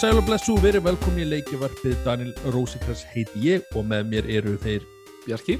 [0.00, 4.54] Sæl og blessu, verið velkomin í leikjavarpið Daniel Rósikrans heiti ég og með mér eru
[4.62, 4.86] þeir
[5.26, 5.58] Bjarki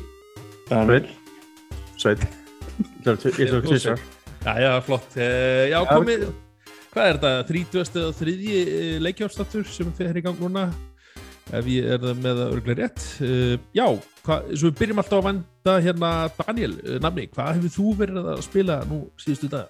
[0.70, 1.10] Sveit
[2.00, 4.00] Sveit Ég svo tvisar
[4.46, 6.24] Já, já, flott Eh, Já, komið,
[6.94, 7.34] hvað er þetta?
[7.50, 8.06] 30.
[8.06, 8.38] og 3.
[9.04, 10.70] leikjárstattur sem fer í gang núna
[11.50, 13.84] ef ég er það með örglega rétt Eh, Já,
[14.24, 18.32] hvað, svo við byrjum alltaf að venda hérna Daniel, eh, nafni, hvað hefur þú verið
[18.38, 19.68] að spila nú síðustu dag?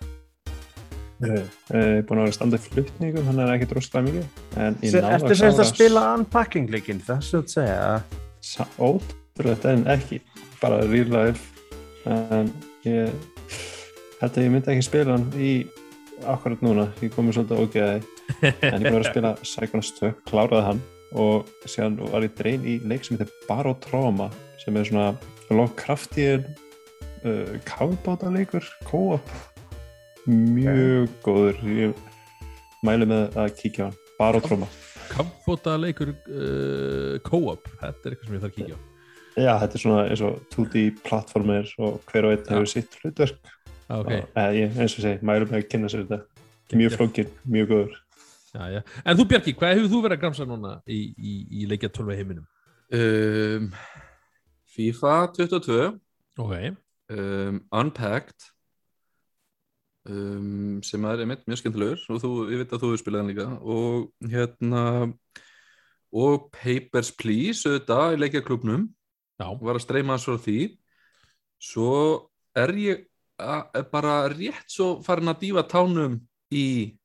[1.20, 4.28] Er búin að vera standað flutningum það er ekki droslega mikið.
[4.56, 8.62] En ég náðu Ertu semst að spila unpacking leikin þessu að segja.
[8.80, 10.20] Ótrúlega en ekki
[10.62, 11.66] bara real life.
[12.08, 12.48] En
[12.88, 13.12] ég
[14.20, 15.52] held að ég myndi ekki spila hann í
[16.28, 18.00] akkurat núna, ég komið svolítið ógeði
[18.40, 20.82] en ég búin að vera að spila Psychonauts 2, kláraði hann.
[21.20, 24.30] Og síðan var ég drein í leik sem heitir Barotrauma
[24.62, 25.08] sem er svona
[25.50, 26.44] lofkraftíðin
[27.26, 29.32] uh, kafbáta leikur, co-op
[30.28, 31.60] mjög góður.
[31.64, 31.94] Ég
[32.86, 33.98] mælu með að kíkja á hann.
[34.20, 34.66] Barotrauma
[35.10, 38.80] Kampfóta leikur uh, co-op, þetta er eitthvað sem ég þarf að kíkja á.
[39.40, 42.52] Já, þetta er svona eins og 2D plattformir og hver og einn Já.
[42.52, 43.40] hefur sitt hlutverk.
[43.90, 46.44] Ah, Ok, og, eða, ég, eins og segi, mælum með að kynna sér þetta.
[46.78, 47.96] Mjög flókin, mjög góður.
[48.54, 48.80] Já, já.
[49.02, 52.14] En þú Bjarki, hvað hefur þú verið að gramsa núna í, í, í leikja 12
[52.20, 52.46] heiminum?
[52.94, 53.66] um,
[54.76, 55.80] FIFA 22
[56.38, 56.54] Ok,
[57.14, 58.49] um, Unpacked
[60.10, 63.30] um, sem er einmitt mjög skemmtilegur og þú, ég veit að þú hefur spilað hann
[63.32, 63.46] líka.
[63.62, 64.84] Og hérna
[66.12, 68.88] og Papers, Please auðvitað í leikjaklubnum
[69.40, 70.58] var að streyma svo því.
[71.62, 71.92] Svo
[72.56, 73.04] er ég
[73.40, 76.18] a- er bara rétt svo farin að dífa tánum
[76.52, 76.96] í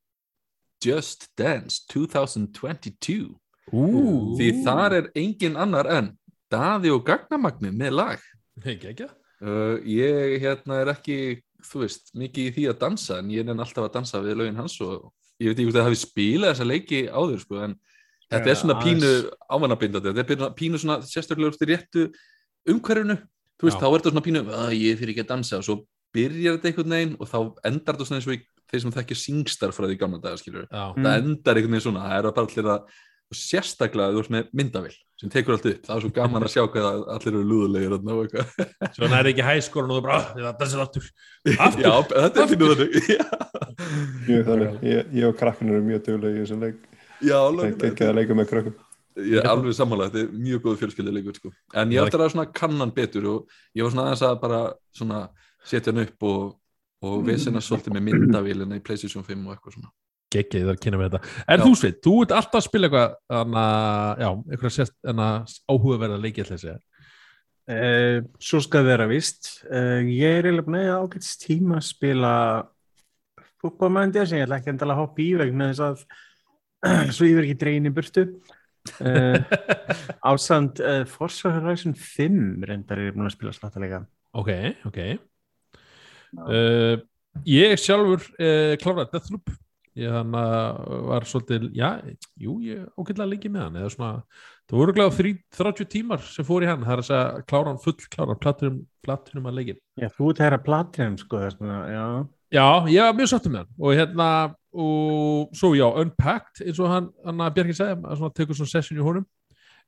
[0.83, 3.36] Just Dance 2022
[3.73, 6.11] Ú, því þar er engin annar en
[6.52, 8.20] Daði og Gagnamagni með lag.
[8.61, 11.17] Ekki, ekki uh, ég hérna er ekki
[11.71, 14.59] þú veist, mikið í því að dansa en ég er alltaf að dansa við lögin
[14.61, 15.11] hans og
[15.42, 17.76] ég veit ekki hvort það hafi spilað þessa leiki áður sko, en
[18.31, 19.11] þetta er svona pínu
[19.52, 22.05] ámannabindandi, þetta er pínu, svona sérstaklega því réttu
[22.71, 23.17] umhverfinu
[23.59, 23.83] þú veist, Já.
[23.83, 25.75] þá er þetta svona pínu að ég fyrir ekki að dansa og svo
[26.15, 27.37] byrjar þetta einhvern veginn og þá
[27.70, 30.86] endar þetta svona eins og þeir sem þekkja singstar frá því gamla daga skilur Já,
[30.95, 31.04] Mm.
[31.05, 32.81] það endar einhvern veginn svona, það er bara allir að
[33.31, 36.52] og sérstaklega þú ert með myndavill sem tekur allt upp, það er svo gaman að
[36.52, 37.93] sjá hvað allir eru lúðulegir
[38.25, 38.65] eitthvað.
[38.97, 41.05] Svona er ekki hæskólan og þú bara, "Ah, ég það dansir aftur
[41.65, 41.86] Aftur?
[41.86, 42.73] Já, þetta er fyrir
[44.49, 44.75] þannig.
[44.83, 46.83] Ég, ég og krakkunum eru mjög duglega í þessum leik.
[47.23, 47.77] Já það alveg.
[47.86, 48.75] gekkið að leika með krakkum
[49.15, 51.52] Ég er alveg sammála, þetta er mjög góð fjölskylduleikur sko.
[51.80, 54.61] En ég ætti að svona kannan betur og ég var svona aðeins að bara
[54.92, 55.21] svona
[55.63, 56.57] setja hann upp og,
[57.07, 59.93] og vesena svolítið með myndavélina í Playstation 5 og eitthvað svona
[60.33, 61.33] Gekkið, það er að kynna með þetta.
[61.53, 61.63] En Já.
[61.65, 63.65] þú sveit, þú ert alltaf að spila eitthvað hana,
[64.19, 64.95] já, eitthvað sérst
[65.69, 66.80] áhugaverða leiki ætla ég að segja.
[67.65, 71.87] Uh, Svo skal vera vist uh, Ég er eiginlega búin að eiga ágætist tíma að
[71.87, 72.33] spila
[73.58, 76.03] fútbolmændir sem ég ætla ekki endalega að hoppa í vegna þess að
[77.17, 78.27] svo ég verð ekki dregin í burtu.
[79.02, 79.42] Uh,
[80.30, 84.03] Ásand Horizon 5 reyndar er ég búin að spila slattalega
[84.37, 84.52] Ok,
[84.86, 84.99] ok.
[86.37, 87.02] Uh,
[87.49, 89.49] Ég sjálfur uh, kláraði Deathloop
[90.00, 91.89] ég hann var svolítið já,
[92.42, 94.11] jú, ég ágætlega lengi með hann eða svona,
[94.67, 97.82] það voru glæða 30 tímar sem fór í hann, það er að segja klára hann
[97.83, 102.05] full, klára hann platinum, platinum að leikin Já, þú herra platinum sko vegna, já.
[102.55, 104.30] Já, ég var mjög sáttum með hann og hérna,
[104.76, 108.73] og svo já, Unpacked eins og hann, hann að Bjarki segja að svona tekur svona
[108.76, 109.28] session í honum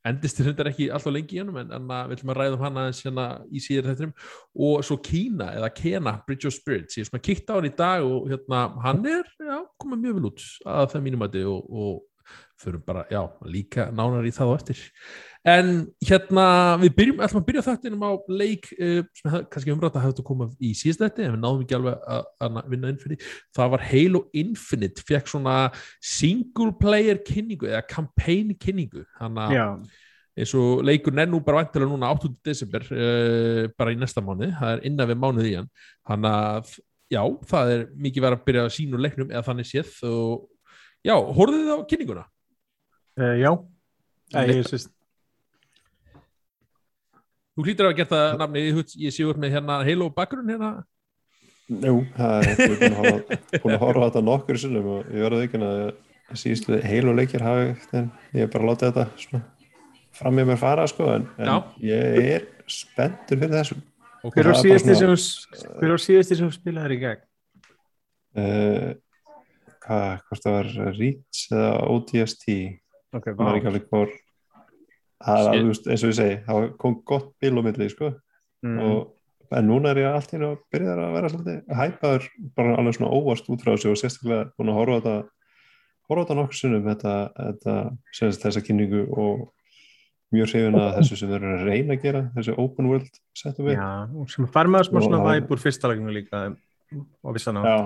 [0.07, 2.65] endist til hundar ekki alltaf lengi í hennum en, en við ætlum að ræða um
[2.65, 4.13] hann aðeins hérna í síðar þettinum
[4.67, 6.99] og svo Kína eða Kena, Bridge of Spirits.
[6.99, 10.19] Ég er svona kíkt á hann í dag og hérna hann er, já, komið mjög
[10.19, 14.53] vel út að það mínum að og, og förum bara, já, líka nánar í það
[14.53, 14.85] og eftir
[15.47, 15.69] en
[16.03, 16.45] hérna
[16.81, 20.23] við byrjum, ætlum að byrja þættinum á leik uh, sem hef, kannski umrætt að hefði
[20.23, 23.29] að koma í síðast þetta en við náðum ekki alveg að, að vinna inn fyrir
[23.55, 25.55] það var Halo Infinite fekk svona
[26.03, 29.05] single player kynningu eða campaign kynningu.
[29.21, 29.87] Þannig að
[30.37, 32.33] eins og leikur er nú bara vantilega núna 8.
[32.45, 35.71] desember uh, bara í næsta mánu, það er innan við mánuð í hann
[36.11, 36.75] hann að
[37.13, 39.95] já, það er mikið verið að byrja að sínu leiknum eða þannig séð.
[40.11, 40.45] Og
[41.07, 42.27] já, horfðu þið á kynninguna?
[43.23, 43.51] uh, já.
[44.43, 44.89] Ég syns
[47.57, 50.51] Þú hlýtur að hafa gert það nafni, ég, ég sé úr með hérna Halo bakgrunn
[50.53, 50.71] hérna.
[51.67, 52.59] Jú, það er
[53.59, 57.17] búin að horfa- á þetta nokkur sinnum og ég verði ekki að síðustu heil og
[57.17, 59.41] leikir hafi en ég er bara að láta þetta svona
[60.17, 61.49] fram með mér fara sko en, en
[61.83, 63.77] ég er spenntur fyrir þessu.
[64.23, 64.43] Okay.
[64.43, 65.97] Hver er síðasti bara
[66.37, 67.21] sem þú- spilaðir í gegn?
[68.37, 68.93] uh,
[69.83, 72.47] hvað, hvort það var Reach eða ODST
[73.17, 74.11] Ok, það var ekki alveg hvor
[75.25, 78.13] það er veist, eins og ég segi það kom gott bíl á milli sko.
[78.65, 78.79] Mm.
[78.81, 79.13] og,
[79.57, 82.23] en núna er ég allt einu að byrja að vera svolítið hæpaður
[82.57, 85.15] bara alveg svona óvast út frá þessu og sérstaklega búin að horfa á þetta
[86.09, 87.75] horfa á þetta nokkur sinnum þetta, þetta
[88.17, 89.45] senast þessa kynningu og
[90.35, 93.79] mjög hrifin að þessu sem eru að reyna að gera þessu open world settum við
[93.79, 96.41] og sem fær maður smá Og svona það- væp úr fyrsta laginu líka
[97.23, 97.63] og vissan á.
[97.63, 97.77] Já,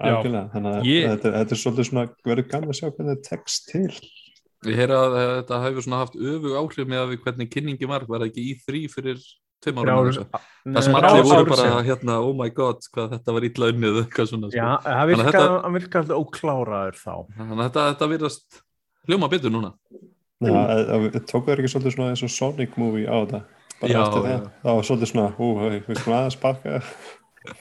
[0.00, 3.68] algjörlega þannig að þetta, þetta er svolítið svona verður gaman að sjá hvernig þetta tekst
[3.72, 3.88] til
[4.68, 7.88] Ég heyra að eh, þetta hefur svona haft öfug áhrif með að við hvernig kynningi
[7.88, 9.22] var, var það ekki í þrý fyrir
[9.64, 10.40] tveim árum eða?
[10.66, 11.86] Það sem allir voru bara síðan.
[11.88, 14.50] hérna, oh my god, hvað þetta var illa unnið eitthvað svona.
[14.52, 14.90] Já, Sko.
[14.90, 17.14] það að þetta- hann virkaði alltaf ókláraður þá.
[17.38, 18.60] Þannig að þetta, þetta virðast
[19.08, 19.72] hljóma betur núna.
[20.40, 23.40] Já, að- að- tók það ekki svolítið svona eins og Sonic movie á þetta
[23.80, 24.28] bara Já, eftir já.
[24.28, 25.48] það, það var svolítið svona ú,
[25.88, 26.82] við skulum aðeins bakka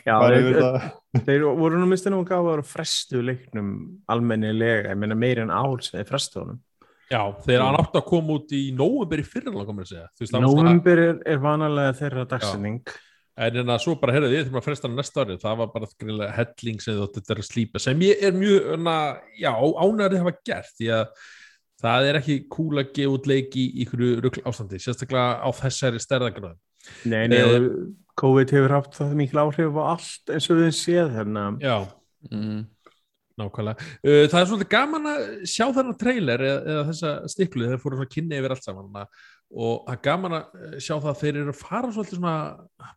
[0.03, 3.69] Já, bara þeir, það þeir voru nú mistið nú gáður að frestu leiknum
[4.11, 6.59] almennilega, ég meina meiri en sem þeir frestu honum.
[7.09, 10.41] Já, þeir hann átti að koma út í nóvember í fyrir langar mér að segja
[10.44, 12.83] Nóvember er, er vanalega þeirra dagsinning.
[13.39, 15.69] En en að svo bara, heyrðu, ég þurfum að fresta hann næsta ári það var
[15.73, 18.95] bara greinlega helling sem þetta er að slípa sem ég er mjög, na,
[19.39, 21.06] já, ánægri hafa gert því að
[21.79, 26.01] það er ekki cool að gefa út leik í ykkur rugl ástandi, sérstaklega á þessari
[26.03, 26.59] stærðagröðum.
[27.07, 27.69] Nei, nei, Eh,
[28.19, 31.45] COVID hefur haft það mikil áhrif á allt eins og við séð hérna.
[31.63, 31.77] Já,
[32.29, 32.65] Mm.
[33.39, 33.89] Nákvæmlega.
[34.03, 38.00] Uh, það er svolítið gaman að sjá þennan trailer eða, eða þessa stiklu, þeir fóru
[38.00, 39.03] svona kynni yfir allt saman
[39.50, 42.33] og það er gaman að eh, sjá það að þeir eru að fara svolítið svona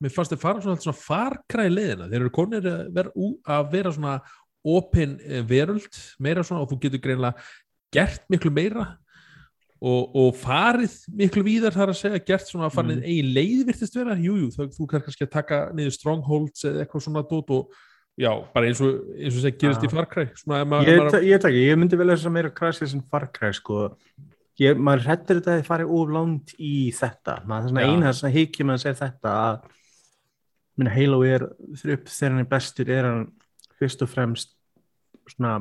[0.04, 3.12] mér fannst þeir fara svolítið svona farkræði leiðina þeir eru konir að vera,
[3.56, 4.16] að vera svona
[4.72, 7.46] opin eh, veröld meira svona og þú getur greinlega
[7.92, 8.84] gert miklu meira
[9.82, 13.08] og, og farið miklu víðar þar að segja gert svona að farið mm.
[13.08, 17.24] eigin leið virtist vera, jújú, jú, þú kannski að taka niður strongholds eða eitthvað svona
[17.32, 17.80] dót og
[18.20, 22.10] já, bara eins og eins og gerist í maður, Ég, ég, ég, ég myndi vel
[22.12, 23.78] þess að meira kræsið sem farkræð sko.
[24.60, 27.92] ég, maður hrettir þetta að þið farið of langt í þetta maður er Já.
[27.92, 29.70] eina sem hikið með að segja þetta að
[30.76, 31.46] minna Halo er
[31.78, 33.24] fyrir upp þegar hann er bestur er hann
[33.80, 34.54] fyrst og fremst
[35.30, 35.56] svona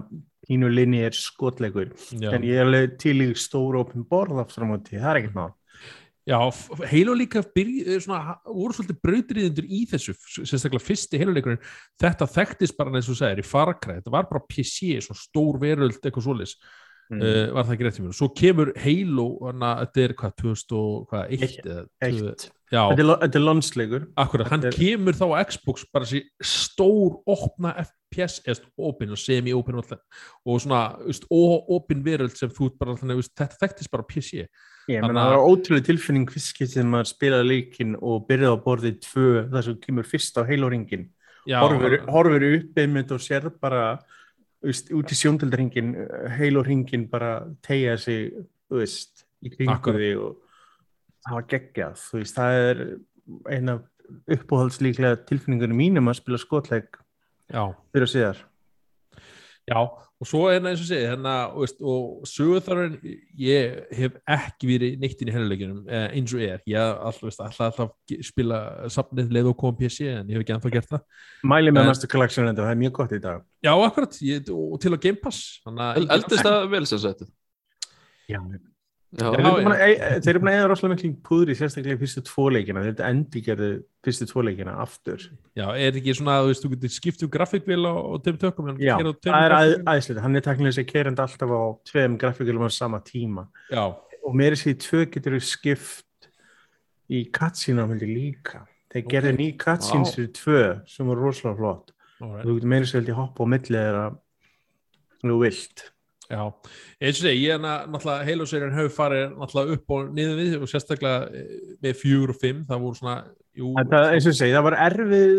[0.47, 2.31] pínu linni er skotleikur já.
[2.33, 5.37] en ég er alveg til í stóru opin borð aftur á móti, það er ekkert
[5.37, 5.51] mál
[6.29, 6.37] Já,
[6.91, 11.61] Halo líka byrj, svona, voru svolítið brautriðendur í þessu, sérstaklega fyrsti Halo-leikurinn,
[12.01, 15.97] þetta þekktist bara eins og segir í Farkræð, þetta var bara PC, svona stór veröld,
[15.97, 16.53] eitthvað svoleiðis,
[17.09, 17.23] mm.
[17.25, 18.01] uh, var það ekki rétt.
[18.19, 21.61] Svo kemur Halo, hana, þetta er hvað, 2001 Eitt.
[21.65, 22.19] eða Eitt.
[22.21, 27.17] 2000 Já, Þetta er, lonsleikur akkurat, hann er- kemur þá á Xbox bara þessi stór
[27.27, 30.95] opna FPS, eða opin og semi-opin og svona,
[31.67, 34.45] opin veröld sem þú bara, þetta þekktist bara á PC.
[34.91, 38.99] Ég að- það var ótrúlega tilfinning fyrst sem maður spilaði leikinn og byrjaði á borðið
[39.07, 41.05] tvö þar sem kemur fyrst á heiloringin
[41.47, 43.99] horfur, horfur upp einmitt og sér bara
[44.61, 45.93] veist, út í sjóndöldaringin
[46.37, 48.31] heiloringin bara tegja sig
[48.69, 49.97] veist, í kringu Akkurat.
[49.97, 50.35] þig og
[51.25, 52.83] það var geggjað veist, það er
[53.49, 53.79] eina
[54.27, 56.97] uppáhaldslíklega tilfinningunum mínum að spila skotleik
[57.93, 58.41] fyrir að síðar
[59.71, 59.79] Já,
[60.21, 64.67] og svo er það eins og segi hérna, og, veist, og sögurþarfin ég hef ekki
[64.67, 68.59] verið neitt inn í hennuleikinum eh, eins og er, ég alltaf, veist, alltaf, alltaf spila
[68.91, 71.05] safnið leið og koma PC en ég hef ekki ennþá gert það.
[71.53, 73.45] Mæli með Master Collection þetta, það er mjög gott í dag.
[73.63, 77.25] Já, akkurat, ég, og til á Game Pass að Eldist það vel sem sagt?
[78.27, 78.41] Já,
[79.11, 79.41] Já, Þeir
[80.31, 82.83] eru búin að að eða rosalega miklu púðri sérstaklega í fyrstu tvo leikina.
[82.85, 83.67] Þeir endi gerðu
[84.07, 85.25] fyrstu tvo leikina aftur.
[85.59, 88.93] Já, er ekki svona, þú veist, þú getur skipt um grafikvél á, tveim tökum Já,
[89.27, 93.01] það er að, aðeinslega hann er teknilega sér kerandi alltaf á tveim grafíkulum á sama
[93.03, 93.47] tíma.
[93.67, 96.29] Já, og sér í tvö getur við skipt
[97.11, 97.25] í
[97.91, 98.63] myndi líka.
[98.95, 99.11] Þeir Ok.
[99.11, 100.15] gerðu ný cutscenes Vá.
[100.15, 101.91] fyrir tvö sem voru rosalega flott.
[102.21, 102.45] Alright.
[102.47, 104.05] þú getur sér held í hoppa á milli þeirra
[105.27, 105.91] nú vilt
[106.31, 106.43] Já,
[107.01, 110.69] eins og segi, ég er náttúrulega Halo-serien hefur farið náttúrulega upp og niður við og
[110.71, 113.15] sérstaklega eh, með fjögur og fimm, það voru svona
[113.59, 115.33] jú, Það, eins og segi, það var erfið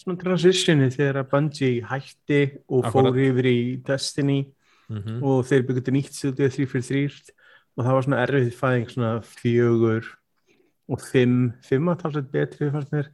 [0.00, 3.10] svona transitioni þegar að Bungie hætti og Akkurat.
[3.12, 4.40] fór yfir í Destiny
[4.90, 5.20] Mhm.
[5.22, 7.30] og þeir byggðu nýtt stúdíu 343
[7.78, 10.08] og það var svona erfið fæðing svona fjögur
[10.90, 13.06] og fimm, fimm að talsett betri fannst mér,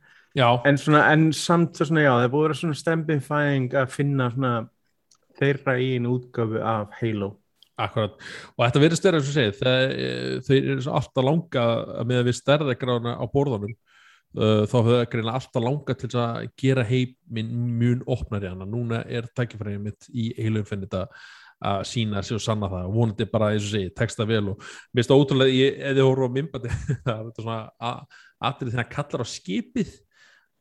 [0.64, 4.30] en svona en samt svona já, það búið að vera svona stempin fæðing að finna
[4.32, 4.54] svona
[5.40, 7.34] þeirra einu útgafu af Halo.
[7.76, 8.14] Akkurat,
[8.56, 11.64] og þetta verður stærra eins og segið, það, eh, þau eru alltaf langa
[12.08, 16.46] með að við stærðagrána á borðunum uh, þá höfðu það greina alltaf langa til að
[16.62, 17.50] gera heiminn
[17.80, 21.02] mjög opnari hana, núna er tækifærið mitt í heilumfinn þetta
[21.66, 25.00] að sína sig og sanna það, vonandi bara eins og segið, texta vel og mér
[25.00, 26.74] finnst það ótrúlega, ég, ef þið horfum á mymbandi,
[27.06, 29.94] það er svona a- atrið þegar hann kallar á skipið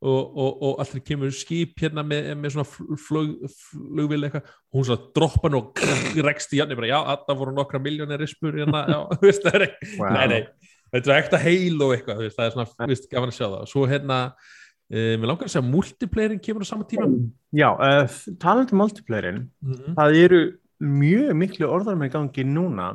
[0.05, 3.31] og, og, og allir kemur skip hérna með, með svona fl- flug,
[3.71, 7.55] flugvél eitthvað og hún svo droppa nú og rekst í hann bara, já, það voru
[7.55, 8.83] nokkra miljónir rispur hérna,
[9.15, 9.65] þú veist, það er
[9.99, 10.11] wow.
[10.17, 13.09] nei, nei, þetta er ekta heil og eitthvað þú veist, það er svona, þú veist,
[13.13, 16.89] gaman að sjá það svo hérna, uh, mér langar að segja multiplayerin kemur á sama
[16.91, 17.09] tíma
[17.55, 20.43] Já, uh, talandi um multiplayerin mm það eru
[20.85, 22.89] mjög miklu orðar með gangi núna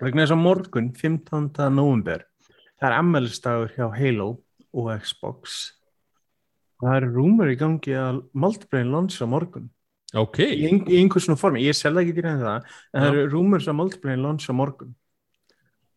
[0.00, 1.52] vegna þess að morgun 15.
[1.70, 2.24] november
[2.80, 4.28] það er ammælistagur hjá Halo
[4.74, 5.60] og Xbox
[6.88, 8.20] það eru rúmur í gangi að
[8.92, 9.70] launch á morgun.
[10.14, 13.08] Ok, í, ein, í einhvers svona formi, ég selða ekki til það en það Já.
[13.14, 13.80] eru rúmur sem
[14.22, 14.92] launch á morgun.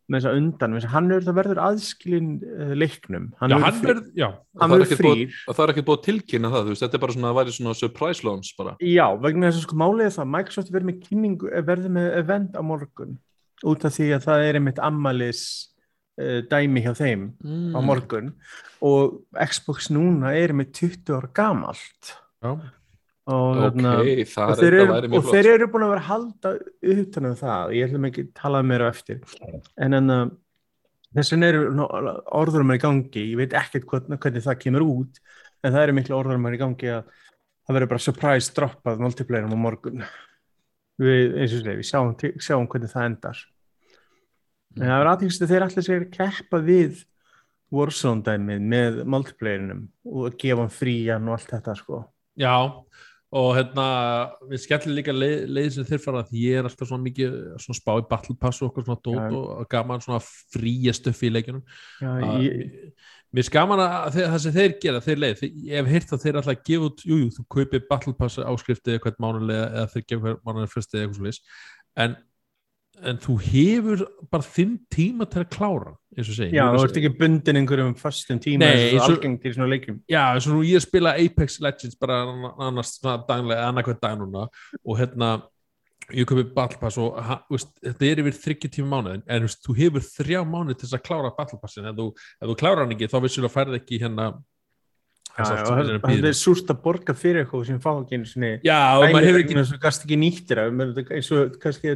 [0.08, 3.25] Með þess að undan, hann er, það verður aðskilin uh, leiknum.
[3.41, 5.34] Hann já, verður já, hann það er verður ekkert búið- frýr.
[5.58, 8.24] það er að tilkynna það, þú veist, þetta er bara svona að væri svona surprise
[8.24, 8.75] launch bara.
[8.79, 12.56] Já, vegna þess að sko málið er það Microsoft verður með kynningu, verður með event
[12.56, 13.17] á morgun.
[13.67, 15.44] Út af því að það er einmitt ammalis
[16.17, 17.75] dæmi hjá þeim Mm.
[17.75, 18.31] á morgun.
[18.81, 22.15] Og Xbox núna er með 20 ára gamalt.
[22.43, 22.62] Já, og,
[23.27, 23.93] Ok, þarna,
[24.25, 26.51] það og, er þeir, eru, og þeir eru búin að vera halda
[26.95, 29.21] utan um það, ég ætlum ekki að tala um meira á eftir.
[29.77, 30.31] En en að
[31.17, 31.63] þess vegna eru
[32.38, 33.24] orðurum er í gangi.
[33.33, 35.19] Ég veit ekkert hvernig, hvernig það kemur út
[35.63, 37.03] en það eru miklu orðurum er í gangi að
[37.67, 40.03] það verður bara surprise droppað multiplayerum á morgun.
[40.97, 43.38] Við, eins og segi, við sjáum, sjáum hvernig það endar
[44.77, 47.03] en það er aðeins að þeir allir sér að keppa við
[47.74, 52.05] Warzone dæmið með multiplayerinum og gefa hann frían og allt þetta sko.
[52.39, 52.53] Já
[53.36, 53.86] og hérna,
[54.48, 57.79] við skellum líka leið, leið sem þeir fara, því ég er alltaf svona mikið svona
[57.81, 59.39] spá í Battle Pass og okkur svona dót Já.
[59.51, 61.65] og gaman svona fría stöffi í leikjunum.
[62.00, 66.15] Já, að, ég, mér gaman að það sem þeir gera, þeir leið ég hef heyrt
[66.15, 69.67] að þeir alltaf gefa út jú, jú, þú kaupir Battle Pass áskrifti eða hvert mánulega
[69.74, 71.51] eða þeir gefa hvert mánulega fresti eða eitthvað svo
[71.98, 72.15] en,
[73.04, 76.88] en þú hefur bara þinn tíma til að klára eins og segi Já, þú er-
[76.88, 80.00] ert ekki bundin einhverjum fastum tíma Nei, eins og algengt í svona leikjum.
[80.10, 82.24] Já, eins og nú ég spila Apex Legends bara
[82.58, 84.48] annars daglega, annarkvæð dag núna.
[84.86, 85.44] Og hérna
[86.13, 87.18] ég köpi Battle Pass og
[87.51, 90.98] veist, þetta er yfir 30 tíma mánuðin en veist, þú hefur þrjá mánuð til þess
[90.98, 92.06] að klára Battle Passin ef þú,
[92.42, 94.30] ef þú klára hann ekki þá vissur að færði ekki hérna
[95.38, 99.27] það er súrt að borga fyrir eitthvað sem fá ekki einu sinni Já, og maður
[99.29, 101.94] hefur ekki eins og gast ekki nýttir eins og kannski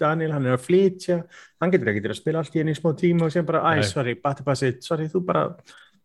[0.00, 1.20] Daniel hann er að flytja
[1.60, 3.62] hann getur ekki til að spila allt í enn í smá tíma og sem bara,
[3.62, 3.86] æ, Nei.
[3.86, 5.46] sorry, batipassit sorry, þú bara,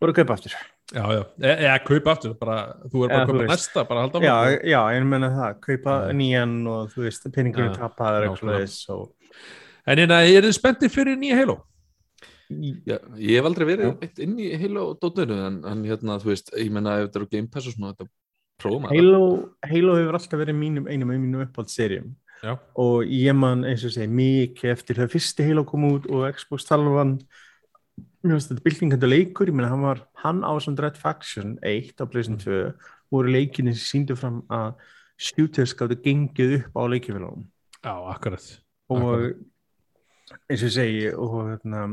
[0.00, 0.56] voru að kaupa aftur
[0.94, 4.02] Já, já, eða e, kaupa aftur bara, þú er bara Já, að kaupa næsta bara
[4.04, 4.68] halda já, áfram.
[4.70, 6.12] já, ég menna það, kaupa Já.
[6.20, 9.08] nýjan og þú veist, peningurinn Já, tapaður eitthvað.
[9.86, 11.56] En hérna, er þið spenntið fyrir nýja Halo?
[12.46, 16.52] Já, ég hef aldrei verið eitt inn í Halo dótnöru en, en hérna, þú veist,
[16.54, 18.06] ég menna ef þetta eru Game Pass og svona, þetta
[18.62, 19.24] prófum að Halo,
[19.66, 22.12] Halo hefur alltaf verið mínum, einum af mínum uppáhaldsserjum
[22.44, 26.26] Já, og ég man eins og segi mikið eftir þegar fyrsti Halo kom út og
[26.36, 27.16] Xbox talvan
[28.22, 31.98] mér finnst þetta byltingandi leikur, ég meina hann var hann á sem Dread Faction 1
[31.98, 32.60] á PlayStation 2
[33.14, 34.76] voru leikinni sem síndu fram að
[35.16, 37.46] shooters gáttu gengið upp á leikifélagum
[37.82, 38.46] já, akkurat.
[38.92, 39.44] Og Akkurat.
[40.50, 41.86] eins og segi og hérna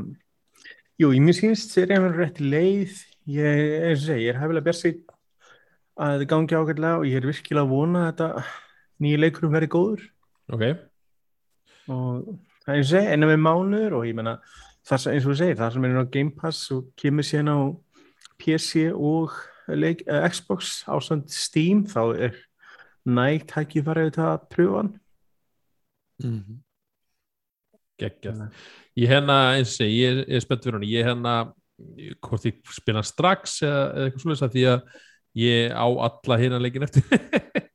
[1.00, 2.96] jú, mér sínst serið að vera rétt leið.
[3.34, 5.14] Ég, eins og segi, ég er hefilega björnsveit
[5.94, 8.44] að þetta gangi ágætlega og ég er virkilega að vona að þetta
[9.04, 10.04] nýja leikurum verði góður.
[10.52, 10.64] Ok,
[11.88, 12.28] og
[12.64, 14.36] það er og segi, enna við mánuður og ég menna
[14.84, 17.52] það sem eins og þú segir, það sem er á Game Pass og kemur síðan
[17.54, 17.58] á
[18.42, 19.38] PC og
[19.72, 22.36] leik, uh, Xbox ásand Steam, þá er
[23.08, 24.92] nægt tækifærið til að pröfa hann
[27.94, 28.04] Mhm.
[28.04, 28.50] geggjað
[28.96, 31.52] Ég hérna, eins og segi, ég, er- ég er spennt fyrir hann ég hérna,
[32.22, 34.82] hvort ég spila strax eða, eða eitthvað svoleiðis að því að
[35.34, 37.02] ég á alla hérna leikin eftir.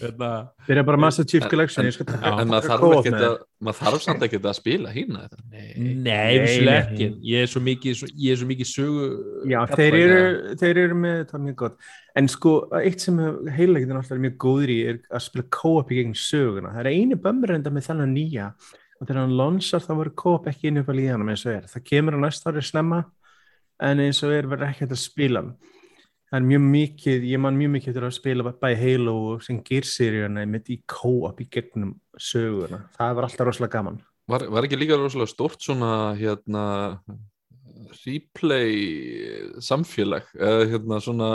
[0.00, 2.04] Hérna, Byrja bara Master Chief En- Collection en- Já.
[2.04, 6.74] taka en maður þarf, með að, maður þarf samt ekki að spila þetta Nei, nei.
[6.74, 7.06] ekki.
[7.30, 9.06] Ég er svo mikið, svo, ég er svo mikið sögu
[9.50, 11.76] Já, þeir eru, þeir eru með það er mjög gott.
[12.16, 13.16] En sko, eitt sem
[13.56, 16.92] heilagitin alltaf er mjög góður í er að spila co-op í gegn söguna, það er
[16.92, 18.50] einu bömmur enda með þennan nýja
[19.00, 21.66] og þegar hann launchar þá verður co-op ekki inn upp að líðanum eins og er,
[21.70, 23.00] það kemur á næsta ári snemma
[23.80, 25.54] en eins og er verður ekki hægt að spila hann.
[26.28, 29.62] það er mjög mikið ég man mjög mikið til að spila bæði Halo og sem
[29.66, 33.98] Gear-seríuna mitt í co-op í gegnum söguna, það var alltaf rosalega gaman.
[34.30, 36.64] Var, var ekki líka rosalega stórt svona hérna
[38.04, 41.30] replay samfélag eða hérna svona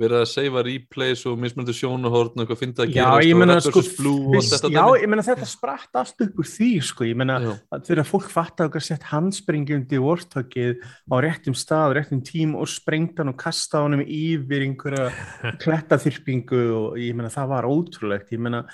[0.00, 3.82] verið að seifa replays og mismöndu sjónahorn og eitthvað fyndið að Já, ég Red sko,
[4.42, 7.20] þetta já, ég meina þetta spratt allt upp úr því sko, ég
[7.70, 12.56] að fyrir að fólk fatta okkar sett handspringi undir vortökið á réttum stað, réttum tím
[12.58, 15.08] og sprengt hann og kasta honum yfir einhverja
[15.62, 18.64] klettaþyrpingu og ég meina það var ótrúlegt, ég meina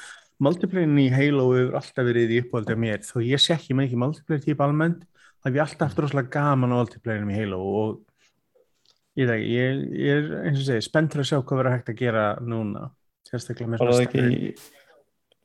[0.41, 3.91] multiplayerin í Halo hefur alltaf verið í uppáldi af mér, þó ég sé ekki með
[3.91, 5.05] ekki multiplayer típ almennt,
[5.41, 7.99] það hef ég alltaf haft rosalega gaman á multiplayerinum í Halo og
[9.21, 11.91] ég veit ekki, ég, ég er eins og segi, spenntur að sjá hvað verður hægt
[11.93, 12.87] að gera núna,
[13.31, 14.55] sérstaklega með Var það svona ekki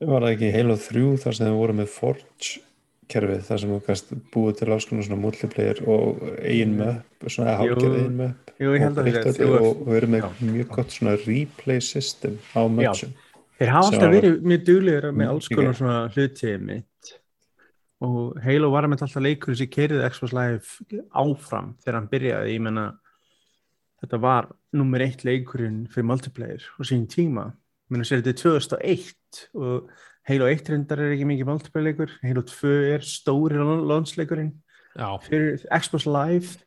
[0.06, 2.62] var það ekki Halo 3 þar sem þið voru með Forge
[3.06, 7.60] kerfið þar sem þú gæst búið til konar svona multiplayer og eigin möpp svona Jú.
[7.60, 10.28] hálfgerð eigin möpp Jú, að og, og, og verið með Já.
[10.50, 13.14] mjög gott svona replay system á mötchum
[13.56, 15.78] Þeir hafa alltaf verið mjög duglegir með Mm, konar ok.
[15.80, 17.12] svona hluti mitt
[18.06, 22.64] og Halo var með alltaf leikur sem keiriði Xbox Live áfram þegar hann byrjaði, ég
[22.66, 22.88] menna
[24.06, 27.50] þetta var nummer eitt leikurinn fyrir multiplayer og sín tíma.
[27.90, 29.90] Menn að segja þetta er 2001 og
[30.26, 32.14] Halo 1 reyndar er ekki mikið multiplayer leikur.
[32.22, 34.54] Halo 2 er stóri launchleikurinn
[34.96, 36.62] Já, fyrir Xbox Live.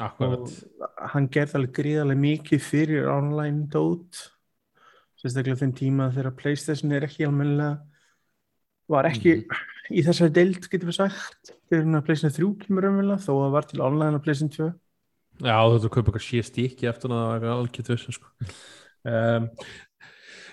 [0.00, 0.48] Akkurat.
[0.48, 4.26] Og hann gerði alveg gríðarlega mikið fyrir online dót
[5.20, 7.78] sérstaklega þeim tíma þegar Playstation er ekki almennilega
[8.90, 9.34] var ekki
[9.90, 13.68] í þessari deild getur við sagt að Playstation 3 kemur umvel þó að það var
[13.70, 14.70] til online á Playstation 2
[15.40, 18.34] Já, þú þurftur að kaupa eitthvað sé stíki eftir að það var algjört vissin sko.
[19.08, 19.48] um,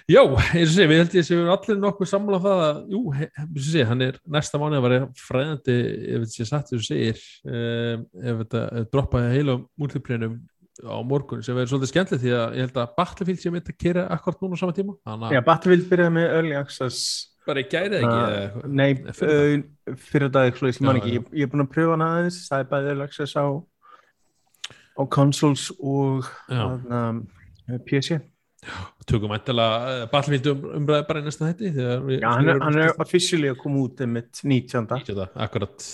[0.08, 3.00] Já, eins og sé, við held ég séum allir nokkuð sammála á það að, jú,
[3.20, 6.78] eins og sé, hann er næsta mánuð að vera fræðandi ef þetta sé satt þess
[6.78, 10.38] að segir um, ef þetta ef droppaði heila múltiplinum
[10.88, 13.80] á morgun sem verður svolítið skemmtilegt því að ég held að Battlefield sé mitt að
[13.82, 17.00] kera akkurat núna á sama tíma þannig Já, að Battlefield byrjaði með Early Access
[17.48, 18.58] bara ég gæri ekki uh.
[18.68, 18.90] Nei,
[20.08, 23.36] fyrir uh, dag ég er búin að pröfa hann aðeins það er bæðið Early Access
[23.40, 23.46] á
[24.98, 26.64] á consoles og Já.
[26.66, 27.22] um,
[27.86, 28.18] PC
[29.08, 31.78] tökum ættilega Battlefield um, umræði bara í næsta við
[32.18, 34.90] Já, hann er, hann er officially að koma út með 19.
[35.08, 35.86] Þetta, akkurat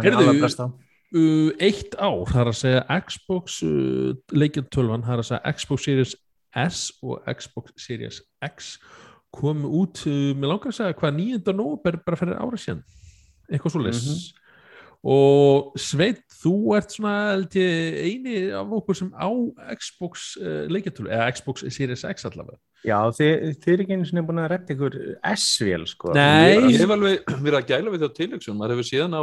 [0.00, 0.16] er
[0.64, 5.54] uh, eitt ár, það er að segja Xbox uh, leikjum 12 það er að segja
[5.58, 6.16] Xbox Series
[6.64, 8.72] S og Xbox Series X
[9.30, 11.56] komu út, uh, mér langar að segja hvað 9.
[11.60, 12.82] nóber bara fyrir ára síðan
[13.50, 14.04] eitthvað svo leys
[15.00, 19.28] og Sveit, þú ert svona eini af okkur sem á
[19.80, 24.24] Xbox uh, leikjartölu eða Xbox Series X allavega Já, þið, þið er ekki einu sinni
[24.24, 24.94] búin að redda ykkur
[25.34, 26.14] S-vél, sko.
[26.16, 26.56] Nei.
[26.72, 29.22] Ég hef alveg verið að gæla við því á tilöksun maður hefur síðan á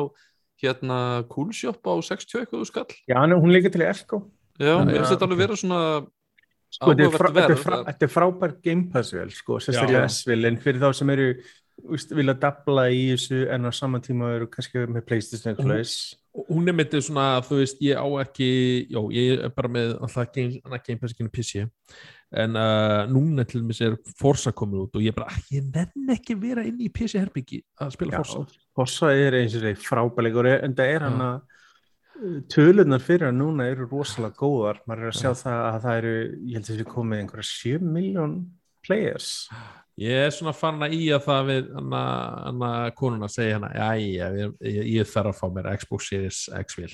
[0.62, 1.00] hérna
[1.32, 4.22] Coolshop á 60 eitthvað skall Já, hann, hún líka til í Elko.
[4.58, 5.82] Já, mér finnst þetta alveg vera svona
[6.68, 10.82] Sko, þetta er, frá, er frá, er frábær Game Pass-vél, sko, sérstaklega S-vél, en fyrir
[10.82, 11.28] þá sem eru,
[11.86, 15.84] úst, vilja dabla í þessu en á saman tíma eru kannski með Playstation eitthvað
[16.48, 18.50] hún er myndið svona, þú veist, ég á ekki
[18.94, 21.64] já, ég er bara með alltaf game, annað Game Pass ekki en PC
[22.38, 26.38] en uh, núna til dæmis er Forza komin út og ég bara, ég nenn ekki
[26.38, 30.52] vera inn í PC herbyggi að spila Já, Forza Fossa er eins og þeir frábæleikur,
[30.62, 31.38] en það er hann að
[32.52, 34.82] tölunar fyrir hann núna eru rosalega góðar.
[34.88, 35.40] Maður er að sjá Já.
[35.42, 38.36] það að það eru, ég held að þessi komið einhverja 7 miljón
[38.86, 39.32] players.
[40.02, 42.02] Ég er svona fann að í að það við hana,
[42.48, 46.82] hana konuna segja hana já, ég, ég, ég þarf að fá mér Xbox Series X
[46.82, 46.92] vil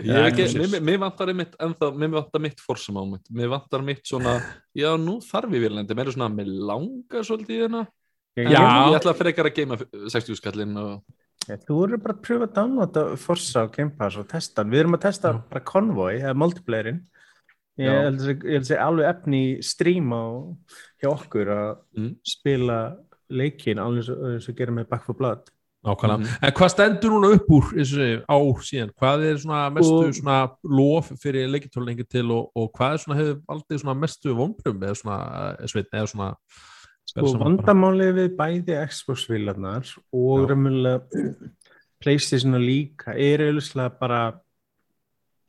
[0.00, 3.82] Ég er ekki, Já, mér, vantar einmitt ennþá, mér vantar mitt forsum ámynd mér vantar
[3.84, 4.38] mitt svona,
[4.72, 7.82] já nú þarf ég vilja mér er svona, mér langar svolítið í hérna
[8.38, 8.62] Ég, Já.
[8.86, 9.76] ég ætla að fyrir ekki að geima
[10.14, 10.92] 60 skallin og
[11.48, 14.70] Ja, þú eru bara að pröfa að downloada Forza og Game Pass og testa hann.
[14.70, 17.00] Við erum að testa bara Convoy, eða multiplayerin.
[17.80, 19.42] Ég held að sé- ég held að sé alveg efni
[20.12, 20.24] á
[21.02, 22.16] hjá okkur að Mm.
[22.24, 22.96] spila
[23.30, 25.50] leikin alveg eins og- gera með Back for Blood.
[25.80, 26.38] nákvæmlega, Mhm.
[26.42, 29.94] en hvað stendur núna upp úr eins og segir, á síðan, hvað er svona mestu
[29.94, 34.34] Og- svona lof fyrir leikjartölu til og, og hvað er svona hefur aldrei svona mestu
[34.34, 35.64] vonbrum eða svona, eh,
[35.94, 36.36] eða svona
[37.16, 41.00] Og vandamálið við bæði Xbox-vilarnar og raunverulega
[42.00, 44.40] Playstation líka er auðvitað bara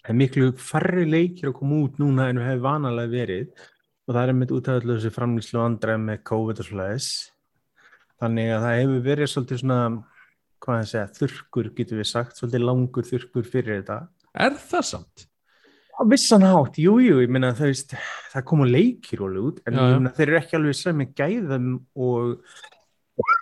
[0.02, 3.66] það er miklu færri leikir að koma út núna en við hefum vanalega verið.
[4.10, 7.10] Og það er með út af öllu þessu framlýslu andra með COVID og svoleiðis.
[8.22, 9.82] Þannig að það hefur verið svolítið svona
[10.62, 14.00] hvað það segja, þurrkur getur við sagt svolítið langur þurrkur fyrir þetta.
[14.46, 15.28] Er það samt?
[16.02, 17.96] á vissan hátt, jú, jú, ég meina það, veist,
[18.34, 22.32] það koma leikir alveg út en meina þeir eru ekki alveg sem með gæðum og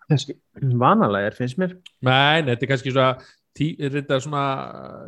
[0.10, 0.36] þessi
[0.82, 1.78] vanalega er finnst mér.
[2.04, 3.12] Nei, þetta er kannski svona
[3.60, 4.44] tí, er þetta svona,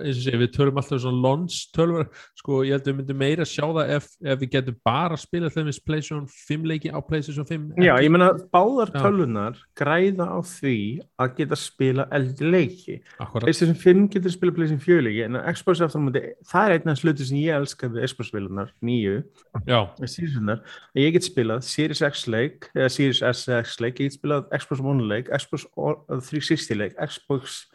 [0.03, 2.09] eins og sé, við tölum alltaf um svona lons tölver,
[2.39, 5.23] sko ég held að við myndum meira sjá það ef, ef við getum bara að
[5.23, 8.99] spila þeim við PlayStation 5 leiki á PlayStation 5 Já, ég meina báðar Já.
[9.05, 10.77] tölunar græða á því
[11.21, 12.97] að geta spila eldri leiki.
[13.39, 16.19] PlayStation 5 getur spila PlayStation 4 leiki en Xbox aftur
[16.51, 19.21] það er einn af sluti sem ég elska við Xbox-vilunar, nýju
[19.67, 20.61] já, Series-vilunar,
[20.95, 24.83] að ég get spilað Series X leik, eða Series S leik, ég get spilað Xbox
[24.83, 27.65] One leik Xbox or- 360 leik, Xbox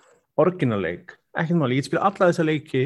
[0.42, 2.85] original leik, ekkert máli, ég get spilað alla þessa leiki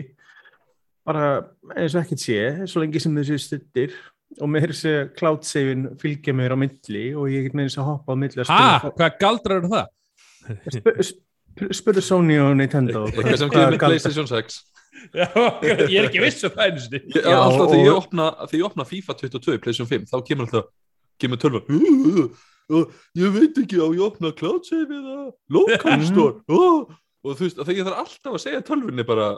[1.06, 1.28] bara
[1.76, 2.38] eins og ekkert sé,
[2.70, 3.94] svo lengi sem þessi stuttir
[4.40, 7.88] og með þessi cloud save-in fylgja mér á milli og ég get með þess að
[7.90, 8.92] hoppa á milli spila.
[8.98, 9.88] Hvað galdrar eru það?
[10.70, 13.06] Sp- sp- spurðu Sony og Nintendo.
[13.10, 14.60] Eitthvað sem gefur með Playstation 6
[15.16, 15.26] Já,
[15.64, 17.00] ég er ekki viss um það sinni.
[17.14, 20.08] Ég, Já, alltaf og- þegar ég opna, þegar ég opna FIFA 22 í Playstation 5
[20.10, 20.70] þá kemur alltaf
[21.20, 22.24] kemur tölva "Uh,
[22.74, 22.84] uh,
[23.18, 25.16] ég veit ekki á ég opna cloud save eða
[25.56, 26.34] local store.
[26.50, 29.30] Uh, og þú veist, þegar ég þarf alltaf að segja tölvunni bara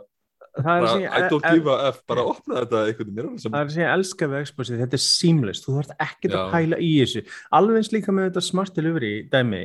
[0.53, 3.63] það er bara, I don't give a F, bara opna þetta einhvern veginn sem, það
[3.63, 6.93] er sem ég elska við Xboxið, þetta er seamless þú þarf ekkert að pæla í
[7.01, 7.25] þessu.
[7.59, 9.63] Alveg eins líka með þetta smart delivery dæmi.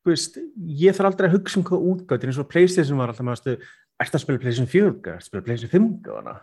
[0.00, 0.38] Þú veist,
[0.80, 3.56] ég þarf aldrei að hugsa um hvað útgátt eins og Playstation var alltaf maður stu
[4.00, 6.36] Ertu að spila Playstation 4, ertu að spila Playstation 5 gáðana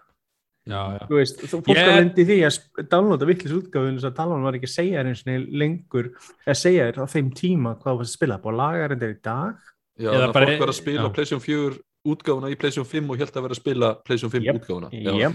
[0.68, 1.06] já, já.
[1.08, 2.60] Þú veist, þú fólk Ég- að lendi því að
[2.92, 6.12] downloada vittlis útgáfun þess að talan var ekki að segja þér eins og lengur
[6.46, 9.16] að segja þér á þeim tíma hvað þú varst að spila búið að laga þér
[9.16, 11.14] í dag já, Eða þannig að bara- fólk var að spila já.
[11.14, 11.80] PlayStation 4
[12.14, 14.62] útgáfuna í PlayStation 5 og held að vera að spila PlayStation 5 Jep.
[14.62, 14.92] útgáfuna.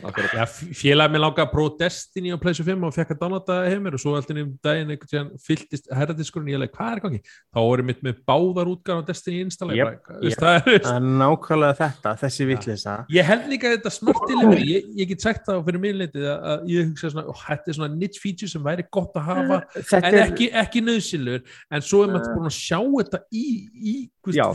[0.08, 0.36] Akkurat.
[0.38, 0.44] Já,
[0.82, 4.02] félagið mér að prófa Destiny á PlayStation 5 og fekk að downloada það heimir og
[4.02, 6.52] svo alltaf um daginn einhvern tíðan fylltist herradiskurinn.
[6.52, 7.22] Ég leik, hvað er í gangi?
[7.52, 10.12] Þá voru mitt með báðar útgáðan á Destiny installa jep.
[10.40, 15.24] það er, nákvæmlega þetta, þessi vittlisa Ég held líka að þetta delivery, ég, ég get
[15.24, 18.50] sagt það fyrir minnleitið að, að ég hugsa svona, ó, þetta er svona niche feature
[18.52, 21.40] sem væri gott að hafa Þetta en er, ekki, ekki nöðsilur
[21.72, 24.46] en svo er maður búin að sjá þetta í, í hvist, já,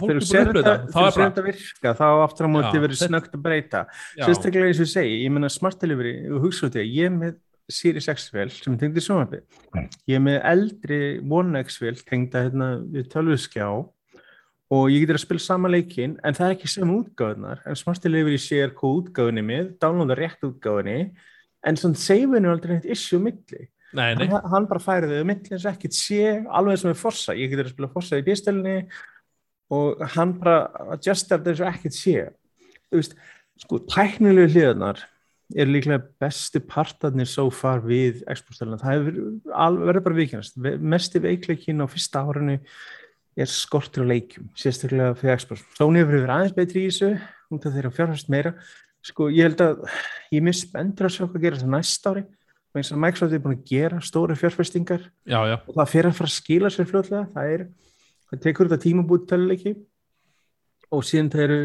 [2.11, 3.07] fólk þegar er þú búin sér að upplöða þetta þá er þegar þú sér bara,
[3.07, 3.81] þetta virka, þá aftur á móti þetta- snögt að breyta.
[4.17, 7.05] Sérstaklega eins og ég segi, ég meina smart delivery og hugsa út í að ég
[7.05, 7.35] er með
[7.69, 9.41] Series X vel sem tengdi sjónvarpi.
[10.07, 13.67] Ég er með eldri One X vel tengda hérna við tölvuskjá
[14.71, 18.01] og ég getur að spila sama leikin en það er ekki sem útgáðunar en smart
[18.03, 21.11] delivery sér hvað útgáðunni er með downloada rétt útgáðunni
[21.67, 23.67] en svona save-inu er aldrei neitt issue milli.
[23.95, 26.83] Nei, nei, hann, hann bara færi þau á milli eins og ekkert sé alveg eins
[26.83, 28.77] og með Forza, ég getur að spila Forza í bístölinni
[29.73, 32.17] og hann bara þetta eins og ekkert sé
[32.87, 33.15] þú veist,
[33.63, 35.01] sko, tæknilegu hliðarnar
[35.55, 41.87] er líklega bestu partarnir so far við Xbox-stölinna, það verið bara vikingast, mesti veikleikin á
[41.87, 42.57] fyrsta árinu
[43.37, 47.11] er skortur á leikjum, sérstaklega fyrir Xbox Sony hefur verið aðeins betri í þessu
[47.53, 48.53] út af þeirra fjárhast meira.
[49.05, 49.83] Sko, ég held að
[50.33, 52.23] ég er mjög spenntur að sjá hvað gera þetta næsta ári.
[52.75, 55.05] Og og Microsoft er búin að gera stóra fjárfestingar.
[55.25, 57.23] Já, já, og það fyrir að fara að skila sér fljótlega.
[57.33, 57.63] Það er,
[58.31, 59.73] það tekur þetta tíma búið töluleiki
[60.93, 61.59] og síðan það eru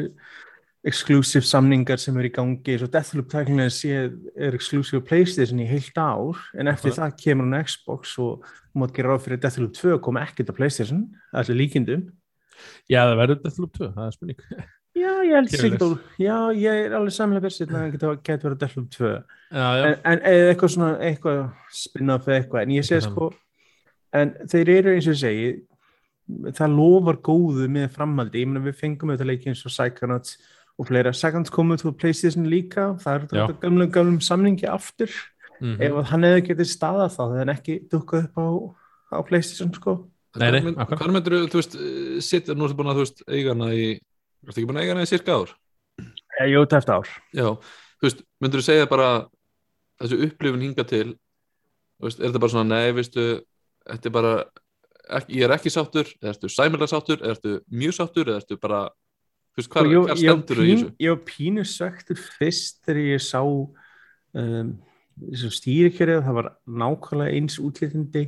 [0.82, 4.00] exclusive samningar sem eru í gangi svo Deathloop tæknilega sé
[4.34, 6.98] er exclusive Playstation í heilt ár en eftir Akkurat.
[6.98, 10.58] það kemur á Xbox og mátt gera ráð fyrir að Deathloop 2 koma ekkert á
[10.58, 12.08] Playstation, er líkindum
[12.90, 14.46] já, það verður Deathloop 2, það er spurning.
[14.92, 18.58] Já, ég held sikkert og já, ég er alveg samlega versið að það geti verið
[18.60, 19.14] Deathloop 2 já,
[19.56, 21.38] já, en, en eitthvað svona eitthvað
[21.72, 22.66] spin-off eða eitthvað.
[22.66, 23.28] En ég Eitthvað sko
[24.20, 25.46] en þeir eru eins og segi
[26.56, 28.42] það lofar góðu með framhaldi.
[28.42, 30.36] Ég meina við fengum þetta leiki eins og Psychonauts
[30.80, 33.42] og fleira, Psychonauts komið til Playstation líka, það er Já.
[33.42, 35.12] þetta gamlum, gamlum samningi aftur,
[35.60, 35.76] mhm.
[35.78, 38.46] ef að hann hefði getið staðað þá, það er ekki dukkað upp á,
[39.12, 39.98] á Playstation sko.
[40.32, 40.98] Hvað mynd- akkurat.
[41.02, 43.86] hvað myndir þú veist eh, sitja, nú ertu búin að þú veist eiga hana í
[44.48, 45.52] ertu ekki búin að eiga hana í cirka ár?
[46.40, 47.10] Ég jóta eftir ár.
[47.36, 47.48] Já,
[48.00, 49.10] þú veist, myndir þú segja bara
[50.00, 51.08] þessu upplifun hinga til?
[52.00, 53.26] Þú veist, er þetta bara svona, nei, veistu
[53.84, 54.32] þetta er bara,
[55.18, 58.58] ekki, ég er ekki sáttur eða ertu sæmilega sáttur, eða ertu mjög sáttur eða ertu
[58.62, 58.80] bara,
[59.52, 63.22] þú veist, hvað, ég var stendur í pín- Ég var pínu svektur fyrst þegar ég
[63.24, 64.72] sá um,
[65.58, 68.26] stýrikjörið, það var nákvæmlega eins útlitindi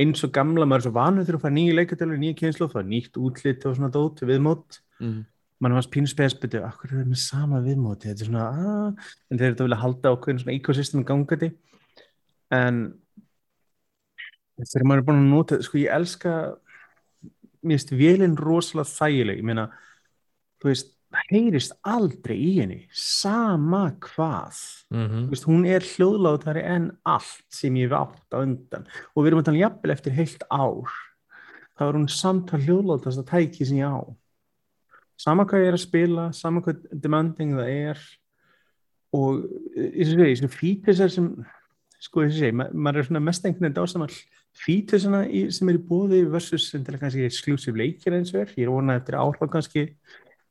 [0.00, 2.80] eins og gamla, maður er svo vanur þegar að fara nýju leikatölu, nýju kynslu, það
[2.80, 5.20] var nýtt útlit og svona dót viðmót, mm.
[5.62, 8.10] mann var pínu spesbyttu, akkur er það með sama viðmóti?
[8.10, 8.88] Þetta er svona, aaa,
[9.30, 11.52] en þeir eru þetta vilja halda okkur svona ekosystem gangandi.
[12.54, 12.80] En
[14.60, 16.34] þegar maður er búin að nota, sko ég elska
[17.64, 19.68] mér finnst vélinn rosalega þægileg, ég meina
[20.60, 20.90] þú veist,
[21.30, 24.58] heyrist aldrei í henni sama hvað.
[24.90, 25.26] Mhm.
[25.26, 28.86] Þú veist, hún er hljóðlátari en allt sem ég hef átt á undan.
[29.14, 30.90] Og við erum að tala jafnvel eftir heilt ár.
[31.78, 34.02] Þá er hún samtal hljóðlátast að tæki sem ég á.
[35.16, 37.98] Sama hvað ég er að spila sama hvað demanding það er.
[39.14, 39.44] Og
[39.78, 41.46] eins og því, svona fítisar sem
[42.00, 44.16] sko þess að segja, ma maður er svona mest einhvern veginn dásamall
[44.66, 48.52] í, sem er í bóði versus sem til að kannski exclusive leikir eins og er,
[48.56, 49.86] ég er vonað eftir áhrif kannski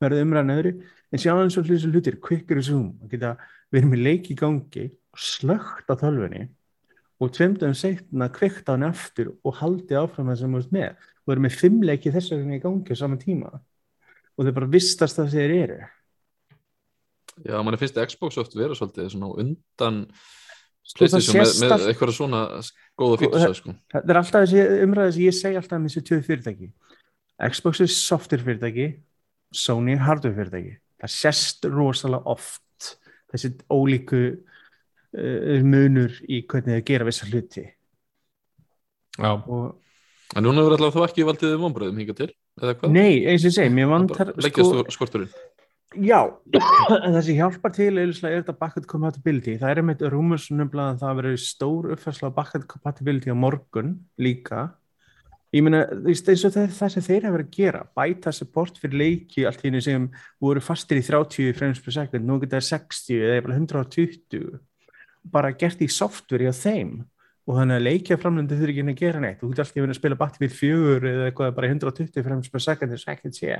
[0.02, 0.74] verða umræðan öðru.
[1.14, 2.92] En sjá eins og hlutir, quicker zoom.
[3.10, 3.36] Geta
[3.72, 6.48] verið með leik í gangi slögt á tölvunni
[7.22, 11.04] og tveimdum setna kveikt á henni aftur og haldið áfram það sem þú ert með.
[11.24, 13.52] Og verið með fimm leiki þess vegna í gangi á sama tíma.
[14.34, 15.78] Og þeir bara vistast það sem þeir eru.
[17.42, 20.02] Já, mann er finnst Xbox oft vera svolítið svona undan
[20.84, 23.74] Það PlayStation með, með eitthvað svona góða Sko, fítusa sko.
[23.94, 26.68] það er alltaf þessi umræði sem ég segi alltaf með þessi tjóð fyrirtæki.
[27.54, 28.88] Xbox er software fyrirtæki
[29.54, 30.74] Sony er hardware fyrirtæki.
[31.00, 32.90] Það sést rosalega oft
[33.32, 37.64] þessi ólíku uh, munur í hvernig þeir gera vissa hluti.
[39.14, 39.80] Já, og
[40.34, 42.94] en núna verður alltaf þú ekki valdið vonbröðum hinga til eða hvað?
[42.94, 44.94] nei, eins og ég segi, mér vantar leggja sko, sko...
[44.96, 45.30] skorturinn
[46.00, 46.20] já,
[47.04, 49.56] en sem hjálpar til er, þetta backward compatibility.
[49.60, 54.66] Það er einmitt rúmusunum að það verður stór uppfærsla backward compatibility á morgun líka.
[55.54, 59.44] Ég meina, eins og það, sem þeir hafa verið að gera, bæta support fyrir leiki
[59.46, 60.08] allt henni sem
[60.42, 64.48] voru fastir í 30 frames per second, nú geta það 60 eða jafnvel 120
[65.34, 67.04] bara gert í software á þeim.
[67.44, 69.38] Og þannig að leikja framlöndu þurfi ekki að gera neitt.
[69.40, 72.64] Þú getur alltaf verið að spila Battlefield 4 eða eitthvað bara í 120 frames per
[72.64, 73.58] second þess að ekkert sé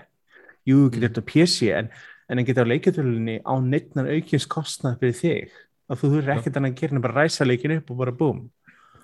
[0.68, 1.90] jú, getur þetta PC en,
[2.28, 5.56] en það getur á leikjatöluninni á neittnar aukins kostnað fyrir þig.
[5.88, 8.44] Að þú þurfi ekkert annað að gera en bara ræsa leikin upp og bara búm.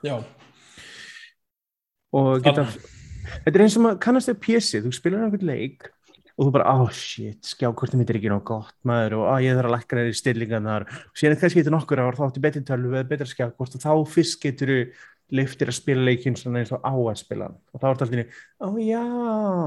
[0.00, 0.16] Já,
[2.16, 2.66] og geta,
[3.44, 5.90] þetta er eins og maður kannast við PC, þú spilar einhvern leik
[6.40, 9.58] og þú bara, oh shit, skjákortum þetta er ekki nóg gott maður og oh, ég
[9.58, 10.86] þarf að lækka þér í stillingarnar.
[10.88, 13.92] Og síðan kannski getur nokkur ár þá áttu betri tölvu eða betra skjákort og þá
[14.14, 14.78] fyrst getur þú
[15.34, 18.38] liftir að spila leikinn svona eins og á að spila og þá er þetta alltaf,
[18.60, 19.02] ó já,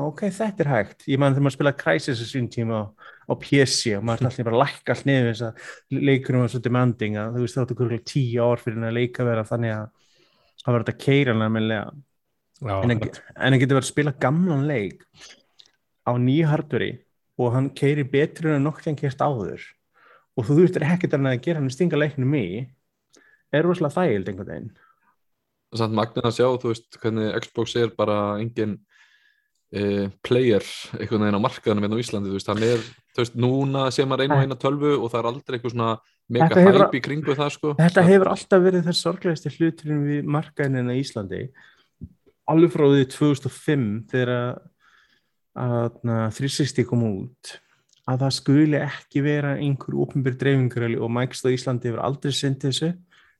[0.09, 1.05] ok, þetta er hægt.
[1.07, 2.83] Ég man þegar maður spila Crysis á sín tíma á,
[3.29, 6.53] á PC og maður er alltaf bara að lækka allt niður þess að leikunum var
[6.53, 9.75] svo demanding að þú veist þá áttu kurkulega tíu ár fyrir að leika vera þannig
[9.77, 9.85] að
[10.63, 11.85] það var þetta keiran almennilega
[12.63, 15.07] já, en hann getur verið að spila gamlan leik
[16.03, 16.93] á nýju hardveri
[17.39, 19.63] og hann keiri betur en nokk en kert áður.
[20.37, 22.65] Og þú þurftir ekkert að gera hann stinga leiknum í.
[23.53, 24.71] Er rosalega þægild einhvern veginn
[25.79, 28.77] samt magnin að sjá, þú veist, hvernig Xbox er bara engin
[29.75, 30.65] uh, player
[30.99, 32.81] einhvern veginn á markaðanum hérna á Íslandi, þú veist, hann er
[33.13, 35.91] þú veist, núna sé maður einu og eina tölvu og það er aldrei eitthvað svona
[36.33, 37.73] mega Þetta hefur- hæp í kringu það, sko.
[37.79, 41.43] Þetta hefur alltaf verið þess sorglegasti hluturinn við markaðinina í Íslandi
[42.49, 47.53] alveg frá því 2005 þegar að, að 360 kom út
[48.09, 52.89] að það skuli ekki vera einhver ópenbjör dreifingur og Microsoft Íslandi hefur aldrei syndið þessu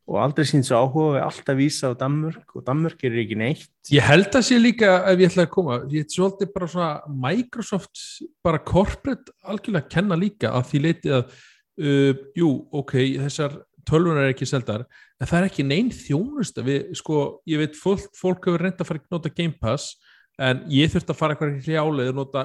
[0.04, 3.70] og aldrei sínt svo áhuga við alltaf vísa á Danmörk og Danmörk er ekki neitt.
[3.94, 8.04] Ég held að sé líka ef ég ætla að koma, ég svolítið bara svona Microsoft
[8.44, 12.50] bara corporate algjörlega að kenna líka að því leiti að uh, jú,
[12.84, 14.86] ok, þessar tölvunar er ekki seldar,
[15.20, 18.90] en það er ekki neinn þjónust við, sko, ég veit fólk, fólk hefur reynd að
[18.90, 19.96] fara að nota Game Pass
[20.42, 22.44] en ég þurfti að fara eitthvað hljáleið og nota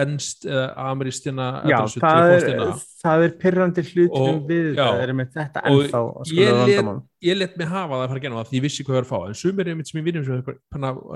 [0.00, 4.82] ennst eða amerístina Já, það er, það er pyrrandi hlutum við já.
[4.84, 6.02] það er með þetta Og ennþá
[6.36, 7.00] ég let-
[7.30, 9.08] ég let mig hafa það að fara gera það því ég vissi hvað ég var
[9.08, 10.06] að fá, en sumir er mitt sem ég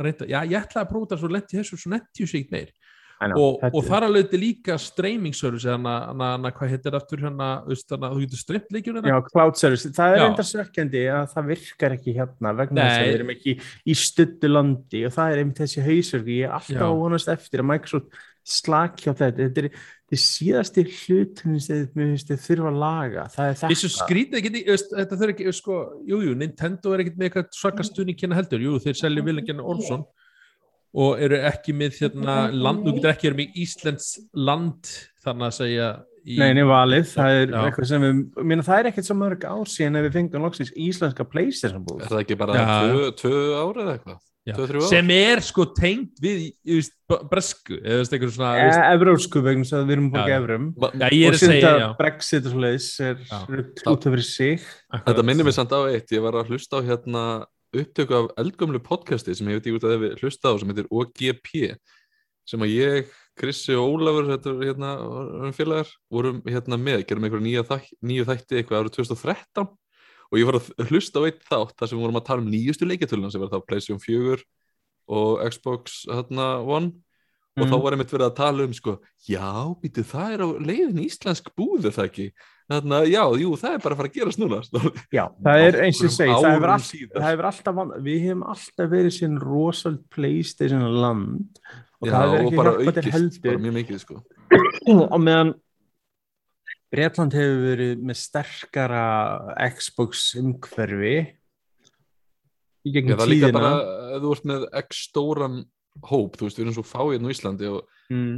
[0.05, 2.73] reynda, já, ég ætlaði að prófa það svo lent í þessu, svo netti sig meir
[3.23, 8.13] know, og, og þar alveg þetta líka streaming service hana, hvað heitir aftur hérna, hana,
[8.13, 10.27] þú getur streymt leikjum Já, cloud service, það er Já.
[10.29, 14.53] enda sökkjandi að það virkar ekki hérna vegna þess að við erum ekki í stuttu
[14.53, 18.25] landi og það er einmitt þessi hausverki, ég er alltaf að vonast eftir að Microsoft
[18.45, 19.71] slaki á þetta, þetta er
[20.15, 23.91] þetta síðasti finnst þið þurfa að laga, það er þetta.
[23.95, 28.21] skrítið veist, þetta þurfi ekki, sko, jú, jú, Nintendo er ekkert með eitthvað svaka stuðning
[28.21, 30.05] hérna heldur, jú, þeir selja Villengen Olsson
[30.95, 34.91] og eru ekki með hérna land, þú getur ekki verið með Íslands land,
[35.25, 35.89] þannig að segja
[36.25, 37.57] í, Nei, nei, valið, það er Já.
[37.69, 40.71] eitthvað sem við, minna, það er ekkert svo mörg ár síðan að við fengum loksins
[40.87, 42.07] íslenska Playstation búið.
[42.07, 44.23] Er það ekki bara tvö, tvö ára eða eitthvað?
[44.45, 46.51] Já, Tvö, sem er sko tengt við
[47.09, 50.27] b- bresku eða eitthvað svona E, veist, Evrósku vegna þess að við erum Já, bara
[50.29, 50.35] já.
[50.37, 50.53] er
[51.65, 54.67] Og að Brexit og svo leiðis er út af fyrir sig.
[55.09, 57.25] Þetta minnir mig samt á eitt, ég var að hlusta á hérna
[57.83, 60.89] upptöku af eldgömlu podcasti sem ég veit ekki út að þið hlusta á sem heitir
[60.91, 61.51] OGP
[62.45, 64.91] sem að ég, Krissi og Ólafur þetta er hérna
[65.57, 67.47] félagar vorum hérna með, gerum einhverju
[68.05, 69.65] nýju þætti eitthvað árið 2013
[70.31, 72.87] og ég var að hlusta á eitt þátt þar sem vorum að tala um nýjustu
[72.89, 74.45] leikjatöluna sem var þá PlayStation 4
[75.15, 76.93] og Xbox hérna, One.
[77.55, 77.71] Og Mhm.
[77.71, 79.47] þá var einmitt verið að tala um sko, já,
[79.79, 82.25] býtu, það er á leiðin íslensk búð er það ekki
[82.65, 84.59] Þarna, já, jú, það er bara að fara að gerast núna
[85.13, 86.47] Já, það er eins og segi, það
[87.13, 91.61] það hefur alltaf, við hefum alltaf verið sín rosald Playstation land
[92.01, 94.17] og Já, það hefur ekki hjálpað til heldur mjög mikið sko.
[95.13, 95.53] og meðan
[96.95, 99.05] Bretland hefur verið með sterkara
[99.75, 101.15] Xbox umhverfi
[102.85, 105.63] í Já, gegnum það er líka tíðina bara, ef þú ert með x stóran
[106.09, 108.37] hóp, þú veist, við erum svo fáið í Íslandi og mm.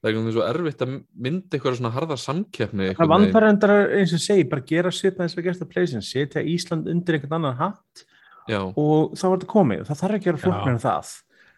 [0.00, 0.92] Það er svo erfitt að
[1.26, 5.44] mynda eitthvað svona harðar samkeppni það endara eins og segi, bara gera svipað eins og
[5.44, 8.06] gerst að Playstation, setja Ísland undir einhvern annan hatt
[8.48, 11.10] Já, og þá var þetta komið, það þarf ekki að vera flokknar en það.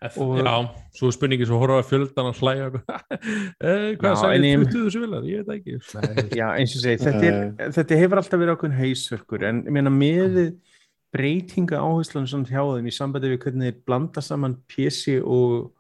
[0.03, 0.55] F, Og- já,
[0.99, 2.65] svo er spurningi svo horfa að fjöldan að hlæja
[3.63, 5.77] eh, hvað en ég- 20 þessu vilar, ég veit það ekki.
[6.03, 6.25] Nei.
[6.41, 9.95] Já, eins og segi, þetta, er, þetta hefur alltaf verið ákveðin hausverkur en ég meina
[9.95, 10.41] með
[11.15, 15.71] breytinga áherslan svona hjá þeim í sambandi við hvernig þeir blanda saman PC og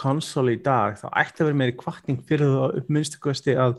[0.00, 3.76] konsól í dag þá ætti að vera meiri kvartning fyrir það upp minnstu kosti að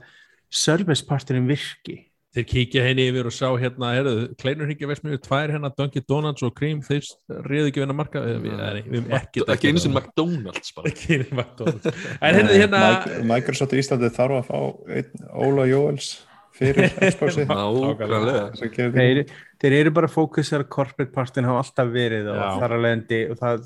[0.53, 2.03] serviceparturinn virki.
[2.35, 6.03] Þeir kíkja henni yfir og sjá hérna heyrðu, kleinur hringja veist mér tvær hérna Dunkin
[6.03, 7.05] Donuts og Cream, þeir
[7.47, 10.91] reyðu ekki vinna marka við, við, við, við ekki ekki einu sinni McDonalds bara.
[10.91, 12.01] Ekki McDonalds.
[12.19, 14.59] Heyrðu hérna Mike- Microsoft Íslandi þarf að fá
[14.99, 16.09] einn Óla Jóels
[16.55, 16.91] fyrir
[18.75, 19.23] gerir þeir,
[19.61, 22.47] þeir eru bara fókusar corporate partin hafa alltaf verið og Já.
[22.61, 23.65] þar að leiðandi og það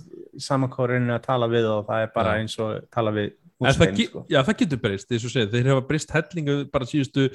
[0.49, 2.41] samankórinu að tala við og það er bara Já.
[2.43, 4.21] eins og tala við það, sko.
[4.31, 7.25] já, það getur breyst, eins og segið, þeir hafa breyst hellingu bara síðustu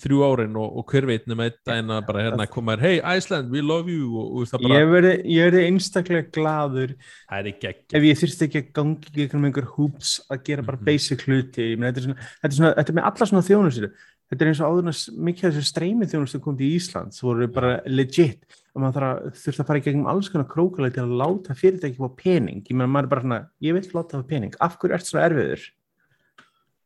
[0.00, 3.52] þrjú árin og, og hver veit nema einn daginn að bara hérna koma hey Iceland,
[3.52, 7.50] we love you og, og það bara, Ég verði, ég verði einstaklega gladur það er
[7.52, 10.80] ekki ekki ef ég þyrfti ekki að gangi í einhverjum einhver hoops að gera bara
[10.80, 10.88] Mhm.
[10.88, 13.46] basic hluti Ég meina, þetta, er svona, þetta, er svona, þetta er með alla svona
[13.50, 13.92] þjónustur
[14.30, 17.14] þetta er eins og áður en að mikið af þessu streymi þjónustu kom til Ísland,
[17.16, 18.44] svo voru bara legit.
[18.74, 19.06] Og maður
[19.36, 22.64] þarf að, fara í gegnum alls konar krókulega til að láta fyrirtæki fá pening.
[22.66, 24.56] Ég meina maður er bara svona, ég vil láta það pening.
[24.64, 25.68] Af hverju ert svona erfiður?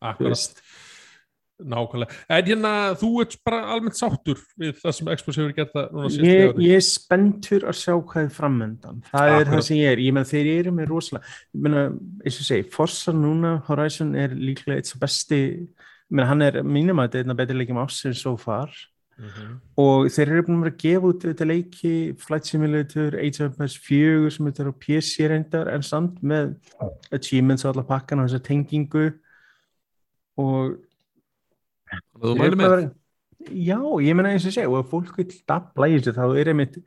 [0.04, 0.60] Akkurat,
[1.58, 2.18] nákvæmlega.
[2.30, 6.10] En hérna, þú ert bara almennt sáttur við það sem Xbox hefur gert það núna
[6.14, 9.50] síðustu ég, ég er spenntur að sjá hvað er framöndan það er Akkurat.
[9.56, 11.84] það sem ég er, ég meina þeir eru með rosalega, ég meina,
[12.22, 15.40] eins og segi Forza núna, Horizon er líklega eitt svo besti,
[16.10, 18.70] meina hann er mínum að þetta er einna betri leikjum ásins so far.
[19.18, 19.46] Mhm.
[19.82, 21.92] og þeir eru búin að vera að gefa út þetta leiki,
[22.22, 26.52] Flight Simulator Age of Empires 4 sem þetta er á PC reyndar en samt með
[27.10, 29.08] achievements og alla pakkan og þessa tengingu.
[30.38, 30.78] Og
[31.90, 32.68] að þú er með?
[32.68, 32.94] bara-
[33.50, 36.50] Já, ég meina eins og segja og ef fólk vil dabla í þessu þá er
[36.52, 36.78] einmitt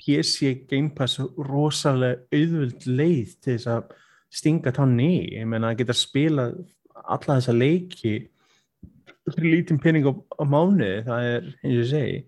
[0.00, 3.90] PC Game Pass rosalega auðvöld leið til þess að
[4.30, 5.32] stinga tanni í.
[5.38, 6.52] Ég meina að geta spila
[7.04, 8.28] alla þessa leiki
[9.28, 12.20] fyrir lítinn pening á, á mánuði það er eins og segi.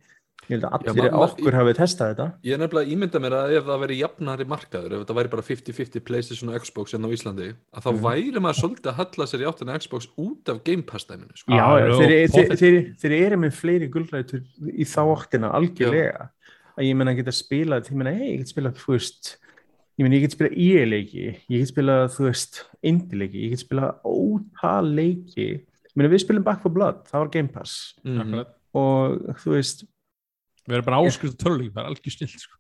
[0.51, 2.25] Ég held að Já, allir ma- okkur hafi testað þetta.
[2.43, 5.31] Ég er nefnilega að ímynda mér að ef það væri jafnari markaður, ef þetta væri
[5.31, 8.03] bara 50-50 Playstation og Xbox hérna á Íslandi, að þá Mhm.
[8.03, 11.47] væri maður svolítið að halla sér í áttina Xbox út af Game Pass dæminu, sko.
[11.55, 16.29] Já, Ah, þeir, þeir, þeir, þeir, eru með fleiri gullrætur í þá áttina algjörlega.
[16.77, 19.37] Að ég menna að geta spilað ég menna, hei, ég get spilað, veist
[19.97, 23.95] ég menna, ég get spilað EA-leiki ég get spilað, þú veist, indie-leiki ég get spilað
[24.05, 25.61] ótal leiki
[25.97, 27.75] menna, við spilum Back 4 Blood, það var Game Pass.
[28.07, 28.53] Akkurat.
[28.73, 29.85] og þú veist,
[30.63, 32.59] Við erum bara áskrift töluleik, það er algjör snill sko.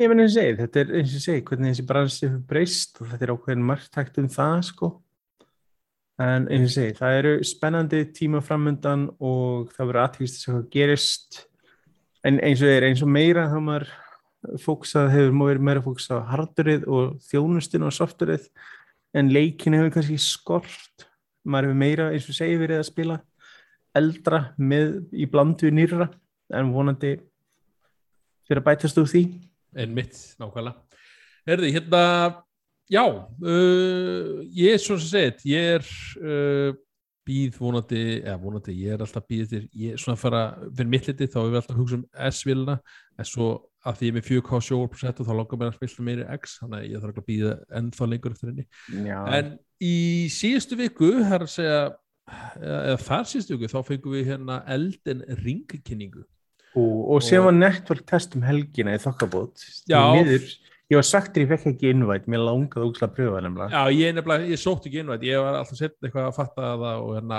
[0.00, 3.00] ég menna eins og segi þetta er eins og segi, hvernig þessi bransi hefur breyst
[3.02, 4.88] og þetta er ákveðin margtækt um það sko
[6.22, 10.52] en eins og segi, það eru spennandi tíma framundan og það verður aðtíkist að sjá
[10.54, 11.42] hvað gerist
[12.24, 13.92] en eins og er eins og meira þá maður
[14.64, 18.48] fóksað hefur maður verið meira fóksað á hardurið og þjónustinu og softurið
[19.20, 21.06] en leikin hefur kannski skort
[21.44, 23.18] maður hefur meira eins og segi verið að spila
[23.98, 26.08] eldra með í blandu nýra
[26.52, 27.16] en vonandi
[28.46, 29.26] fyrir að bætast úr því.
[29.78, 30.76] En mitt, nákvæmlega.
[31.48, 32.02] Herði, hérna,
[32.92, 35.86] já uh, ég er svo sem segið ég er
[36.22, 36.80] uh,
[37.26, 40.90] býð vonandi, eða vonandi, ég er alltaf býð til, ég er svona að fara fyrir
[40.90, 42.78] mitt liti þá er við alltaf að hugsa um S-vilna
[43.18, 43.48] en svo
[43.82, 46.58] að því ég er með 4K sjóarprosent og þá langar mér að spila meiri X
[46.60, 48.66] þannig að ég þarf að býða ennþá lengur eftir henni.
[49.08, 49.96] Já, en í
[50.32, 51.80] síðustu viku það er að segja
[52.62, 56.22] eða, þar síðustu viku, þá fengum við hérna Elden Ring kynningu
[56.78, 59.64] og, og sem var network test um helgina í þokkabót.
[60.92, 63.72] Ég var sagtur ég fekk ekki innvætt mér langaði ógslag að pröfa nefnilega.
[63.72, 67.04] Já, ég nefnilega, ég sótt ekki innvægt, ég var alltaf sett eitthvað að fatta það
[67.06, 67.38] og hérna,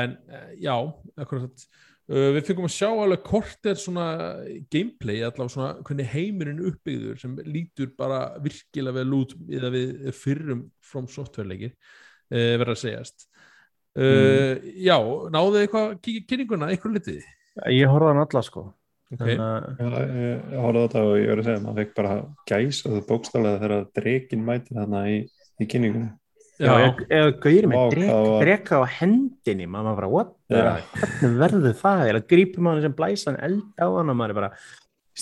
[0.00, 0.74] en eh, já,
[1.22, 1.66] akkurat,
[2.10, 4.06] uh, við fengum að sjá alveg hvort er svona
[4.74, 10.64] gameplay, allavega svona hvernig heimurinn uppbyggður sem lítur bara virkilega vel út eða við fyrrum
[10.84, 11.74] from software-leikir,
[12.32, 13.28] uh, verður að segjast.
[13.94, 14.96] Uh, Já,
[15.30, 17.28] náðu þið eitthvað að kynninguna, eitthvað litið?
[17.70, 18.64] ég horfði á hann alla sko
[19.14, 19.20] Ok.
[19.20, 19.88] Þannig að- Já,
[20.18, 22.14] ég, á þetta og ég verið að segja maður fekk bara
[22.50, 25.18] gæs og það bókstálega þegar drekin mætir þarna í,
[25.62, 26.23] í kynningunni Já,
[26.60, 31.38] eða- gauðir með Vá, drek, hvað var- dreka á hendinni maður var bara, what hvernig
[31.42, 32.02] verður það?
[32.12, 34.50] Eða grípum maður sem blæsa hann eld á hann og maður er bara,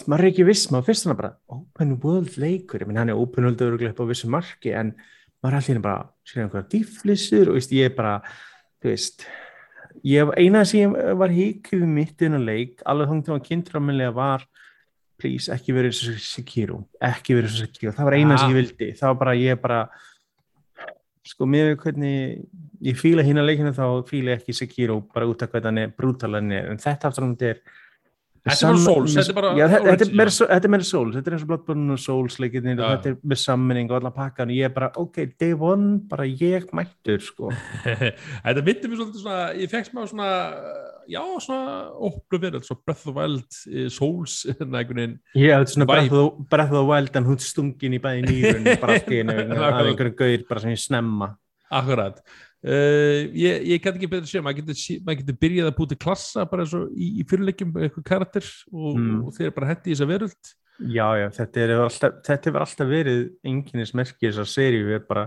[0.08, 2.80] maður er ekki viss maður fyrst hann bara, open world leikur.
[2.80, 4.94] Ég minn hann er open world örugglega upp á vissu marki en
[5.42, 8.22] maður er allir bara, sér einhverja dýflissur og veist, ég er bara
[8.82, 9.26] þú veist
[10.04, 14.14] ég, eina sem ég var híkið mitt inn á leik, alveg þannig til að kynntraminlega
[14.14, 14.44] var
[15.22, 18.36] please, ekki verið svo Sekiro, ekki verið svo Sekiro það var eina Ah.
[18.38, 19.88] sem ég vildi, það var bara ég bara
[21.26, 22.42] sko með hvernig
[22.82, 25.94] ég fíla hína leikinu þá fíla ég ekki Sekiro bara út af hvernig hann er
[25.94, 27.60] brútal hann er, en þetta aftur hann er
[28.42, 30.46] Þetta er bara Souls, þetta er bara já, þetta, er meira, já.
[30.80, 32.88] er Souls, þetta er eins og Bloodborne og Souls leikinir og Já.
[32.96, 36.26] þetta er með sammenning og allan pakkan og ég er bara, ok, day one bara
[36.26, 37.52] ég mættur, sko
[38.42, 40.26] Þetta myndi mér svolítið svona, ég fekk smá svona,
[41.14, 41.76] já, svona
[42.10, 45.94] oplu verið, svona Breath of the Wild, eh, Souls, hérna hef þetta svona Vibe.
[45.94, 49.12] Breath of, the- Breath of the Wild en hún stungin í bæði nýrun bara allt
[49.14, 49.86] í einu af Nákvæmlega.
[49.94, 51.30] einhverju gaur bara sem ég snemma
[51.72, 52.18] akkurat.
[52.62, 56.44] Uh, ég, ég kann ekki betur segja, maður getur, maður getur byrjað að búti klassa
[56.46, 59.16] bara eins og í, í fyrirleikjum eitthvað karakter og, Mm.
[59.26, 60.52] og þeir bara hendi í þessa veröld.
[60.82, 65.08] Já, já, þetta er alltaf, þetta hefur alltaf verið enginnis merki þessar seríu við erum
[65.10, 65.24] bara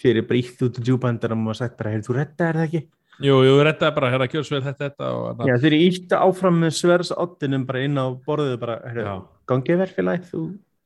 [0.00, 2.82] fyrir brýtt út úr djúbandarum og sagt bara, heyrðu, þú reddaðir það ekki?
[3.24, 5.46] Jú, jú, rettaði bara, hérna, kjörsveil þetta, þetta og hérna.
[5.48, 9.14] Já, þeir ítta áfram með svers oddinum bara inn á borðið bara, Já.
[9.48, 10.42] gangið verfélagi, þú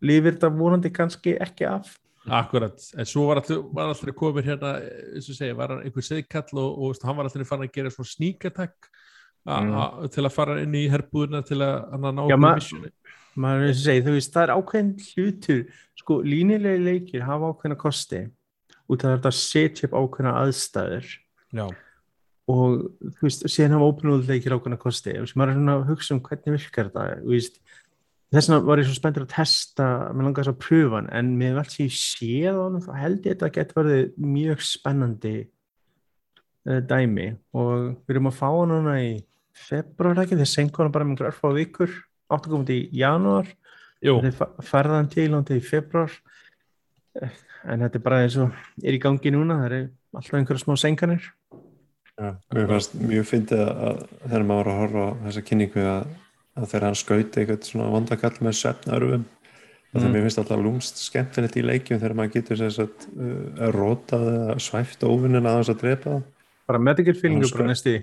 [0.07, 1.99] lifir þetta vonandi kannski ekki af.
[2.29, 4.75] Akkurat, en svo var alltaf komin hérna,
[5.17, 7.73] eins og segja, var hann einhver seðkall og, og veist, hann var alltaf fann að
[7.73, 8.11] gera svona
[9.49, 10.11] a, Mm.
[10.13, 12.91] til að fara inn í herbúðina til að hann að ná okkur missjoni.
[13.41, 15.63] maður er að segja, þú veist, það er ákveðin hlutur.
[15.97, 18.21] Sko, línilegi leikir hafa ákveðina kosti
[18.91, 19.33] út af þetta
[19.87, 21.09] upp ákveðina aðstæður.
[21.57, 21.67] Já,
[22.51, 22.85] og
[23.17, 25.89] þú veist, síðan hafa open world leikir ákveðina kosti, þú veist, maður er svona að
[25.89, 27.61] hugsa um hvernig virkar þetta, þú veist
[28.31, 31.33] þess vegna var ég svo spenntur að testa mér langar þess að pröfa hann, en
[31.41, 34.67] með allt sem ég séð á hann, þá held ég að þetta getur verið mjög
[34.67, 35.37] spennandi
[36.69, 37.29] uh, dæmi.
[37.57, 37.73] Og
[38.05, 39.13] við erum að fá hann hana í
[39.61, 41.97] februar ekki, þeir sengur hann bara með einhver örfá vikur,
[42.31, 43.55] átt að koma til í janúar.
[44.01, 46.15] Þeir ferða hann til hann til í februar
[47.19, 47.31] Eh,
[47.67, 48.55] en þetta er bara eins og
[48.87, 51.25] er í gangi núna, það er alltaf einhverja smá senkanir
[52.21, 55.87] Já, mér fannst mjög fyndið að að þegar maður var að horfa á þessa kynningu
[55.91, 56.13] að,
[56.59, 60.01] að þegar hann skauti eitthvað svona vandakall með svefnarfum mm.
[60.01, 60.11] Mm.
[60.15, 64.59] mér finnst alltaf lúmst skemmtilegt í leikjum þegar maður getur þess að uh, rótað eða
[64.63, 66.23] svæft óvinnin að þess að drepa það.
[66.71, 67.97] Bara medical Hann bara skal- næstu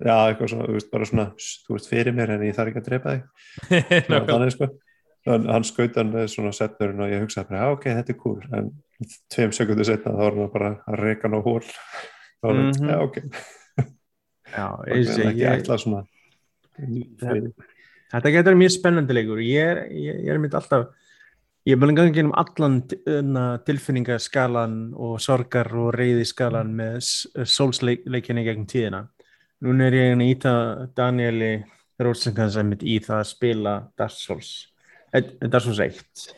[0.00, 2.80] Já, eitthvað svona, þú veist, bara svona þú ert fyrir mér en ég þarf ekki
[2.80, 3.24] að drepa þig.
[4.30, 4.68] Þannig sko.
[5.28, 8.38] Hann skaut hann með svona setnurinn og ég hugsaði bara, ok, þetta er cool.
[8.56, 8.70] En
[9.34, 12.70] tveim sekundu setna þá var hann bara að reyka hann á hól þá var hann,
[12.70, 12.88] Mhm.
[12.88, 13.20] já ok.
[15.36, 16.00] Ég, ætlað svona
[18.10, 20.88] þetta getur mjög spennandi leikur ég er, ég, ég er mitt alltaf
[21.68, 26.98] ég er bara gangið gennum allan uh, tilfinningaskalan og sorgar og reyðiskalan með
[27.44, 29.04] sólsleikinni gegn tíðina
[29.60, 30.54] núna er ég að íta
[30.96, 31.52] Danieli
[32.00, 34.52] mitt í það að spila Dark Souls
[35.12, 36.30] eh, Dark Souls 1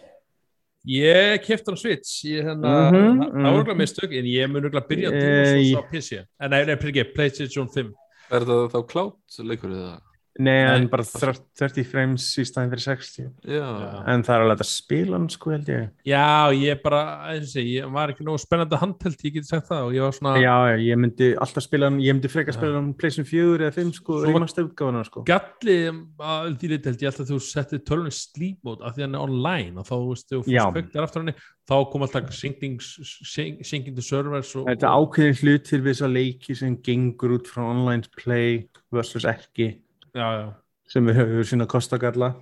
[0.90, 3.20] Ég kefti hann á Switch, ég hérna, Mhm, það mhm.
[3.30, 5.90] það var örugglega mistök, en ég mun örugglega byrja að Eh, dúma svo ég- á
[5.92, 6.26] PC.
[6.40, 7.92] En nei, nei, fyrir ekki, PlayStation 5.
[8.32, 10.00] Er það þá klátt leikur eða?
[10.40, 13.66] Nei, en bara 30 frames í staðin fyrir 60 Já,
[14.08, 15.90] en það er alveg að spila hann sko held ég.
[16.08, 16.22] Já,
[16.56, 17.00] ég bara,
[17.34, 20.16] eins og ég var ekki nógu spennandi handheld, ég geti sagt það og ég var
[20.16, 23.66] svona, Já, já, ég myndi alltaf spila hann, ég myndi frekar spila hann PlayStation 4
[23.68, 25.26] eða 5 sko, reymastu útgáfuna sko.
[25.28, 29.20] gallið að því liti held ég alltaf þú settið tölunni sleep mode af því hann
[29.20, 30.64] er online og þá, þú veist, þú Já.
[30.64, 31.36] fórst kvöktar aftur henni,
[31.68, 36.08] þá kom alltaf syncing, syng- syncing to servers og, Þetta er ákveðin hlutir við þess
[36.08, 39.74] að leiki sem gengur út frá online play versus ekki
[40.12, 40.48] Já, já,
[40.92, 42.34] sem við höfum sína kostagalla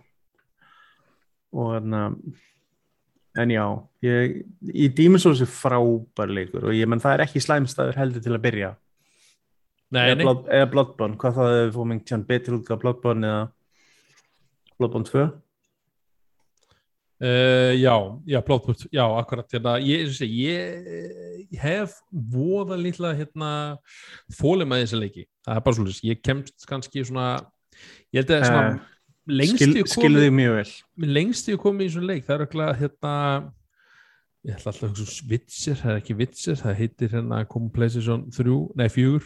[1.55, 2.01] og þarna
[3.39, 3.65] en já
[4.03, 4.41] ég,
[4.75, 8.35] í Demon's Souls er frábær leikur og ég menn það er ekki slæmstæður heldur til
[8.35, 8.73] að byrja.
[9.91, 13.31] Nei, eða, Blood, eða Bloodborne, hvað það er fór mengt tján betur út af Bloodborne
[13.31, 13.47] eða
[14.79, 15.29] Bloodborne 2
[17.21, 17.93] Uh, já,
[18.25, 20.87] já, blóðpúrt, já, akkurat hérna, ég, ég,
[21.53, 23.51] ég hef voða lítla hérna
[24.33, 27.27] fólum að þessi leiki, það er bara svolítið ég kemst kannski svona
[28.15, 28.81] ég held að svona
[29.31, 29.61] Eh, lengst
[29.93, 30.71] Skil, ég vel.
[31.07, 33.13] Lengst ég komið í svona leik, það er örugglega hérna
[34.49, 37.71] ég ætla alltaf að hugsa um Witcher, það er ekki Witcher, það heitir hérna Common
[37.71, 39.21] PlayStation 3, nei 4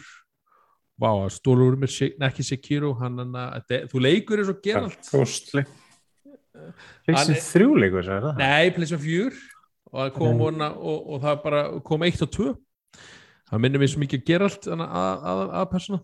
[1.01, 5.09] Vá, stólur mér, Sek- nei ekki Sekiro, hann hann að þú leikur eins og Geralt.
[7.07, 8.37] Leiksin Hann- þrjú leikur, sagði það?
[8.39, 9.33] Nei, PlayStation 4
[9.91, 10.45] og það kom Nei.
[10.45, 12.53] hana og, og það bara kom 1 og 2
[13.49, 15.99] það minnir mér svo mikið að gera allt að, að, að persóna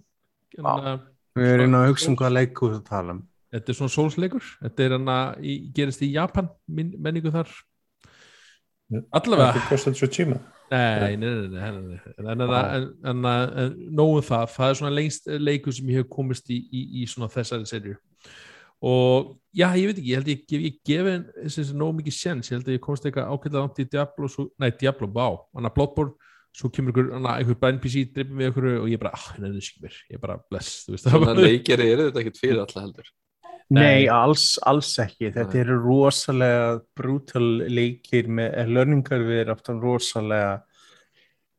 [0.57, 0.71] Vá.
[0.71, 1.07] Þannig að
[1.39, 3.19] Við erum að hugsa um hvaða leikur þú tala um.
[3.55, 7.51] þetta er svona sólsleikur þetta er hana, í, gerist í Japan minn, menningu þar.
[9.15, 10.41] Allavega Ekki Ghost of Tsushima.
[10.71, 12.85] Nei, nei, nei, nei, nei, nei.
[13.07, 16.85] En, en nógu það, það er svona lengst leikur sem ég hef komist í, í,
[17.01, 17.97] í svona þessari serju
[18.81, 21.13] og já, ég veit ekki, ég held ég, ég, ég gefi
[21.43, 24.47] þessi nógu mikið sjens, ég held að ég komst eitthvað ákveðlega langt í Diablo, svo,
[24.61, 25.27] nei Diablo, vá.
[25.53, 29.15] Hann að Bloodborne, svo kemur ykkur einhver bara NPC, drippið með ykkur og ég bara,
[29.15, 31.09] ah, henni er mér, ég bara bless, þú veist.
[31.09, 33.11] Svona leikjari eru þetta ekkert fyrir alla heldur.
[33.71, 34.07] Nei, Nei.
[34.11, 35.29] alls, alls ekki.
[35.31, 36.65] Þetta eru rosalega
[36.97, 40.57] brutal leikir með learningar við erum aftan rosalega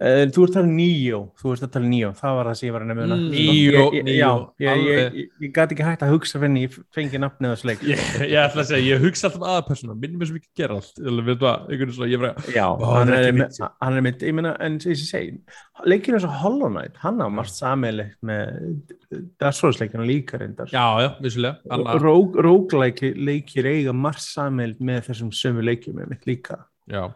[0.03, 2.57] þú ert að tala um Neo, þú ert að tala um Neo, það var það
[2.59, 3.17] sem ég var að nefna.
[3.17, 5.15] Mm, Neo, ég- Neo, Já, ég, ég, alveg.
[5.21, 7.85] ég, ég gæti ekki hægt að hugsa fyrir ég fengi nafnið á þessu leik.
[7.87, 10.79] ég, ég ætla að segja, ég hugsa alltaf aða persóna minnum mér svo mikið gera
[10.81, 13.61] allt eða við það, einhvern svona, ég bara Já, Ó, hann, er er ekki mitt.
[13.83, 15.39] hann er með, ég meina, en sem ég segi,
[15.87, 18.83] leikinu eins og Hollow Knight, hann á margt sammeilegt með
[19.39, 20.67] Dark Souls leikinu líka reyndar.
[20.73, 26.27] já, já, vissulega Anna, Rógleikir leikir eiga margt sammeilegt með þessum sömu leikjum mitt
[26.91, 27.07] já,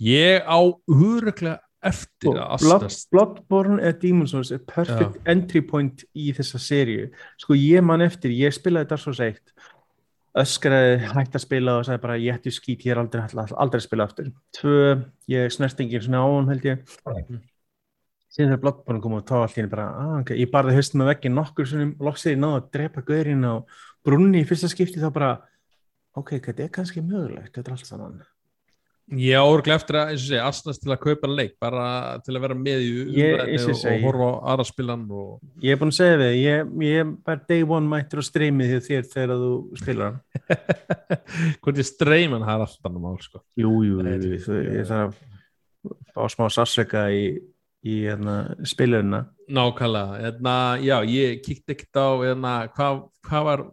[0.00, 0.58] ég á
[0.88, 6.60] huguröklega eftir að Blood, astast Bloodborne eða Demon's Souls er perfect entry point í þessa
[6.62, 7.10] seríu.
[7.38, 9.38] Sko ég man eftir, ég spilaði Dark Souls 1
[10.38, 13.80] öskraði hægt að spila og sagði bara ég ætti skít, ég er aldrei, aldrei, aldrei
[13.80, 14.32] að spila aftur.
[14.54, 14.82] Tvö,
[15.32, 16.96] ég snerti enginn svona á hann held ég.
[18.28, 20.36] Síðan þegar Bloodborne kom og þá allt henni bara ah, okay.
[20.38, 23.54] ég barði höstum með veginn nokkur svona loksið ég náði að drepa gaurinn á
[24.04, 25.30] brunni í fyrsta skipti þá bara
[26.18, 28.20] ok, þetta er kannski mögulegt, þetta er allt saman
[29.16, 30.10] Ég áruglega eftir að,
[30.44, 31.84] astnast til að kaupa leik, bara
[32.26, 35.80] til að vera með í eins og og, horfa á aðra spilan og Ég er
[35.80, 39.52] búin að segja við, ég, ég er day one mættur á streymið þér þegar þú
[39.80, 40.18] spilar
[41.80, 43.40] ég streyman það er alltaf annað mál, sko.
[43.56, 45.24] Jú, jú, Nei, jú, þetta- þú, ég þarf
[45.88, 47.24] að fá smá sársöka í,
[47.88, 48.36] í hérna,
[48.68, 49.22] spilurina.
[49.48, 50.54] Nákvæmlega, hérna,
[50.84, 53.64] já, ég kíkti ekkert á, hérna, hvað, hvað var,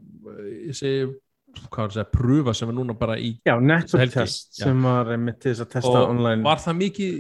[0.69, 1.09] ég segi,
[1.55, 5.51] að segja, pröfa sem er núna bara í, Já, network test sem var einmitt til
[5.53, 6.43] þess að testa og online.
[6.45, 7.13] var það mikið,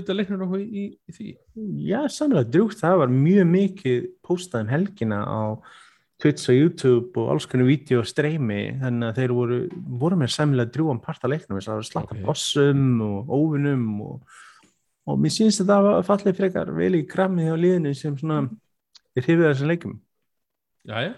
[0.00, 1.28] að leikna nokkuð í, í því?
[1.90, 5.40] Já, sannlega drúgt, það var mjög mikið postað um helgina á
[6.20, 9.60] Twitch og YouTube og alls konar vídeo og streymi, þannig að þeir voru,
[10.02, 12.12] voru með sæmilega drúan part af leiknum, þess að það var slatt Ok.
[12.18, 14.36] af bossum og óvinum og,
[15.08, 18.42] og mér sýnst að það var fallið frekar vel í kramið á liðinu sem svona
[19.16, 19.96] hrifið af þessum leikum.
[20.88, 21.14] Jæja,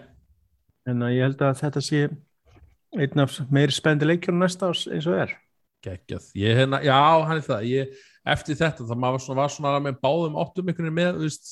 [0.83, 1.99] En að ég held að þetta sé
[2.99, 5.33] einn af meiri spendi leikjum næsta ás eins og er.
[5.83, 6.29] geggjað.
[6.39, 6.95] Ég, hérna, já,
[7.27, 7.97] hann er það, ég,
[8.35, 11.49] eftir þetta, það maður svona, var svona með báðum áttum einhvern veginn með, veist,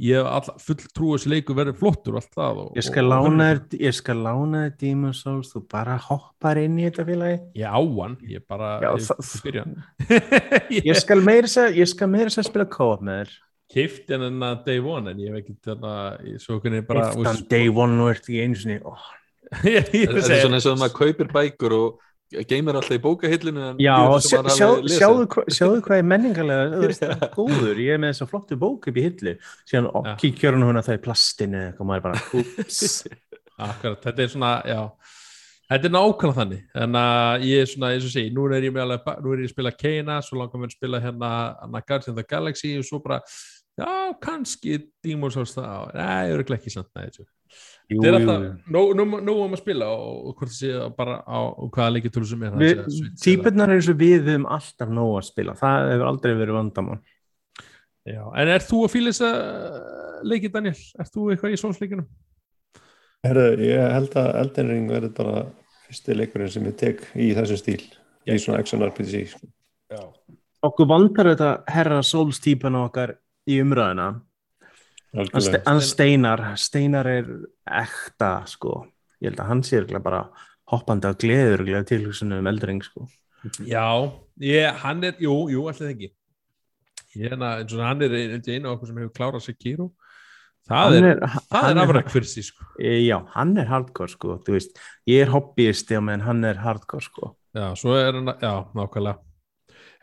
[0.00, 2.58] ég hef all, full trú að þessi leiku verið flottur og allt það.
[2.64, 6.58] Og, Ég skal og, lána þér, ég skal lána þér Demon's Souls, þú bara hoppar
[6.64, 7.38] inn í þetta félagi.
[7.60, 10.82] Ég á hann, ég bara, Já, ég, ég.
[10.90, 13.38] Ég skal meira að spila co-op með þér.
[13.70, 15.94] keift en enna day one en ég hef ekki þarna,
[16.26, 18.80] ég- svo hvernig bara Eftir day one og ert í einu sinni.
[19.64, 23.94] Þetta er svona eins og maður kaupir bækur og geymir alltaf í bókahillinu en Já,
[24.06, 28.58] og sjá, sjá, sjáðu, hva, sjáðu hvað er menningarlega góður, ég er með þessa flottu
[28.60, 29.34] bók upp í hillu,
[29.66, 30.12] síðan ja.
[30.20, 32.22] kíkjör hún að það er plastinu eða eitthvað maður bara,
[33.60, 34.78] Akkurat, þetta er svona, já.
[35.70, 36.62] Þetta er nákvæmlega þannig.
[36.82, 39.42] En að ég er svona, eins og segi, nú er ég með alveg, nú er
[39.42, 41.32] ég að spila Keina, svo langar mér að spila hérna
[41.66, 43.20] Anna Guardian of the Galaxy og svo bara
[43.78, 43.90] já,
[44.22, 46.80] kannski Demon's Souls það, nei, ég er ekki þessu.
[46.80, 48.50] Jú, þetta er jú, alltaf, jú.
[48.76, 52.28] nú, nú, nú um að spila og, og hvort það sé bara á hvaða leikjartölu
[52.30, 54.92] sem er það Við, sé að Switch eða- típurnar er eins og við höfum alltaf
[55.00, 56.98] nóg að spila, það hefur aldrei verið vandamál
[58.10, 59.30] Já, en er þú að fíla þessa
[60.30, 60.78] leikið, Daniel?
[60.98, 62.06] Er þú eitthvað í sónsleikunum?
[63.26, 65.42] Herðu, ég held að Elden Ring verður bara
[65.84, 67.82] fyrsti leikurinn sem ég tek í þessum stíl
[68.30, 69.50] í svona action RPG sko.
[69.92, 70.00] Já.
[70.64, 73.14] Okkur vandar þetta herra Souls típan okkar
[73.48, 74.08] í umræðina
[75.14, 77.30] hann Steinar Steinar er
[77.66, 78.84] ekta sko,
[79.20, 80.22] ég held að hann sé örugglega bara
[80.70, 83.08] hoppandi á gleður til hugsunum um eldring sko.
[83.66, 83.86] Já,
[84.38, 86.12] ég, hann er, jú, jú, alltaf ekki.
[87.18, 89.88] Ég er eins og hann er einu af okkur sem hefur klárað Sekiro
[90.70, 91.22] það Hann er,
[91.72, 92.66] er afræk fyrir sí sko.
[92.78, 94.78] E, Já, hann er hardcore sko, þú veist,
[95.10, 97.32] ég er hobbyisti á meðan hann er hardcore sko.
[97.56, 99.18] já, svo er hann, að- já, nákvæmlega.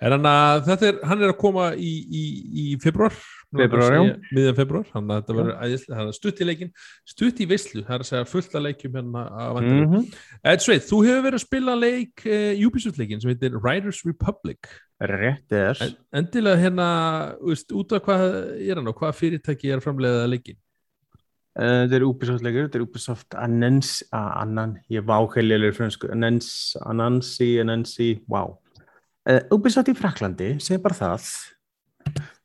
[0.01, 3.13] Er hann að, þetta er, hann er að koma í, í, í februar.
[3.13, 3.36] Febrúar, já.
[3.55, 6.71] Miðjan februar, hann að þetta verður æðislega, stutt í leikin,
[7.07, 9.23] stutt í veislu það er að segja fullt að leikjum hérna
[9.57, 10.05] Mm mm.
[10.51, 14.69] Ed Sveit, þú hefur verið að spila leik uh, Ubisoft leikin sem heitir Riders Republic.
[14.99, 15.79] Rétt er.
[15.85, 16.87] En, endilega hérna,
[17.39, 18.25] veist, út af hvað
[18.57, 20.59] er hann og hvað fyrirtæki er að framleiða leikin?
[21.57, 26.11] Uh, Þetta er Ubisoft leikur, þetta er Ubisoft Anans, uh, Anan, ég vá heililegur fransku,
[26.13, 26.49] Anans,
[26.85, 28.57] Anansi, Anansi, wow.
[29.27, 31.31] Uh, Ubisoft í Fraklandi, segir bara það,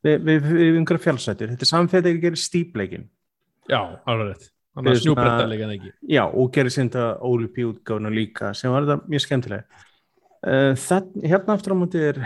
[0.05, 3.07] við, við, við einhverja fjálsættir, þetta er samfætt að gera stípleikin.
[3.71, 4.51] Já, alveg rétt.
[4.73, 5.93] Þannig að snjúbretta svona- leikin ekki.
[6.09, 9.65] Já, og gerir sínda Ólipi útgáfuna líka, sem var þetta mjög skemmtilega.
[10.43, 12.19] Uh, það, hérna aftur á móti er,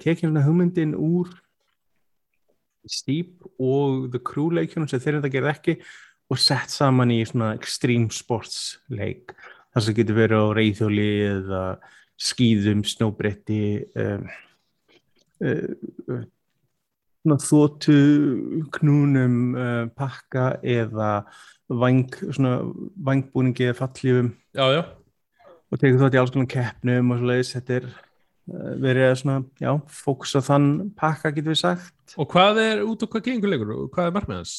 [0.00, 1.28] tekið hérna hugmyndin úr
[2.88, 5.74] Steep og The Crew leikjunum sem þeir þetta gerði ekki
[6.32, 9.34] og sett saman í svona extreme sports leik
[9.74, 11.62] þar sem getur verið á reyðhjóli eða
[12.18, 13.60] skýðum, snóbretti
[13.92, 14.24] um,
[15.44, 16.24] uh,
[17.34, 17.96] uh, þóttu
[18.78, 21.10] knúnum uh, pakka eða
[21.68, 22.58] vang, svona
[23.04, 24.82] vangbúningi eða fallífum Já, já.
[25.68, 29.16] og tekur þátt í alls konar keppnum og svo leiðis, þetta er uh, verið að
[29.22, 30.68] svona, já, fókus á þann
[30.98, 33.74] pakka getur við sagt, Og hvað er út og hvað gengur leikur?
[33.84, 34.56] Og hvað er markmið hans?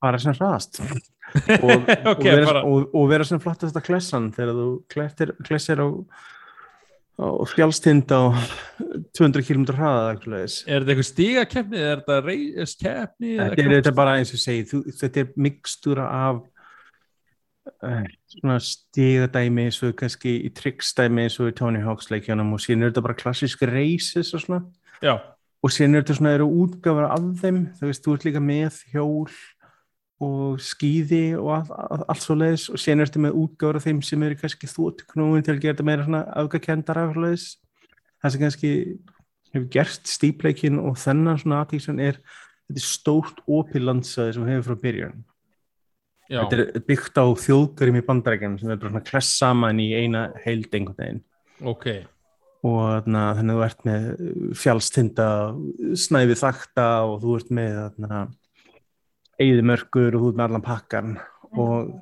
[0.00, 0.78] bara sem hraðast.
[1.60, 5.82] Og, og, Ok, vera, bara- og, og vera sem flottasta klessan þegar þú klessir, klessir
[7.20, 8.32] á fjálstind á
[9.16, 10.38] 200 km hraða eða.
[10.66, 11.80] Er þetta eitthvað stigakeppni?
[11.80, 13.34] Er þetta reiskeppni?
[13.40, 16.40] Þetta er þetta bara eins og segi, þú, þetta er mikstúra af
[17.84, 22.64] uh, svona stigadæmi eins og kannski í trickstæmi eins og í Tony Hawk's leikjanum og
[22.64, 24.64] síðan er þetta bara klassísk races og svona
[25.04, 25.18] Já,
[25.60, 28.82] og síðan er þetta svona eru útgáfar af þeim, þú veist, þú ert líka með
[28.94, 29.40] hjól
[30.20, 34.02] og skýði og all, all, allt svo leiðis og síðan ertu með útgáfar af þeim
[34.04, 37.46] sem eru kannski þóttuknúin til að gera þetta meira svona afgakendar af leiðis
[38.20, 38.72] það sem kannski
[39.54, 44.68] hefur gert stípleikin og þennan svona aðtíksan er þetta er stórt opið landsaði sem hefur
[44.68, 45.18] frá byrjun
[46.30, 46.38] já.
[46.44, 50.28] þetta er byggt á þjóðgörum í bandarækjum sem er bara svona kless saman í eina
[50.44, 51.22] heild einhvern veginn
[51.60, 51.86] Ok.
[52.64, 54.06] og þannig að þú ert með
[54.60, 55.28] fjálstinda,
[56.04, 58.20] snæfi þakta og þú ert með þarna,
[59.40, 61.14] eigðumörkur og þú með allan pakkan
[61.58, 61.92] og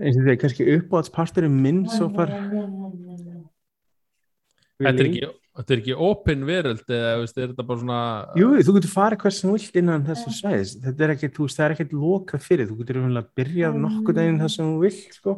[0.00, 2.32] eins og því kannski uppáhaldsparturinn minn svo far
[4.74, 7.98] Þetta er ekki, þetta er ekki open veröld eða veist, er þetta bara svona
[8.40, 10.72] Jú, þú getur farið hvers sem þú vilt innan þessu svæðis.
[10.82, 12.66] Þetta er ekkert, þú veist, það er ekkert lokað fyrir.
[12.66, 15.36] Þú getur umhverfið að byrja nokkuð daginn það sem þú vilt, sko.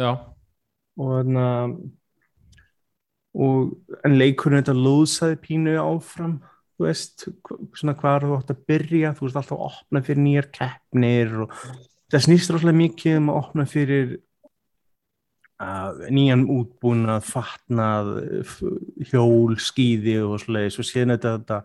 [0.00, 0.10] Já,
[0.96, 1.76] og þannig að
[3.34, 6.40] en leikurinn þetta lóðsaði pínu áfram
[6.80, 7.26] þú veist,
[7.76, 11.54] svona hvað þú átt að byrja þú veist alltaf að opna fyrir nýjar keppnir og
[12.08, 14.14] það snýst ráðslega mikið um að opna fyrir
[15.60, 18.10] uh, nýjan útbúnað, fatnað
[19.10, 20.80] hjól, skíði og svoleiðis.
[20.80, 21.60] Og síðan þetta, þetta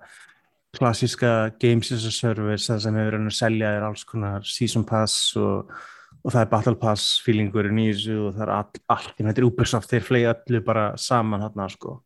[0.75, 5.31] klassíska games as a service það sem hefur að selja er alls konar season pass
[5.39, 5.71] og,
[6.19, 9.47] og það er battle pass feelingurinn í þessu og það er all, allt, þetta er
[9.47, 12.01] Ubisoft, þeir flegi öllu bara saman þarna sko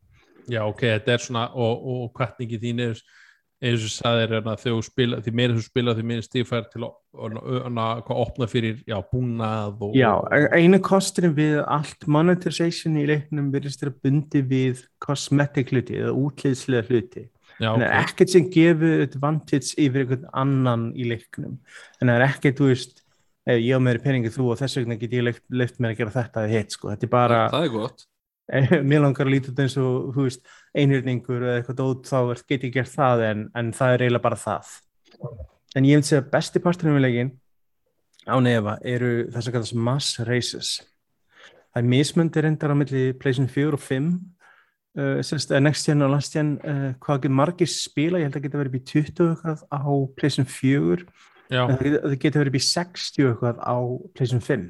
[0.50, 3.02] já, ok, þetta er svona og, og kvartningi þín er
[3.60, 6.86] eins og sagðir er að þú spila því meira þú spila því meira stífær til
[6.86, 6.94] að,
[7.26, 10.12] að, að, að opna fyrir, já, búnað og, Já,
[10.56, 16.88] einu kosturinn við allt monetization í leiknum virðist þeirra bundi við cosmetic hluti eða útlýðslega
[16.88, 17.26] hluti.
[17.60, 21.58] Já, en það er ekkert sem gefur advantage yfir einhvern annan í leiknum.
[22.00, 23.04] En það er ekkert, þú veist
[23.48, 26.00] ef ég á meiri peningi þú og þess vegna get ég leift, leift mér að
[26.00, 28.06] gera þetta eða hitt sko, þetta er bara það er gott
[28.90, 30.42] mér langar að líta út eins og þú veist,
[30.74, 34.40] einhjörningur eða eitthvað dót þá get ég gert það en, en það er eiginlega bara
[34.40, 34.74] það.
[35.78, 37.32] En ég segja að besti parturinn við leikin
[38.26, 40.72] á nefa eru þess að kallast mass races.
[41.70, 44.10] Það er mismundi reyndar á milli pleysin 4 og 5
[44.98, 48.60] uh, uh, next gen og last gen uh, hvað margir spila, ég held að geta
[48.60, 51.06] verið upp í 20 og eitthvað á pleysin 4
[51.50, 53.76] já, en það geta, það geta verið upp í 60 og eitthvað á
[54.18, 54.66] pleysin 5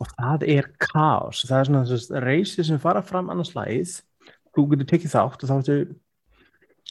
[0.00, 1.44] og það er kaos.
[1.48, 3.98] Það er svona þess að reysi sem fara fram annars lagið,
[4.54, 5.78] þú getur tekið þátt og þá ertu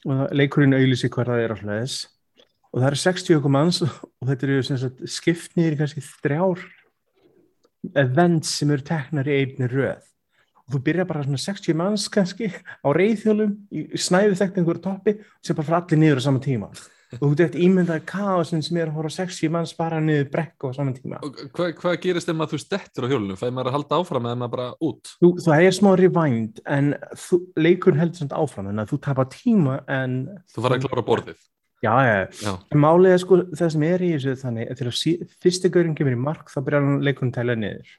[0.07, 1.95] og leikurinn auðlýsi hver það er alltaf
[2.70, 6.62] og það eru 60 okkur manns og þetta eru skiptnir í kannski þrjár
[7.97, 10.05] events sem eru teknar í einni röð.
[10.68, 15.16] Og þú byrjar bara svona 60 manns kannski á reyðhjólum í snæði þekkt einhverju toppi
[15.41, 16.70] sem bara fara allir niður á sama tíma
[17.18, 20.70] og þú getur ímyndaði kaosin sem er að horfa á 60 manns bara niður brekku
[20.70, 21.22] á sama tíma.
[21.26, 24.28] Og hvað, hvað gerist ef maður þú stettur á hjólunum fæði maður að halda áfram
[24.30, 25.14] eða maður bara út?
[25.18, 26.91] Þú, það er smá rewind en
[27.28, 30.20] þú, leikurinn heldur samt áfram en þú tapar tíma en
[30.53, 31.47] þú fara að klára borðið.
[31.80, 32.16] Já, já,
[33.07, 36.51] er sko það sem er í þessu þannig að þegar fyrsti gaurinn kemur í mark
[36.51, 37.93] þá byrjar hann leikurinn tæla niður.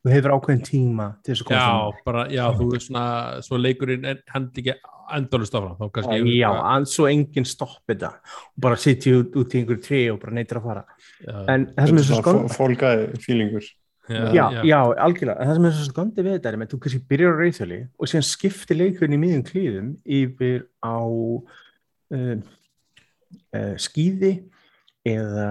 [0.00, 3.04] Þú hefur ákveðin tíma til þess að koma já, bara, já, þú veist svona
[3.44, 4.74] svo leikurinn en hann ekki
[5.16, 6.30] endalust þá kannski fram.
[6.32, 10.20] Já, en svo enginn stoppi þetta og bara sitja út, út í einhverju trí og
[10.22, 10.84] bara neytir að fara.
[11.52, 12.54] En það sem er svo skond...
[12.54, 13.66] fólkaði fílingur
[14.10, 15.36] já, Já, já, algjörlega.
[15.36, 17.80] En það sem er svo skondi við þetta er að þú kannski byrjar á reyðhjóli
[17.92, 22.40] og síðan skiptir leikurinn í miðjum klíðum yfir á um,
[23.54, 24.32] uh, skýði
[25.08, 25.46] eða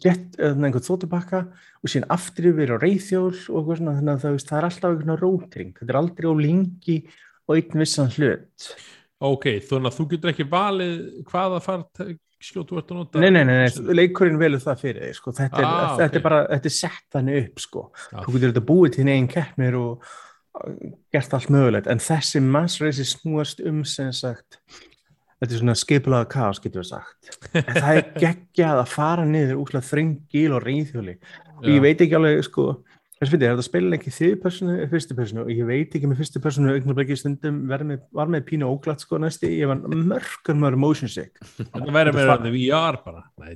[0.00, 1.42] jet, eða einhvern þóttubakka
[1.82, 4.90] og síðan aftur yfir á reyðhjól og svona þannig að það, veist, það er alltaf
[4.94, 6.96] einhvern rótring þetta er aldrei á lengi
[7.44, 8.72] og einn vissan hlut
[9.22, 10.94] ok, þannig að þú getur ekki valið
[11.28, 12.04] hvaða fart
[12.42, 15.34] skjótt þú ert að nota nei, nei, nei, nei, leikurinn velur það fyrir þig sko.
[15.36, 16.16] þetta, er, Ah, þetta ok.
[16.18, 17.82] er bara, þetta er sett þannig upp sko.
[18.08, 18.16] Já.
[18.24, 20.08] þú getur þetta búið til einn keppnir og
[21.14, 24.58] gert allt mögulegt en þessi mass race snúast um sem sagt
[25.42, 27.32] þetta er svona skipulaða kaos getur við sagt.
[27.58, 31.18] En það er geggjað að fara niður úslega þrengil og reyðhjóli
[31.58, 32.66] og ég veit ekki alveg sko
[33.22, 36.22] þess er þetta spilin ekki þriði personu eða fyrstu personu og ég veit ekki með
[36.22, 40.58] fyrstu personu augnablikki stundum verð með, var með pínu óglatt sko næsti, ég var mörgur
[40.58, 41.38] mörg motion sick.
[41.60, 43.22] Þetta verður meira en VR bara.
[43.42, 43.54] Nei,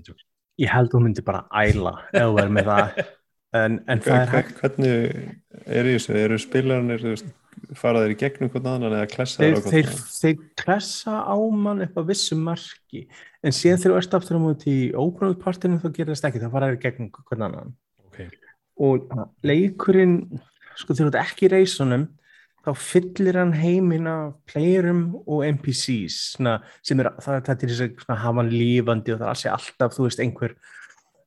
[0.62, 3.02] ég held hún myndi bara æla ef þú verð með það.
[3.56, 4.94] En, en það er hægt hvernig
[5.64, 7.34] er þessu, eru spilarnir þú veist,
[7.78, 11.84] fara þeir í gegnum hvern annan eða klessa þeir, þeir þeir, þeir klessa á mann
[11.86, 13.06] upp á vissu marki.
[13.42, 16.30] En síðan þegar þú ert aftur á móti í open out partinu þá gerir það
[16.30, 17.74] ekki, þá fara þeir í gegnum hvern annan.
[18.06, 18.20] Ok,
[18.86, 19.10] og
[19.46, 20.20] leikurinn
[20.76, 22.06] sko þegar þú ert ekki í reysunum
[22.66, 28.06] þá fyllir hann heiminn af playerum og NPCs svona, sem er, það, það er þess
[28.10, 30.56] að hafa hann lífandi og það er alltaf þú veist einhver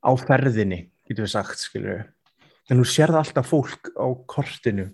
[0.03, 2.03] á ferðinni getur við sagt skilur
[2.69, 4.89] en þú sérð alltaf fólk á kortinu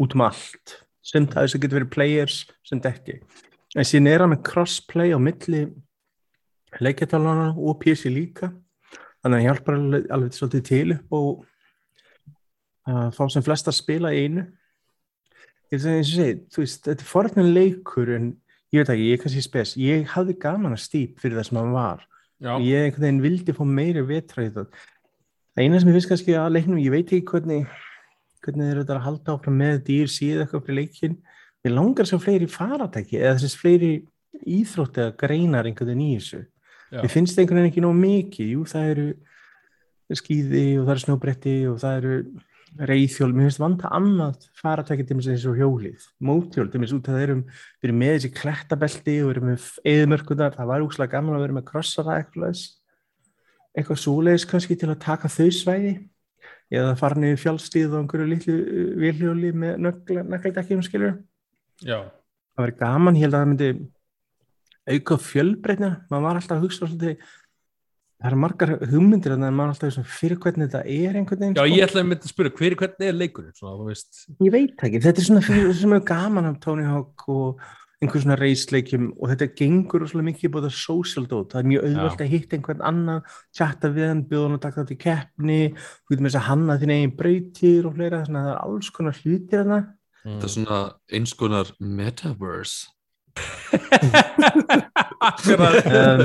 [0.00, 0.78] út um allt.
[1.04, 3.18] Sem það þess að getur verið players sem ekki.
[3.76, 5.66] En síðan er hann með crossplay á milli
[6.84, 8.50] leikjartalana og PC líka.
[9.22, 11.46] Þannig að hann hjálpar alveg, alveg svolítið til upp og
[12.88, 14.44] að fá sem flesta að spila einu.
[15.72, 18.28] Ég segi, þú veist, þetta er forðin leikur en
[18.72, 19.74] ég veit ekki, ég er kannski spes.
[19.80, 22.06] Ég hafði gaman að stýp fyrir það sem hann var.
[22.38, 24.88] Já, og ég einhvern veginn vildi fá meiri vetra í það það
[25.58, 27.70] eina sem ég finnst kannski að leiknum, ég veit ekki hvernig
[28.44, 31.18] hvernig þeir eru að halda áfram með dýr síð eitthvað fyrir leikin
[31.64, 33.92] Mér langar svo fleiri faratæki eða þessi fleiri
[34.46, 36.42] íþrótti eða greinar einhvern veginn í þessu.
[36.94, 38.52] Mér finnst einhvern veginn ekki nóg mikið.
[38.54, 39.06] Jú, það eru
[40.18, 42.18] skýði og það eru snjóbretti og það eru
[42.88, 43.30] reyðhjól.
[43.34, 46.06] Mér finnst vanta annað faratæki til þess að hjólið.
[46.30, 49.50] Móthjól, til þess út að það erum við erum með þessi klettabelti og við erum
[49.50, 50.54] með eðmörkundar.
[50.60, 52.62] Það var úkslega gaman að vera með krossara eitthvað,
[53.74, 55.96] eitthvað svoleiðis kannski til að taka þau svæði
[56.68, 61.18] eða fara niður fjálstíð og einhverju litlu uh, vilhjóli með nöggledekkjum skilur
[61.84, 62.02] Já,
[62.56, 63.70] það væri gaman, ég held að það myndi
[64.88, 67.28] auka fjölbreytna maður var alltaf að hugsa svolítið
[68.18, 71.58] það eru margar hugmyndir en maður er alltaf svona, fyrir hvernig þetta er einhvern veginn
[71.58, 71.74] Já sko.
[71.74, 74.22] ég ætlaði að mynda að spyrja hver, hvernig er leikurinn svona, þú veist?
[74.42, 77.68] Ég veit ekki, þetta er svona fyrir er gaman af Tony Hawk og
[77.98, 81.86] einhver svona reisleikjum og þetta gengur svolítið mikið búið að social dot, það er mjög
[81.88, 83.22] auðvöld að hitta einhvern annan,
[83.58, 86.46] chatta við hann bjóða hann að taka þátt í keppni þú getur með þess að
[86.50, 89.80] hanna þín eigin brautir og fleira þannig að það er alls konar hlutir þarna.
[90.28, 90.78] Það er svona
[91.18, 92.78] eins konar metaverse.
[95.18, 95.86] Akkurat.
[95.86, 96.20] Um,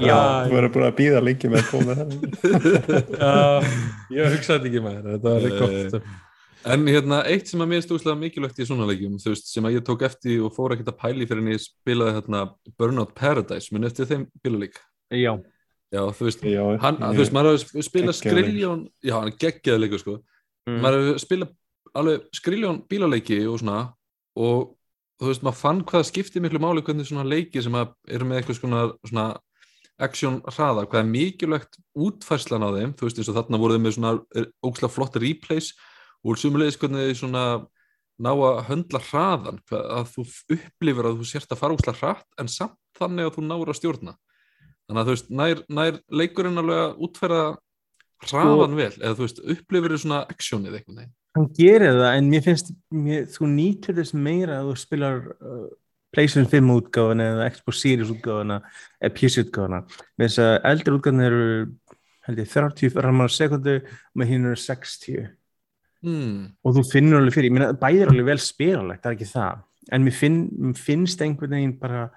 [0.00, 0.16] Já.
[0.46, 2.08] þú verður búin að býða lengi með að koma það.
[3.20, 3.36] Já,
[4.16, 5.94] ég hugsaði þetta ekki með þetta var Eh, gott
[6.68, 9.78] En hérna, eitt sem að mér stóðslega mikilvægt í svona leikjum, þú veist, sem að
[9.78, 12.42] ég tók eftir og fór ekkert að pæli fyrir en ég spilaði hérna
[12.76, 14.76] Burnout Paradise, minn eftir þeim bíluleik.
[15.12, 15.32] já,
[15.90, 19.38] Já, þú veist, Já, hann, ég- þú veist, maður hefur spilað skriljón, já, hann er
[19.42, 20.12] geggjaði leikur, sko.
[20.68, 20.76] mm.
[20.84, 21.54] Maður hefur spilað
[21.98, 23.78] alveg skriljón bílaleiki og svona,
[24.36, 24.76] og
[25.18, 28.38] þú veist, maður fann hvað skiptir miklu máli hvernig svona leiki sem að eru með
[28.38, 29.24] eitthvað svona, svona
[29.98, 33.82] action hraða, hvað er mikilvægt útfærslan á þeim, þú veist, eins og þarna voru þeim
[33.88, 34.12] með svona
[34.62, 35.72] ógslag flott replays
[36.24, 37.44] og sumulegis hvernig þið svona
[38.20, 40.24] ná að höndla hraðan að þú
[40.56, 43.78] upplifir að þú sért að fara ógslag hratt en samt þannig að þú náur að
[43.78, 44.16] stjórna.
[44.90, 47.44] Þannig að þú veist, nær, nær leikurinn alveg að útferða
[48.26, 51.12] hraðan vel, eða þú veist, upplifir þið svona einhvern veginn?
[51.38, 55.68] Hann gerir það en mér finnst, mér, þú nýtur þess meira að þú spilar uh,
[56.10, 58.58] PlayStation 5 útgáfuna eða Xbox Series útgáfuna
[58.98, 59.84] eða PC útgáfuna.
[60.18, 61.44] Með þess að eldri útgáfuna eru
[62.26, 63.76] held ég 30 ramar á sekundu
[64.18, 65.30] með hinn eru 60
[66.06, 66.38] hmm.
[66.64, 69.30] og þú finnur alveg fyrir, ég meina bæði er alveg vel spyralegt, það er ekki
[69.30, 69.62] það.
[69.90, 70.40] En mér, finn,
[70.78, 72.08] finnst einhvern veginn bara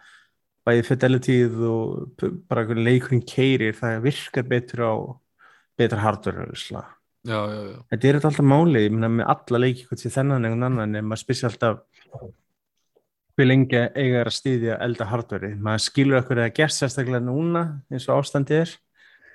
[0.64, 4.94] bæði fidelityð og bara leikurinn keirir það virkar betur á
[5.80, 6.84] betra hardware já,
[7.24, 10.68] já, já, þetta er alltaf máli, ég meina með alla leiki hvort sé þennan einhvern
[10.70, 11.84] annan en maður spyrir alltaf
[13.34, 17.24] hver lengi eiga er að styðja elda hardware maður skilur okkur að það gerst sérstaklega
[17.26, 18.74] núna eins og ástandi er.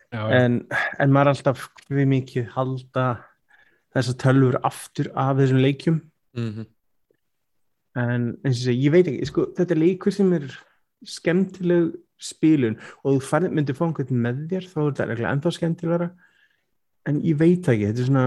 [0.09, 0.63] Já, en,
[0.97, 3.09] en maður alltaf við mikið halda
[3.99, 6.03] þessar tölfur aftur af þessum leikjum.
[6.39, 6.67] Mm
[7.99, 10.47] en eins og ég segi, ég veit ekki sko, þetta er leikur sem er
[11.09, 15.53] skemmtileg spilun og þú færð, myndir fá einhvern með þér þá er þetta reglulega ennþá
[15.57, 16.09] skemmtilegra.
[17.09, 18.25] En ég veit ekki, þetta er svona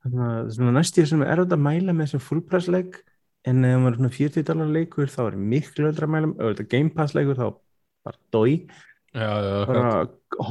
[0.00, 3.00] þannig að það er svona næstíð sem er auðvitað að mæla með þessum fullpressleik
[3.50, 6.46] en ef maður er svona 40 dólar leikur þá er miklu öllra að mæla, ef
[6.52, 7.46] þetta er Game Pass leikur þá
[8.06, 8.54] bara dói,
[9.12, 9.90] bara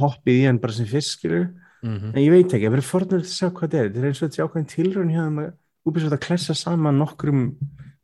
[0.00, 1.48] hoppið í hann bara sem fyrst skilur
[1.82, 2.12] Mhm.
[2.14, 3.88] En ég veit ekki, ég verður fornur að sjá hvað þetta er.
[3.90, 5.52] Þetta er eins og þetta sé ákveðin tilraun hjá þeim að
[5.88, 7.42] Ubisoft að klessa saman nokkrum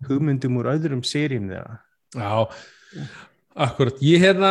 [0.08, 1.78] hugmyndum úr öðrum seríum þeirra.
[2.16, 2.48] Já,
[3.56, 3.98] akkurat.
[4.04, 4.50] Ég hérna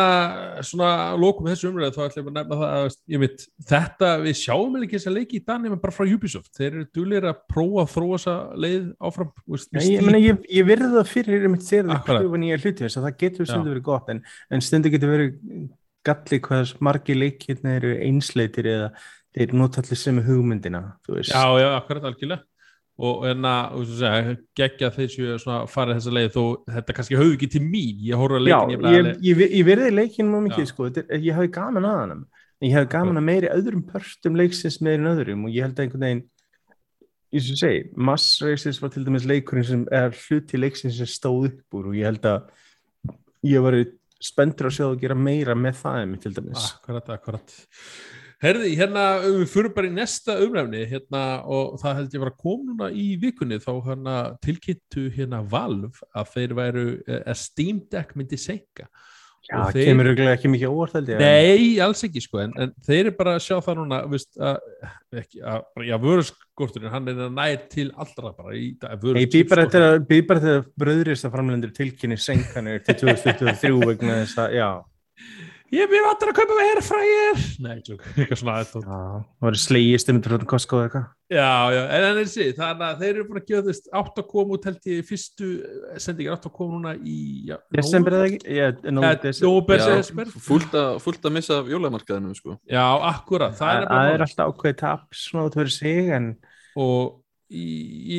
[0.66, 4.10] svona að lókum þessu umræðu þá ætlum ég að nefna það að ég mitt, þetta,
[4.22, 6.52] við sjáum ekki þessa leiki í dag nema bara frá Ubisoft.
[6.58, 9.32] Þeir eru duglir að prófa að þróa þessa leið áfram.
[9.46, 12.22] Veist, Já, ég, meni, ég, ég verði það fyrir þegar þið Akkurat.
[12.22, 15.36] pröfa nýja hluti þess að það getur stundu verið gott en, en stundu getur verið
[16.06, 18.90] galli hvað margi leikirna eru einsleitir eða
[19.36, 21.32] þeir nota allir sem hugmyndina, þú veist.
[21.34, 22.46] Já, já, akkurat algjörlega.
[22.96, 26.44] Og en að segja, geggja þessu svona farið þessa leið þó
[26.78, 27.98] þetta kannski höfðu ekki til mín.
[28.06, 31.26] Ég horfði að Já, leikin ég, ég, ég verði leikin mjög mikið sko, þetta er,
[31.26, 32.24] ég hafi gaman að hann
[32.64, 35.84] ég hafi gaman að meiri öðrum pörstum leiksins meiri en öðrum og ég held að
[35.84, 36.22] einhvern veginn
[37.36, 41.10] eins og ég segi, Mass Races var til dæmis leikurinn sem er hluti leiksins sem
[41.10, 42.46] stóð upp úr og ég held að
[43.46, 43.76] ég var
[44.22, 47.56] spenntur að sjá að gera meira með það einmitt til dæmis Akkurat, akkurat.
[48.44, 52.42] Herði, hérna, við fyrir bara í nesta umræfni hérna, og það held ég var að
[52.42, 57.80] koma núna í vikunni þá hérna, tilkynntu hérna Valve að þeir væru eh, að Steam
[57.92, 58.90] Deck myndi senka.
[59.46, 62.54] Já, það þeir- kemur auðvitað ekki mikið óvart held ég Nei, alls ekki sko, en,
[62.64, 64.56] en þeir eru bara að sjá það núna, veist, að,
[65.22, 69.46] ekki, að, já, vöruskorturinn, hann er að nær til allra bara í dag, Ég býð
[69.52, 74.18] bara eftir að, býð bara eftir að bröðrist að framlendur tilkynni senkanir til 2023 vegna
[74.24, 74.68] þess að, já,
[75.74, 77.40] Ég býð vantar að kaupa með airfryer.
[77.64, 81.06] Nei, tjók, eitthvað svona það var slegist um þetta Costco eða eitthvað.
[81.26, 84.28] Já, já, en en þessi, þannig að þeir eru búin að gefa þess átt að
[84.30, 85.48] koma út held ég fyrstu
[86.04, 87.16] sendingar átt að koma núna í
[87.50, 88.54] já, Desember eða ekki?
[88.54, 88.68] Já,
[90.46, 92.54] fullt, að, fullt að missa af jólamarkaðinu sko.
[92.70, 96.30] Já, akkurat, það er Það það er alltaf ákveðið tap svona út fyrir sig en
[96.78, 97.18] og
[97.50, 97.66] í,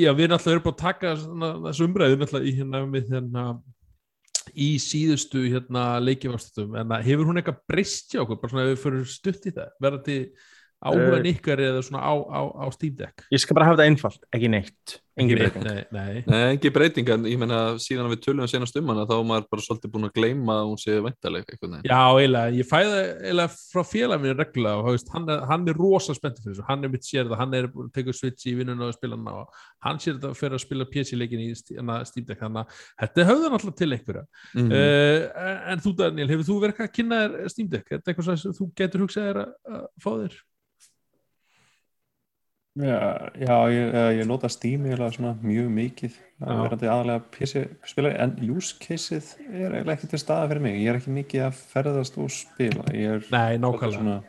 [0.03, 3.47] já, við náttúrulega erum búin að taka svona, þessu umræðu náttúrulega í hérna með hérna
[4.57, 8.39] í síðustu hérna leikjavarstum en hefur hún eitthvað breyst hjá okkur?
[8.41, 10.17] Bara svona ef við fyrir stutt í það verðandi
[10.83, 14.23] áhugaðin ykkar eða svona á, á, á Steam Deck Ég skal bara hafa þetta einfalt,
[14.35, 16.23] ekki neitt engin breyting nei, nei.
[16.29, 19.47] Nei, ekki breyting, en ég menna síðan við tölum senast um hana, þá er maður
[19.53, 21.47] bara svolítið búin að gleyma að hún sé væntaleg.
[21.87, 26.13] Já, eiginlega, ég fæði eiginlega frá félag mínu reglulega og veist, hann, hann er rosa
[26.17, 28.53] spenntið fyrir þessu, hann er mitt sér það, hann er búin að teka switch í
[28.59, 32.43] vinnuna og spila hann og hann sér þetta fyrir að spila PC-leikin í Steam Deck,
[32.43, 34.27] þannig að þetta höfða náttúrulega til einhverja.
[34.53, 37.89] Mm Uh, en þú Daniel, hefur þú verið að kynna þér Steam Deck?
[37.89, 40.37] Er þetta eitthvað sem þú getur hugsað þér að, að fá þér?
[42.77, 46.17] Já, já ég, ég nota Steam mjög mikið.
[46.37, 50.75] Að verandi aðalega PC-spilari en use caseið er eiginlega ekki til staða fyrir mig.
[50.83, 52.85] Ég er ekki mikið að ferðast og spila.
[52.93, 53.57] Ég er Nei,
[53.95, 54.19] svona,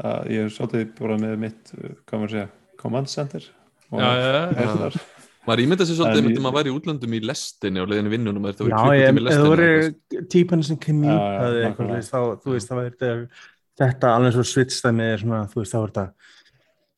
[0.00, 1.92] að ég er svolítið bara með mitt uh,
[2.24, 2.46] segja,
[2.80, 3.50] command center
[3.92, 4.96] og er
[5.44, 8.54] Maður ímynda sér svolítið að maður væri í útlöndum í lestinni og leiðinni vinnunum að
[8.54, 10.78] þetta Já, voru ég, klukkutími í ef þú voru típan sem
[11.90, 12.86] veist, þá, þú veist, þá er
[13.82, 16.06] þetta, alveg svo svitstæmi er svona, þú veist, þá er þetta,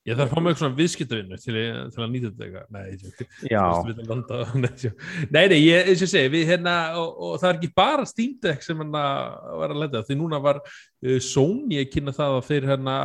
[0.07, 1.55] Ég þarf að fá mig eitthvað svona viðskiptavinnu til,
[1.93, 2.67] til að nýta þetta eitthvað.
[2.77, 2.83] Nei,
[5.35, 8.67] nei, nei, ég, ég segi, við hérna, og, og það er ekki bara Steam Deck
[8.67, 9.05] sem hérna
[9.63, 12.99] var að lenda, því núna var uh, Sony að kynna það að þeir hérna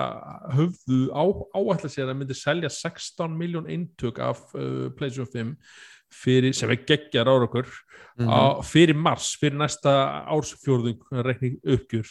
[0.60, 1.24] höfðu á,
[1.58, 5.56] áætla sér að myndi selja 16 miljón eintök af uh, PlayStation 5
[6.12, 7.70] fyrir, sem er geggjar ára okkur
[8.20, 8.28] Mhm.
[8.28, 9.91] á, fyrir mars, fyrir næsta
[10.28, 12.08] ársfjórðung reikning uppgjur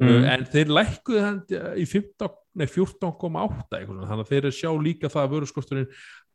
[0.00, 0.08] Mm.
[0.08, 1.40] uh, en þeir lækkuðu hann
[1.78, 5.90] í 15, nei, 14,8 eitthvað svona, þannig að þeir sjá líka það að vöruskorturinn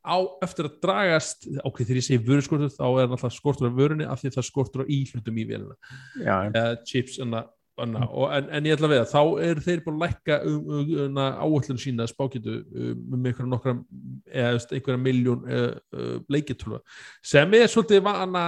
[0.08, 4.08] á eftir að dragast ok, þegar ég segi vöruskortur þá er náttúrulega skortur af vörunni
[4.08, 5.78] af því það er skortur á íhlutum í vélina
[6.22, 7.45] já, eða chips enna.
[7.78, 10.93] Og, en, en ég ætla að veða, þá eru þeir búin að lækka um, um,
[11.03, 13.76] um, áallun sína spákitu um, um einhverja nokkra
[14.32, 16.80] eða einhverja miljón uh, uh, leikitölva
[17.22, 18.47] sem er svolítið vana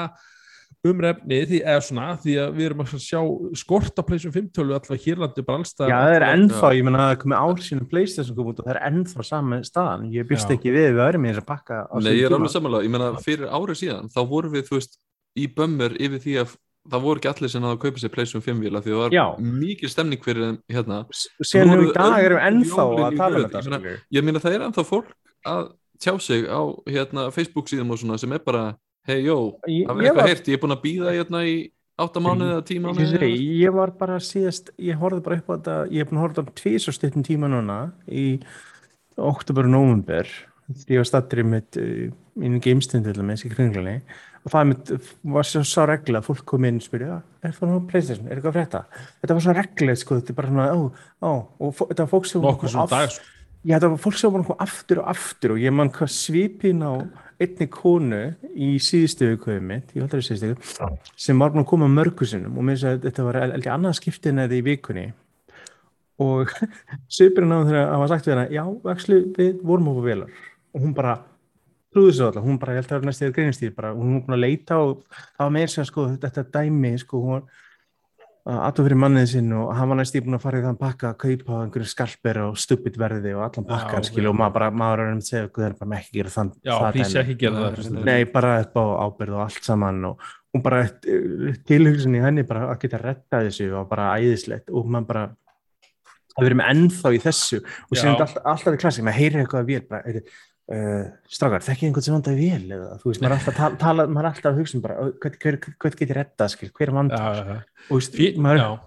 [0.88, 3.20] umrefni því, eða svona, því að við erum að sjá
[3.60, 7.02] skort á pleysum 5 tölu allavega hérlandi bara allstað já, það er ennþá, ég menna
[7.02, 10.08] að það er komið ár síðan Playstation kom út og það er ennþá saman staðan,
[10.16, 12.54] ég byrst ekki við við erum í þess að pakka á Nei, ég er alveg
[12.56, 14.98] samanlega, ég meina fyrir árið síðan þá vorum við, þú veist,
[15.36, 16.56] í bömmur yfir því að
[16.90, 19.26] það voru ekki allir sem að kaupa sér Playstation 5 vila því það var Já.
[19.60, 21.02] mikil stemning fyrir hérna.
[21.44, 24.00] Síðan voru í dag erum við ennþá að um röð, þetta ég meina- skilur.
[24.16, 25.12] ég meina það er ennþá fólk
[25.46, 25.68] að
[26.00, 28.64] tjá sig á hérna, Facebook síðum og svona sem er bara
[29.10, 29.36] hei, jó,
[29.68, 31.56] Ég- það er eitthvað heyrt, ég er búin að býða hérna í
[32.00, 35.54] átta mánuði eða tíma Ég, segi, ég var bara síðast, ég horfði bara upp á
[35.58, 38.26] þetta, ég hef búin að horfa þetta tvís og stuttum tíma núna í
[39.20, 40.30] oktober og november
[40.70, 43.96] því ég var stattur í mitt uh, mínu geimstundu til með þessi kringlunni
[44.46, 44.92] og það mitt,
[45.36, 48.38] var svo, svo regla að fólk kom inn og spyrja, er það nú Playstation, er
[48.38, 48.82] eitthvað að frétta?
[49.20, 50.80] Þetta var svo regla, sko, þetta er bara svona, ó,
[51.20, 53.28] ó, og þetta var fólk sem nokkuð svona dag sko.
[53.60, 57.04] Já, þetta var fólk sem var aftur og aftur og ég man hvað svipin á
[57.40, 58.20] einni konu
[58.56, 62.28] í síðustu viðkvæðu mitt, ég heldur að síðustu viku, sem var búin að koma mörgu
[62.28, 65.06] sinnum og mér sagði að þetta var ég annað skiptin eða í vikunni.
[66.24, 66.52] Og
[67.16, 70.40] svipurinn á þegar hann var sagt við hana, já, actually, við vorum á velar
[70.70, 71.18] og hún bara
[71.92, 74.26] trúði svo alltaf, hún bara, ég held að það var næstu greinistýr bara, hún var
[74.28, 77.66] búin að leita og það var meira sem sko, þetta dæmi, sko, hún var
[78.48, 81.18] aðtöf fyrir mannið sinn og hann var næstu búin að fara í þann pakka að
[81.24, 85.12] kaupa einhverju skalper og stupid verði og allan pakkan, skilju, og maður bara, maður er
[85.12, 87.08] um að segja, það er bara með ekki gera þann já, dæmi.
[87.24, 88.00] ekki gera það Kristinn.
[88.08, 90.82] Nei, bara upp á ábyrð og allt saman og hún bara,
[91.70, 95.26] tilhugsin í henni bara að geta retta þessu og bara æðislegt og maður bara
[96.40, 99.44] að við erum ennþá í þessu og sem þetta alltaf, alltaf í klassik, maður heyrir
[99.44, 100.24] eitthvað að vél
[100.70, 103.54] bara, er, uh, strákar, þekkið einhvern sem vandaði vél eða, þú veist, maður er alltaf
[103.54, 106.10] að tala, tala maður er alltaf að hugsa um bara, "Ó, hvern, hver, hver get
[106.10, 107.64] ég rettað, skil, hver er já, vandað já, já.
[107.90, 108.80] og þú veist, maður, já.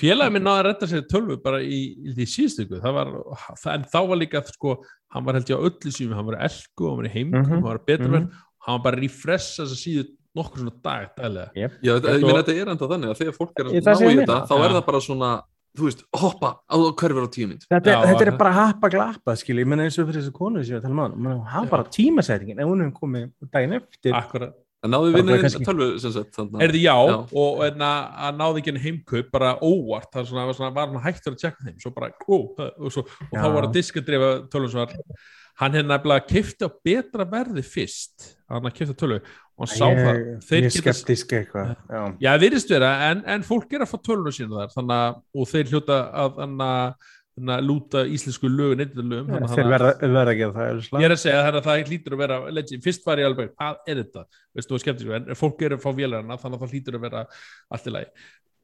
[0.00, 3.10] félagið minn náði að redda sér tölvu bara í, í því síðustu ykkur það var,
[3.60, 4.76] það, en þá var líka sko,
[5.12, 7.42] hann var held ég á öllu síðum, hann var í elku hann var í heimkum,
[7.42, 8.14] Mhm, hann var betur mhm.
[8.16, 11.50] verð hann var bara refressa þess að síðu nokkur svona dag dælega.
[11.56, 11.72] yep.
[11.82, 13.84] Já, þetta, ég Þetta- meina, þetta er enda þannig að þegar fólk er að Ég-
[13.84, 15.30] ná í ég þetta þá er það bara svona,
[15.78, 19.36] þú veist, hoppa á hverfur á tíu mynd Þetta, Já, þetta er bara happa glappa,
[19.38, 21.44] skil, ég menna eins og fyrir þessu konu sem ég var að tala um hann,
[21.52, 24.56] hann bara tímasettingin, ef hún hefur komið daginn eftir, akkurat.
[24.80, 27.16] En náðu Bara vinniðinn kannski- tölvu Er þið já, Já.
[27.36, 30.88] og en að, að náði ekki henni heimkaup bara óvart, það svona, var, svona, var
[30.88, 34.30] hann hægtur að tjekka þeim, svo bara, ó, og, svo, og þá var að diskadreifa
[34.48, 34.88] tölvun
[35.60, 39.86] hann hefði nefnilega kifti á betra verði fyrst, hann að kifta tölvu og hann sá
[39.86, 42.02] það, þeir mjög geta skeptisk eitthvað, já.
[42.24, 45.50] Já, virðist vera, en, en fólk er að fá tölvun sína þar, þannig að, og
[45.50, 47.08] þeir hljóta að, þannig að
[47.64, 51.60] lúta íslensku lögu, neyndilögum, þannig Þeir verða, að það er Ég er að segja að
[51.64, 52.82] það hlýtur að vera legend.
[52.84, 54.24] fyrst var ég alveg, hvað er þetta?
[54.58, 57.24] Veistu, skeptisk, en fólk er að fá vélarna þannig að það hlýtur að vera
[57.70, 58.10] allt í lagi.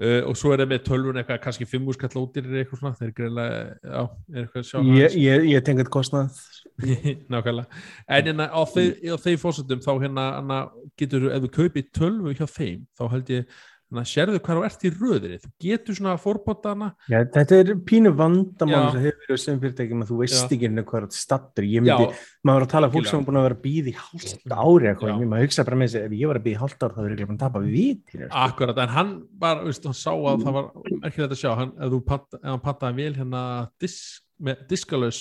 [0.02, 2.98] Uh, og svo er það með tölvun eitthvað kannski fimm úr skall ótir eitthvað svona
[3.00, 4.02] þeir greinlega, já,
[4.34, 6.42] er eitthvað að sjá Ég, ég, ég tengi þetta kostnað.
[7.32, 7.84] Nákvæmlega.
[8.08, 10.60] En hérna á þeir fórsöndum þá hérna, hérna
[11.00, 13.56] getur, ef þú kaupir tölvu hjá þeim þá held ég
[13.86, 17.72] hérna, sérðu hvað þú ert í röðinni þú getur svona fórbóta hana Já, þetta er
[17.86, 18.90] pínu vandamál Já.
[18.92, 20.46] sem hefur verið sem fyrirtækjum að þú veist Já.
[20.56, 21.66] ekki hvað er stattur.
[21.66, 23.64] Ég já, myndi, maður var að tala um fólk sem er búin að vera að
[23.64, 25.16] býða í hálft ári Já.
[25.22, 27.16] maður hugsa bara með þessi, ef ég var að býða í hálft ári þá er
[27.16, 28.28] ég búin að tapa við vitinu.
[28.30, 30.70] akkurat en hann bara, veist, hann sá að það var
[31.02, 33.42] merkilegt að sjá, hann, ef þú panta, ef hann pantaði vel hérna
[33.82, 35.20] disk, með diskalös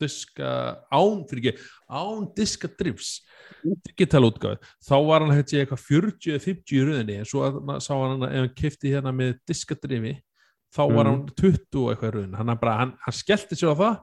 [0.00, 0.50] diska
[0.92, 3.14] án, fyrir ekki án diskadrifs
[3.86, 7.48] digital útgáð, þá var hann hægt eitthvað 40-50 í röðinni en svo
[7.82, 10.14] sá hann ef hann kefti hérna með diskadrifi,
[10.72, 13.80] þá var hann 20 og eitthvað í röðinni, hann, bara, hann, hann skellti sér á
[13.82, 13.98] það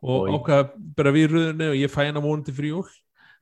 [0.00, 0.34] og Oj.
[0.38, 2.88] ákvað bara við í röðinni og ég fæ hann að vonandi fyrir jól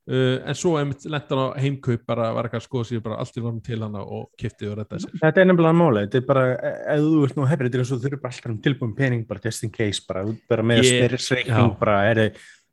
[0.09, 3.19] Uh, en svo einmitt lent hann á heimkaup bara var eitthvað að skoða sér bara
[3.21, 6.17] allt í varm til hann og kipti og redda sér Þetta er nefnilega máli, þetta
[6.17, 8.33] er bara, e- ef þú ert nú hefrið, þetta er eins og þú þurfum bara
[8.33, 12.23] alltaf um tilbúin pening bara just in case, bara, bara með að styrrisreikning, bara, er,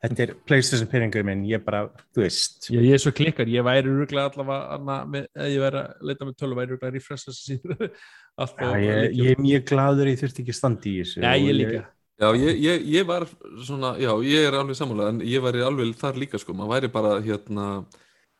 [0.06, 1.82] þetta er playstation peningur minn, ég bara,
[2.16, 2.70] þú veist.
[2.70, 6.08] Já, ég er svo klikkar, ég væri rúglega allavega anna, með, eða ég væri að
[6.08, 7.90] leita með tölu væri rúglega að refressa þessi síður
[8.36, 11.20] Já, ég, ég er mjög gladur ég þurfti ekki að standa í þessu.
[11.20, 11.84] Já, ég líka
[12.16, 13.26] Já, ég, ég, ég var
[13.68, 16.89] svona, já, ég er alveg sammála en ég væri alveg þar líka sko, maður væri
[16.93, 17.66] bara hérna,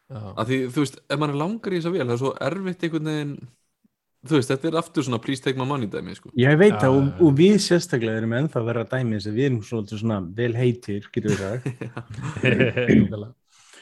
[0.06, 2.32] Já, að því, þú veist, ef maður er langar í þessa vél, það er svo
[2.48, 3.34] erfitt einhvern veginn,
[4.26, 6.32] þú veist, þetta er aftur svona please take my money dæmi, sko.
[6.40, 9.40] Ég veit það, og, og við sérstaklega erum ennþá að vera að dæmi þess að
[9.42, 11.68] við erum svolítið svona vel heitir, getur við sagt.
[12.46, 13.32] nákvæmlega.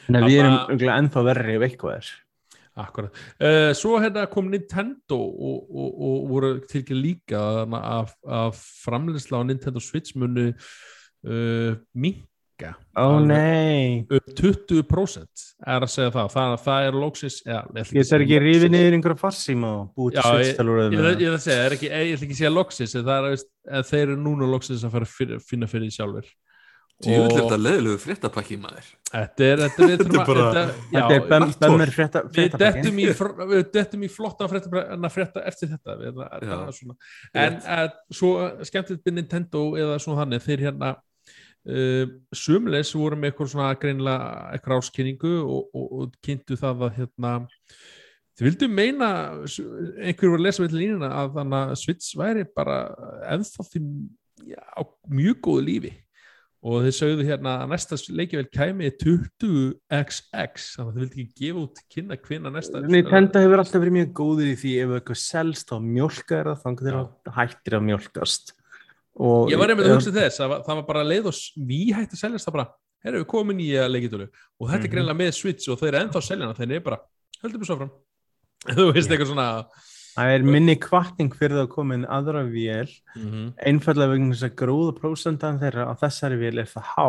[0.08, 2.10] En að við erum ennþá verri ef eitthvað er.
[2.74, 3.14] Akkurat.
[3.38, 9.38] Uh, svo hérna kom Nintendo og, og, og voru tilkynna líka þarna af, af framleysla
[9.38, 13.26] á Nintendo Switch munu uh, minka Ó Alveg.
[13.26, 18.44] nei, upp 20% er að segja það, það, það er lóksins ég þarf ekki að
[18.44, 22.26] rífi niður einhverja farsíma og búið til Já, ég- ætla að er ekki, ég ætla
[22.28, 25.70] ekki að segja loksins en er að þeir eru núna loksins að fara að finna,
[25.70, 26.30] fyrir sjálfur
[27.04, 28.88] Djúvill er Og þetta leðilegu fréttapakki maður.
[29.14, 31.24] þetta er þetta, við þurfum Þetta er bara- að þetta, já, Þetta er
[31.84, 32.58] við fréttapakki.
[32.64, 36.70] dettum í, fr- við dettum í flotta frétta, en að frétta eftir þetta við, það
[36.78, 36.96] svona.
[37.34, 37.90] en að,
[38.20, 38.30] svo
[38.70, 40.94] skemmtilegt með Nintendo eða svona þannig þeir hérna
[41.68, 46.96] uh, sumleis voru með eitthvað svona greinilega eitthvað áskynningu og, og, og kynntu það að
[47.02, 47.36] hérna
[48.34, 49.08] Þið vildu meina,
[50.02, 52.78] einhverju var að lesa við línuna að þannig að Switch væri bara
[53.30, 53.82] ennþá því
[54.50, 55.92] já, á mjög góðu lífi
[56.64, 61.62] og þeir sögðu hérna að næsta leikjavel kæmi 20xx þannig að þið vildi ekki gefa
[61.64, 65.68] út kynna hvinna næsta Nintendo hefur alltaf verið mjög góður í því ef eitthvað selst
[65.72, 66.98] þá mjólkar það þannig þegar
[67.28, 68.54] það hættir að mjólkast.
[69.14, 71.36] Og Ég var einmitt að hugsa þess, var, það var bara leið og
[71.68, 72.66] ví hægt að seljast það bara,
[73.04, 74.94] herru við komum í leikitölu og þetta er Mhm.
[74.96, 76.98] greinlega með Switch og þeir eru ennþá að selja hana, þeir eru bara
[77.44, 77.92] höldum við svo fram
[78.74, 79.48] þú veist eitthvað svona
[80.14, 82.88] það er minni kvartning fyrir að koma inn aðra vél
[83.66, 87.08] einfallega vegna þess að gróða prósendan þeirra á þessari vél er það há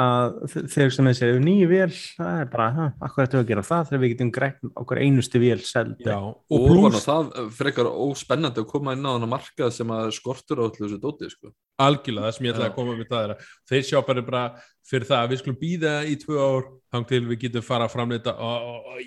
[0.00, 3.44] að þe- þegar sem þessi ef nýju vél, það er bara ha, akkur ættum við
[3.44, 7.28] að gera það þegar við getum grætt okkur einustu vél seldi Já, Og, pluss það
[7.58, 11.28] frekar óspennandi að koma inn á þannig markað sem að skortur á allir þessu dóti,
[11.28, 11.52] sko.
[11.84, 14.44] algjörlega, það sem ég ætlaði að koma með það er að þeir sjá bara, bara
[14.88, 17.92] fyrir það að við skulum býða í tvö ár þang til við getum fara að
[17.94, 18.32] framleita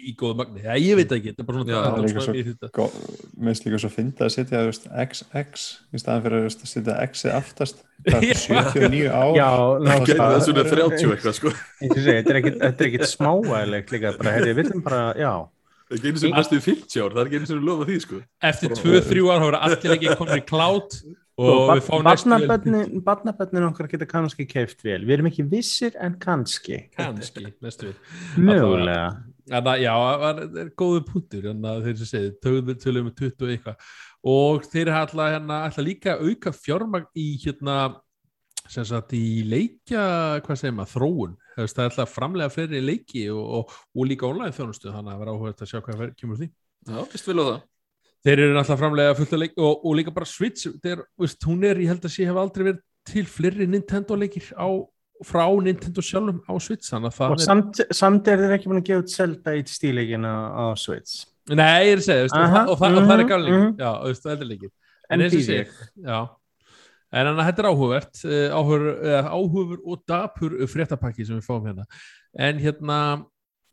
[0.07, 2.69] í góðu magni, já ég veit ekki þetta er bara svona, Já, er.
[2.77, 2.93] Gó-
[3.43, 3.89] Mér finnst líka svo
[4.23, 7.81] að setja þú veist, XX í staðan fyrir að setja X-ið aftast.
[8.07, 9.33] Það er 79 ár.
[9.35, 9.49] Já,
[9.83, 9.91] það
[10.47, 11.53] svona 30 eitthvað, sko.
[11.83, 12.61] eins og þetta er ekkit-
[13.01, 15.33] er smávægilegt líka, bara, herri, við viljum bara, já.
[15.83, 17.85] Það er ekki einu sem næstu í 50 ár, það er ekki einu sem lofa
[17.91, 18.21] því, sko.
[18.49, 20.95] eftir tvö, þrjú ár hafa allir ekki komin í klátt
[21.41, 26.17] og við vel- barnabönnin barnabönnin okkar geta kannski keift vel við erum ekki vissir en
[26.21, 26.83] kannski.
[26.97, 27.97] Kannski, næstu við.
[29.53, 33.15] Að já, það var það er góðu punktur að þeir sem segið, töluðum tölum með
[33.23, 33.89] 20 og eitthvað.
[34.33, 37.77] Og þeir ætla, hérna, ætla líka að auka fjármagn í hérna
[38.71, 40.05] sem sagt í leikja
[40.45, 41.33] hvað segir maður, þróun.
[41.57, 45.33] Það ætla að framlega fleiri leiki og, og, og líka online þjónustu, þannig að vera
[45.35, 46.49] áhugað að sjá hvað kemur úr því.
[46.87, 47.59] Já, vist vil á það.
[48.23, 51.63] Þeir eru alltaf framlega fullt að leik og, og líka bara Switch, þeir, veist, hún
[51.67, 54.67] er, ég held að sé hef aldrei verið til fleiri Nintendo leikir á,
[55.27, 59.03] frá Nintendo sjálfum á Switch, að og samt, samt er þeir ekki búin að gefa
[59.03, 61.25] út Zelda í stíleikina á Switch.
[61.51, 63.31] Nei, ég er að segja, veist, Aha, og, það, og, það, og það er mhm,
[63.33, 63.75] galning mhm.
[63.81, 64.73] Já, veist, það er leikir.
[65.11, 65.75] En býð sé, ég
[66.07, 66.19] já.
[67.13, 71.45] En þannig að þetta er áhugavert uh, áhugur, uh, áhugur og dapur fréttapakki sem við
[71.45, 71.83] fáum hérna.
[72.41, 72.99] En hérna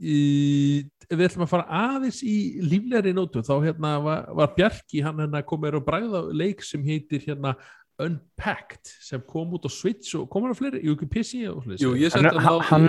[0.01, 5.20] í, við ætlum að fara aðeins í líflegri nótum, þá hérna var, var Bjarki, hann
[5.20, 7.55] hérna komið og bræða leik sem heitir hérna
[8.01, 11.82] Unpacked sem kom út á Switch og komur á fleiri, jú ekki PC og fleiri
[11.84, 12.86] Jú, ég sett hann á, á hann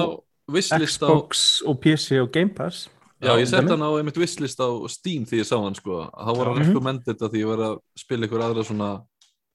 [0.00, 0.06] á
[0.48, 2.86] wishlist á, Xbox og PC og Game Pass.
[3.20, 6.06] Já, ég sett hann á einmitt wishlist á Steam því ég sá hann sko.
[6.08, 6.68] Þá var hann Mhm.
[6.70, 8.90] recommended að því ég var að spila ykkur aðra svona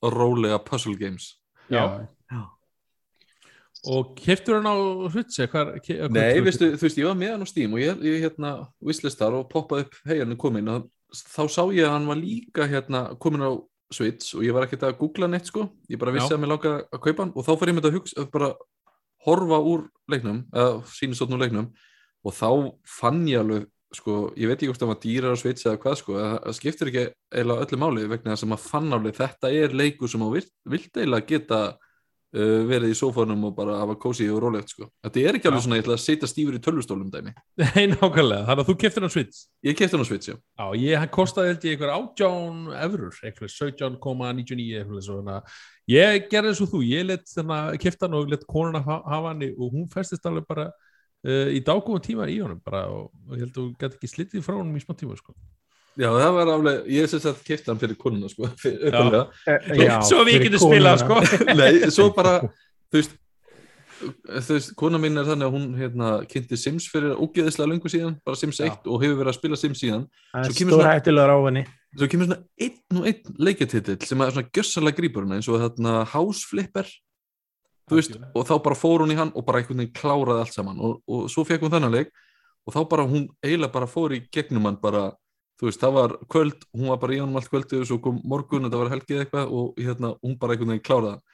[0.03, 1.37] rólega puzzle games.
[1.69, 2.05] Já.
[3.89, 4.77] Og keftur hann á
[5.49, 5.71] hvar
[6.13, 9.33] Nei, veistu, þú veist, ég var með hann á Steam og ég, ég hérna wishlistar
[9.33, 12.67] og poppaði upp hei hann er komin og þá sá ég að hann var líka
[12.69, 13.51] hérna komin á
[13.91, 16.37] Switch og ég var ekkert að googla neitt sko, ég bara vissi Já.
[16.37, 18.51] að mér langa að kaupa hann og þá fór ég með þetta að hugsa, bara
[19.25, 21.69] horfa úr leiknum, eða úr leiknum
[22.21, 22.49] og þá
[22.99, 25.97] fann ég alveg sko, ég veit ekki hvort það var dýrar á Switch eða hvað
[25.99, 29.51] sko, að það skiptir ekki eiginlega öllu máli vegna þess að maður fann alveg þetta
[29.57, 31.61] er leikur sem vilt, vilt eiginlega geta
[32.35, 34.87] uh, verið í sófanum og bara hafa kósi og rólegt sko.
[35.05, 37.33] Þetta er ekki alveg svona ég ætla að setja stífur í tölvustólum dæmi.
[37.61, 40.37] Nei, nákvæmlega, þannig að þú keftur hann Switch Ég kefti hann Switch, já.
[40.37, 45.39] Já, ég, hann kostaði held ég einhver átján eurur, einhver 17,99 eitthvað svona,
[45.91, 49.33] ég gerði eins og þú ég let þannig, kefti hann og let konuna ha- hafa
[49.33, 53.35] hann og hún festist alveg bara uh, í dágóðum tíma í honum bara og, og
[53.37, 54.77] ég held að hún gæti ekki slitið frá honum
[55.99, 59.25] Já, það var alveg, ég syns að kefti hann fyrir konuna sko, fyrir, uppalega.
[59.75, 61.17] Já, svo við getum spilað sko.
[61.59, 62.37] Nei, svo bara,
[62.91, 63.17] þú veist,
[64.01, 68.15] þú veist, kona mín er þannig að hún hérna, kynnti Sims fyrir ógeðislega lengur síðan,
[68.25, 68.69] bara Sims Já.
[68.71, 70.07] 1 og hefur verið að spila Sims síðan.
[70.31, 73.37] Það Svo er kemur stór svona- hættilegur á henni Svo kemur svona einn og einn
[73.45, 76.87] leikjatitill sem er svona gjössalega grípur hana eins og þarna House Flipper,
[77.91, 78.31] þú veist, Algjörlega.
[78.39, 81.01] og þá bara fór hún í hann og bara einhvern veginn kláraði allt saman og,
[81.11, 82.13] og svo fekk hún þennan leik
[82.63, 85.09] og þá bara hún eiginlega bara fór í gegnum hann bara,
[85.61, 88.17] þú veist, það var kvöld hún var bara í honum allt kvöldi og svo kom
[88.25, 91.25] morgun og það var helgið eitthvað og hérna hún bara einhvern veginn kláraði hann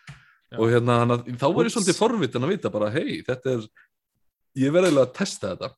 [0.48, 0.58] Já.
[0.60, 3.66] og hérna hana, þá var ég svolítið forvitin að vita bara, hei, þetta er
[4.58, 5.72] ég verði eiginlega að testa þetta.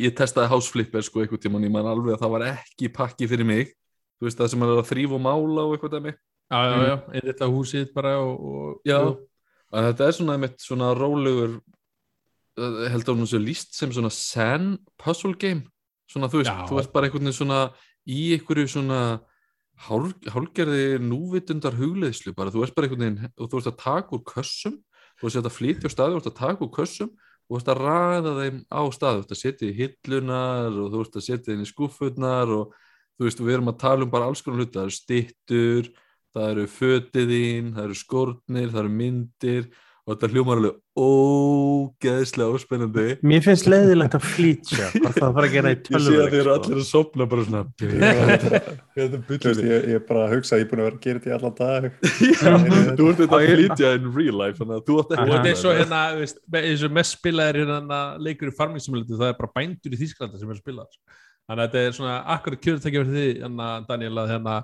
[0.00, 3.28] Ég testaði House Flipper sko einhvern tímann ég man alveg að það var ekki pakki
[3.30, 3.72] fyrir mig.
[4.20, 6.14] Þú veist það sem er að þrýfa og mála og eitthvað dæmi.
[6.50, 8.98] Já, já, já, einn þetta húsið bara og, og Já.
[9.70, 11.52] að þetta er svona einmitt svona rólegur
[12.58, 15.70] uh, heldur hún svo líst sem svona Zen puzzle game
[16.10, 16.66] svona þú veist, Já.
[16.68, 17.60] þú ert bara einhvern veginn svona
[18.10, 19.00] í einhverju svona
[19.86, 20.04] hál,
[20.34, 24.24] hálgerði núvitundar hugleiðslu bara, þú ert bara einhvern veginn og þú ert að taka úr
[24.28, 24.78] kössum
[25.20, 27.70] þú ert að flytja á staði, þú ert að taka úr kössum og þú ert
[27.72, 29.20] að ræða þeim á staði.
[29.20, 32.76] Þú ert að setja í hillunar og þú ert að setja þeim í skúffurnar og
[33.18, 35.90] þú veist, við erum að tala um bara alls konar hluti, það eru styttur
[36.30, 39.68] það eru fötið þín, það eru skórnir það eru myndir
[40.06, 43.06] og þetta hljómar alveg ógeðslega óspennandi.
[43.26, 46.38] Mér finnst leiðilegt að flýtja hvað það fara að gera í ég sé að þið
[46.40, 46.56] eru sko.
[46.56, 47.62] allir að sopna bara svona.
[47.80, 47.90] Ég,
[49.70, 51.36] ég er bara að hugsa að ég er búin að vera að gera þetta í
[51.36, 51.82] allan dag.
[52.98, 55.50] Þú ert þetta að flytja in real life þannig að þú átt og ekki þetta
[55.50, 56.02] er svo hérna
[56.60, 60.40] eins og mest spilaðir hérna leikur í farming simulator, það er bara bændur í Þýsklandi
[60.40, 61.18] sem er spilað sko.
[61.50, 64.58] þannig að þetta er svona akkurat kjörutækja fyrir því hérna, Daniel að hérna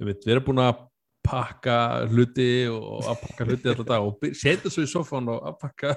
[0.00, 0.86] við erum búin að
[1.30, 5.60] pakka hluti og að pakka hluti alltaf dag og setja svo í sofán og að
[5.64, 5.96] pakka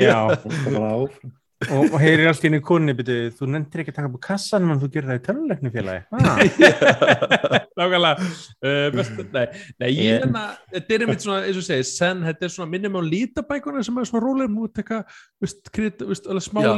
[0.00, 0.20] Já,
[0.66, 1.34] bara áfram.
[1.72, 4.26] Og, og heyrir allt í einu konni byrju, þú nefndir ekki að taka upp á
[4.26, 6.02] kassan en þú gerir það í tölvuleiknu félagi.
[7.80, 8.26] Nákvæmlega.
[8.60, 9.46] Uh, best, nei,
[9.80, 10.42] nei, ég Ég- hérna
[10.74, 13.96] þetta er einmitt svona, eins og segir, sen þetta er svona minnum á lítabækuna sem
[14.02, 15.00] er svona rólega nú tekka,
[15.40, 16.72] veist, krydd, veist, alveg smá já,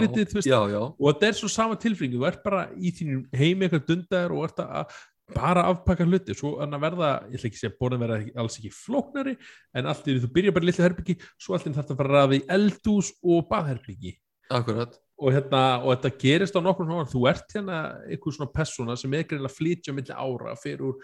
[0.47, 3.87] já, já, og þetta er svo sama tilfringu, þú ert bara í þínum heimi eitthvað
[3.91, 4.95] dundar og ert að
[5.35, 8.19] bara afpakka hluti, svo en að verða ég ætla ekki að segja að borðin verða
[8.43, 9.35] alls ekki flóknari
[9.77, 12.25] en allt því þú byrjar bara í litlu herbyggi svo allt í þarf að fara
[12.25, 14.15] að í eldús og baðherbyggi
[14.49, 14.99] akkurat.
[15.19, 19.17] Og, hérna, og þetta gerist á nokkur svona þú ert hérna einhver svona persóna sem
[19.19, 20.95] er greinlega að flytja milli ára fyrir,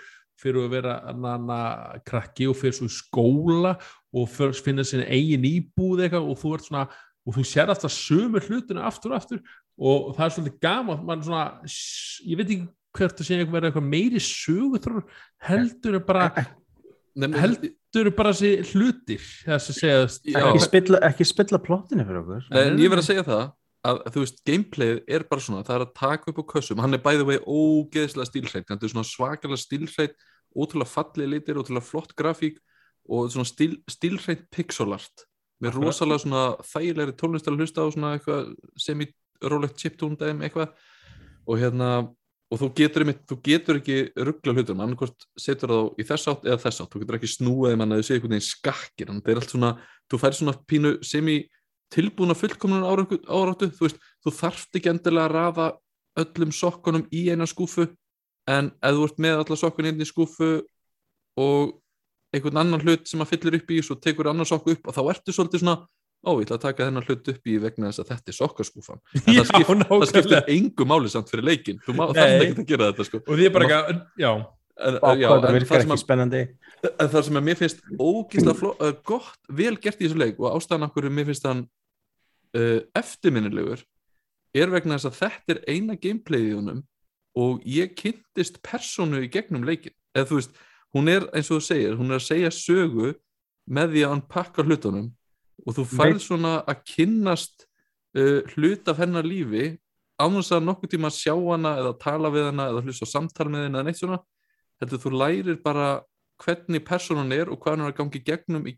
[0.40, 1.58] fyrir að vera anna,
[2.06, 3.74] krakki og fyrir svo í skóla
[4.14, 6.86] og fyrir, finna sinni eigin íbúð eitthvað og þú ert svona
[7.24, 9.42] og þú sér alltaf sömu hlutuna aftur og aftur.
[9.74, 11.44] Og það er svolítið gaman man svona,
[12.22, 15.02] ég veit ekki hvert að eitthvað verða eitthvað meiri söguþrór
[15.48, 16.28] heldur bara
[17.14, 19.98] heldur bara þessi hlutir þess að segja
[20.34, 20.40] Já.
[20.40, 22.48] ekki, spilla, ekki spilla plottinu fyrir okkur.
[22.50, 23.44] Nei, en ég verð að segja það
[23.84, 26.96] að þú veist, gameplayið er bara svona það er að taka upp á kössum, hann
[26.96, 30.16] er bæði vegi ógeðslega stílhreitt, þetta er svona svakalega stílhreitt,
[30.56, 32.58] ótrúlega fallið litir ótrúlega flott grafík
[33.04, 35.26] og svona stíl, stílhreitt pixelart
[35.60, 35.86] með Akkurat.
[35.90, 38.50] rosalega svona þægilegri tónlist að hlusta á svona eitthvað
[38.80, 40.72] semi-rólegt chiptune eitthvað.
[41.44, 41.90] Og hérna
[42.52, 43.98] og þú getur, einmitt, þú getur ekki
[44.28, 47.76] ruggla hlutum, annarkvort setur þá í þess átt eða þess átt, þú getur ekki snúið
[47.80, 49.70] mann að þau sé einhvern veginn skakkir, að það er allt svona
[50.10, 51.38] þú fær svona pínu semi
[51.94, 53.70] tilbúna fullkomnun áráttu.
[53.74, 55.68] Þú veist, þú þarft ekki endilega að rafa
[56.24, 57.88] öllum sokkunum í eina skúfu
[58.50, 60.50] en ef þú ert með alla sokkun inn í skúfu
[61.40, 61.74] og
[62.34, 65.02] einhvern annan hlut sem að fyllir upp í svo tekur annan sokku upp og þá
[65.14, 65.76] ertu svolítið svona
[66.24, 69.00] ó, ég ætla að taka þennan hlut upp í vegna þess að þetta er sokkaskúfan.
[69.14, 72.18] En það, skipt, það skiptir engu máli samt fyrir leikin þú má, Nei.
[72.18, 73.22] þarft ekki að gera þetta sko.
[73.24, 74.30] og því er bara ekki, já.
[74.88, 76.44] en, já, það virkar ekki að spennandi.
[76.90, 80.50] En það sem að mér finnst ógísla uh, gott, vel gert í þessu leik og
[80.52, 81.66] ástæðan okkur mér finnst hann
[82.58, 83.84] uh, eftirminnilegur
[84.54, 86.82] er vegna þess að þetta er eina gameplayið í honum
[87.34, 90.58] og ég kynntist personu í gegnum leikin eða þú veist,
[90.94, 93.14] hún er eins og þú segir hún er að segja sögu
[93.66, 95.08] með því að hann pakkar hlutunum
[95.62, 97.66] og þú færð svona að kynnast
[98.18, 99.74] uh, hlut af hennar lífi
[100.18, 103.66] án þess að nokkuð tíma sjá hana eða tala við hana eða hlusta samtal með
[103.66, 104.20] henni eða neitt svona.
[104.82, 105.88] Heldur þú lærir bara
[106.42, 108.74] hvernig personan er og hvað hann er að gangi gegnum, í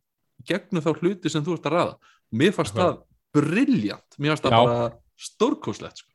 [0.46, 1.96] gegnum þá hluti sem þú ert að ræða
[2.34, 3.00] mér fannst það
[3.36, 4.90] brilljant mér fannst það bara
[5.26, 6.12] stórkóslegt sko.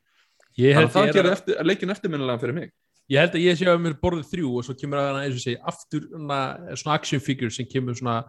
[0.56, 2.72] þannig að það er, gerir eftir, leikin eftirminnilega fyrir mig.
[3.10, 5.38] Ég held að ég sé að mér borðið þrjú og svo kemur að hana eins
[5.38, 6.40] og segi aftur hana,
[6.78, 8.20] svona action figure sem kemur svona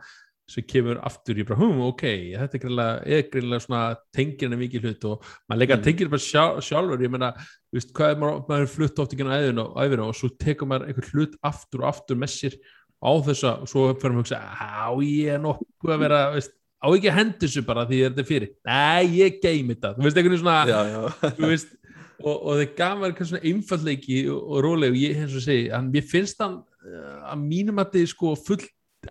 [0.50, 2.04] sem kemur aftur í bara, hum, ok
[2.36, 3.82] þetta er greinlega, greinlega svona
[4.16, 5.84] tengir henni mikið hlut og maður leika Mm.
[5.88, 9.24] tengir bara sjá, sjálfur, ég meina þú veist, hvað er maður, maður flutt oft ekki
[9.24, 12.58] á æðinu og, æfina, og svo tekur maður einhver hlut aftur og aftur með sér
[13.04, 16.20] á þess að og svo fyrir maður að hugsa, á ég er nokkuð að vera,
[16.36, 16.54] veist,
[16.84, 20.04] á ekki að hendi þessu bara því þetta er fyrir, nei, ég geimi þetta þú
[20.04, 21.02] veist, einhvern veginn svona já, já.
[21.40, 21.74] þú veist,
[22.20, 25.44] og, og það gaf mér eitthvað svona einfallleiki og, og róleg og ég hens og
[25.48, 28.60] segi, hann, mér finnst hann uh, að mínum að þið sko full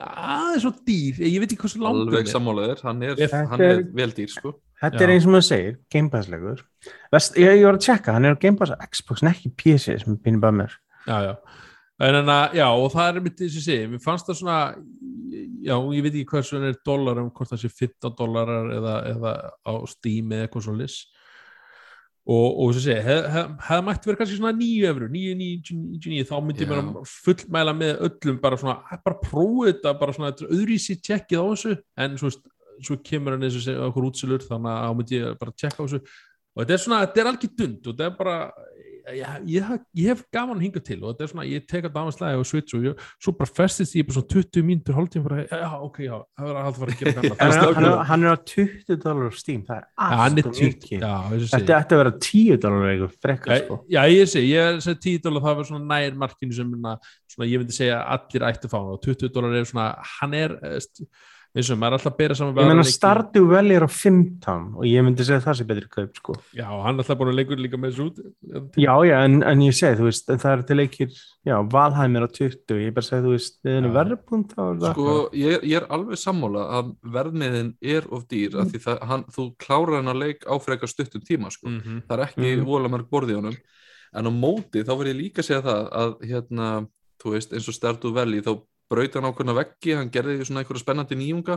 [0.01, 2.33] aðeins og dýr, ég veit ekki hversu langur alveg hann er.
[2.33, 4.55] sammálaður, hann er, hann er er- vel dýr sko.
[4.83, 5.03] Þetta Já.
[5.07, 6.63] er eins og maður segir, Game Pass-legur.
[7.13, 9.53] Vest, ég, ég var að tjekka, hann er á Game Pass á Xbox, en ekki
[9.57, 10.73] PC sem pínir bara mér.
[11.07, 11.37] já, já.
[12.03, 14.75] En, en, að- já, og það er mitt þess að segja, mér fannst það svona
[15.63, 18.95] já, ég veit ekki hversu hann er dólar um hvort það sé 15 dólarar eða,
[19.13, 19.33] eða
[19.63, 20.97] á Steam eða eitthvað svona lis
[22.23, 25.37] og, og þess að segja, hefði hef, hef mætti verið kannski svona 9 efru, 9,
[25.41, 26.71] 9, 9, 9 þá myndi Já.
[26.71, 31.45] bara fullmæla með öllum bara svona, "Æ, bara prófið þetta bara svona, öðrísi tjekkið á
[31.51, 32.31] þessu en svo,
[32.83, 35.83] svo kemur hann eins og segja okkur útsilur, þannig að þá myndi ég bara tjekka
[35.83, 36.01] á þessu
[36.53, 38.37] og þetta er svona, þetta er algjör dund og þetta er bara
[39.11, 41.95] ég, ég, ég hef gaman að hinga til og þetta er svona, ég tek að
[41.97, 45.39] damanslæði og switch og ég, svo bara festist ég bara svona 20 mínútur hálftíma bara,
[45.47, 47.49] já, já, ok, já, það verður að halda að fara að gera Hann er, hann,
[47.49, 48.07] er, strákurinn.
[48.13, 50.73] hann er á 20 dólar á Steam, það er Já, hann er allt og 20,
[50.73, 51.07] mikið.
[51.09, 53.81] að Þetta ætti að vera 10 dólar eitthvað frekar, Já, sko.
[53.97, 56.97] já, ég sé, ég er að 10 dólar það var svona nær markinu sem na,
[57.33, 59.89] svona, ég myndi segja að allir ættu að fá hann og 20 dólar er svona,
[60.21, 60.81] hann er eh,
[61.53, 62.95] og maður er alltaf að bera saman við Ég meina leiki.
[62.97, 66.37] Stardew Valley er á 15 og ég myndi segja að það sé betri kaup, sko.
[66.57, 69.65] Já, hann er alltaf búin að leikur líka með þessu út Já, já, en, en
[69.67, 71.19] ég segi, þú veist, en það eru til leikir,
[71.51, 73.97] já, Valheim er á 20, ég bara segi, þú veist, við erum Já.
[73.99, 74.89] verðpunkt á það.
[74.97, 79.29] sko, ég, ég er alveg sammála að verðmiðin er of dýr af því það, hann,
[79.37, 81.69] þú klárar hann að leik á frekar stuttum tíma sko.
[81.69, 82.03] mm -hmm.
[82.09, 82.65] það er ekki mm.
[82.65, 83.61] vola mörg borði í honum
[84.13, 86.67] en á móti þá verð ég líka segja það að hérna,
[87.23, 88.57] þú veist, eins og Stardew Valley þá
[88.93, 91.57] braut hann ákveðna veggi hann gerði svona einhverja spennandi nýjunga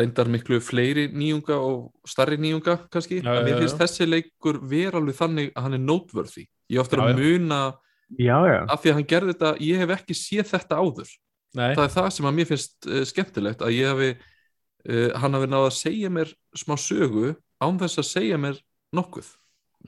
[0.00, 3.60] reyndar miklu fleiri nýjunga og starri nýjunga kannski, Já, en mér já.
[3.64, 6.46] finnst þessi leikur vera alveg þannig að hann er noteworthy.
[6.72, 7.18] Ég ofta að já.
[7.20, 7.58] muna
[8.20, 11.10] Já, já, af því að hann gerði þetta, ég hef ekki séð þetta áður.
[11.54, 15.36] Nei, það er það sem að mér finnst uh, skemmtilegt að ég hafi uh, hann
[15.36, 17.34] hafi náða að segja mér smá sögu
[17.64, 18.60] án þess að segja mér
[18.96, 19.28] nokkuð.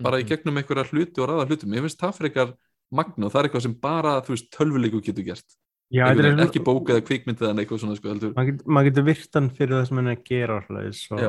[0.05, 0.29] Bara í Mhm.
[0.35, 2.53] gegnum einhverja hluti og ræða hlutum ég finnst það frekar
[2.93, 5.57] magna og það er eitthvað sem bara þú veist tölvuleiku getur gert
[5.93, 9.39] já, er ekki bók eða kvikmynd eða eitthvað svona sko maður getur, maður getur virt
[9.39, 11.21] hann fyrir það sem er að gera alltaf, svo.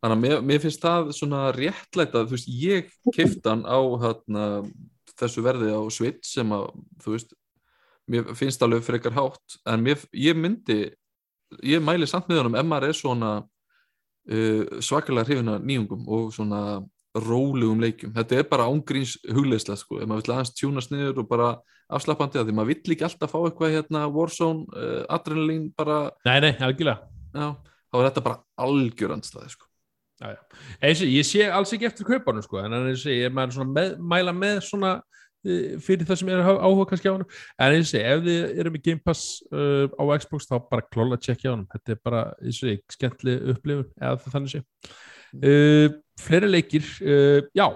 [0.00, 4.46] Þannig að mér, mér finnst það svona réttlæta þú veist ég keift hann á hérna,
[5.20, 6.70] þessu verði á Switch sem að
[7.04, 7.36] þú veist
[8.10, 10.80] mér finnst alveg frekar hátt en mér, ég myndi
[11.66, 16.62] ég mæli samt með honum ef maður er svona uh, svakalega hrifina nýjungum og svona
[17.18, 20.00] rólegum leikjum þetta er bara ángríns hugleisla sko.
[20.00, 21.50] ef maður vill aðeins tjúnast niður og bara
[21.96, 25.98] afslappandi að því maður vill ekki alltaf fá eitthvað hérna Warzone, uh, adrenalín bara,
[26.28, 27.10] nei, nei, algjörlega.
[27.34, 27.48] Já,
[27.90, 29.66] þá er þetta bara algjör andstæði sko.
[30.20, 33.94] Eins, og- ég sé alls ekki eftir kaupanum sko, en eins og ég maður með,
[33.98, 38.00] mæla með svona uh, fyrir það sem er áhuga kannski á hann en eins og
[38.00, 41.52] ég, ef þið eru með Game Pass uh, á Xbox þá bara klála að tjekkja
[41.52, 44.62] á hann þetta er bara, eins og ég, skemmtli upplifun eða þannig sé.
[45.40, 45.88] Uh,
[46.20, 47.66] fleiri leikir uh, já,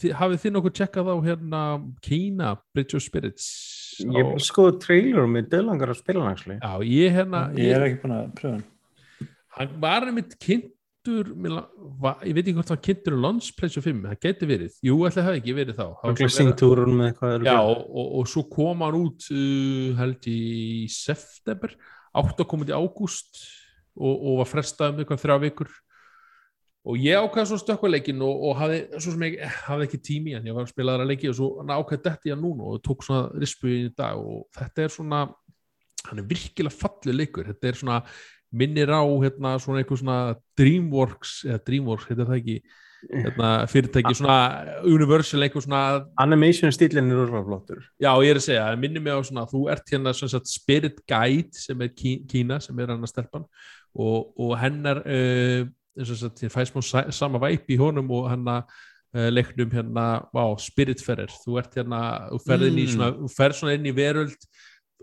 [0.00, 1.60] þið, hafið þið nokkuð tjekkað á hérna
[2.04, 3.46] Kína, Bridge of Spirits?
[4.02, 6.24] Ég á, bara skoðu trailer og mér döðlangar að spila
[6.58, 8.64] já, ég hérna Ég er ekki búin að pröfa hann.
[9.54, 11.68] Hann var einmitt kynntur mér la-
[12.02, 13.18] va, ég veit ekki hvort það var kynntur
[13.58, 14.78] PlayStation 5, það geti verið.
[14.82, 15.86] Jú, ætli það ekki verið þá.
[15.94, 20.40] Verið- já, og, og, og svo kom hann út uh, held í
[20.90, 21.76] september.
[22.14, 23.44] Átt að koma í ágúst
[23.94, 25.70] og, og var frestað um eitthvað þrjá vikur
[26.84, 28.82] og ég ákvæði svo stökkvaleikin og, og hafði,
[29.32, 32.28] ég hafði ekki tími en ég var að spila aðra leiki og svo ákvæði þetta
[32.28, 35.24] í hann núna og tók svona rispu í dag og þetta er svona
[36.04, 38.00] hann er virkilega fallið leikur þetta er svona
[38.54, 40.18] minnir á hérna, svona eitthvað svona
[40.60, 42.56] Dreamworks eða Dreamworks, heitir það ekki
[43.24, 44.36] hérna, fyrirtæki, svona
[44.88, 45.80] Universal eitthvað svona
[46.22, 47.80] Animation stílinn er úrlega flottur.
[48.00, 51.56] Já, ég er að segja, minnir mig á svona þú ert hérna sagt Spirit Guide
[51.58, 53.48] sem er Kí- Kína, sem er hann að stelpan
[53.94, 55.66] og, og hennar uh,
[55.98, 58.56] eins og þess að þér fæst mjög sama væp í honum og hérna
[59.14, 62.02] uh, leiknum hérna, á, Spiritferðir þú ert hérna,
[62.32, 63.58] þú ferð Mm.
[63.60, 64.48] svona inn í veröld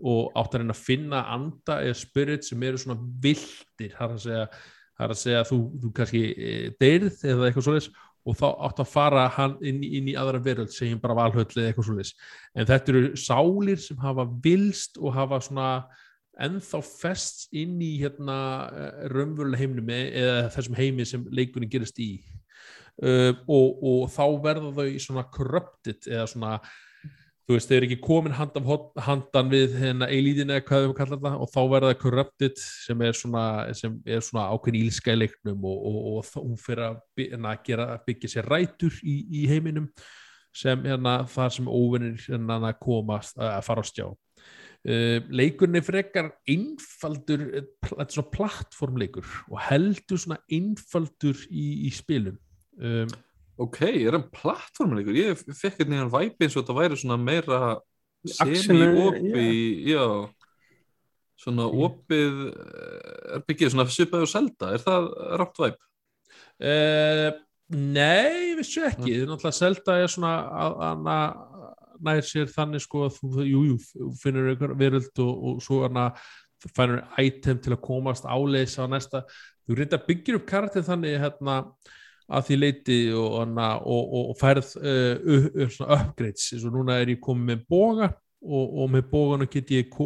[0.02, 4.16] og átt að reyna að finna anda eða spirit sem eru svona vildir það er
[4.16, 4.46] að segja,
[4.98, 7.90] það að segja þú, þú kannski e, deyrð eða eitthvað svoleiðis
[8.22, 11.46] og þá átt að fara hann inn, í- inn í aðra veröld, segjum bara valhöll
[11.46, 12.12] eða eitthvað svoleiðis,
[12.56, 15.70] en þetta eru sálir sem hafa vilst og hafa svona
[16.48, 18.38] ennþá fest inn í hérna
[18.70, 22.14] eh, raunverulega heimnum eða þessum heimi sem leikunni gerist í.
[23.02, 26.50] Uh, og, og þá verða þau svona corrupted eða svona
[27.52, 28.68] þú veist, þau eru ekki komin handan,
[29.06, 33.04] handan við hérna eilíðin eða hvað við kallar það og þá verða það corrupted sem
[33.08, 37.64] er svona, svona ákveðin ílska í leiknum og, og, og hún fyrir að, hérna, að
[37.68, 39.90] gera, byggja sér rætur í, í heiminum
[40.56, 44.06] sem hérna þar sem óvinnir hérna komast að fara á stjá
[44.82, 51.92] leikurinn er frekar einfaldur, eh, þetta er svona plattformleikur og heldur svona einfaldur í, í
[51.94, 52.40] spilum
[52.82, 53.12] um,
[53.62, 55.14] Ok, er hann plattformuleikur?
[55.14, 57.60] Ég fekk hérna hann væpi eins og þetta væri svona meira
[58.26, 59.46] Action, semi-opi,
[59.90, 60.06] já.
[61.42, 65.08] svona opið eh, er byggið svona svipaði og selda, er það
[65.42, 65.80] rátt væp?
[66.62, 67.30] Uh,
[67.74, 70.34] nei, vissu ekki það er náttúrulega selda er svona
[72.06, 76.12] nær sér þannig sko að þú, jú, jú, finnur einhver veröld og, og svo hana
[76.76, 79.24] fænur item til að komast áleis á næsta,
[79.66, 81.64] þú reynda byggir upp karakter þannig hérna
[82.32, 85.40] að því leiti og, og, og, færð uh,
[85.98, 86.52] upgrades.
[86.56, 88.12] Eins og núna er ég komið með boga
[88.42, 89.98] og, og með bóganu get ég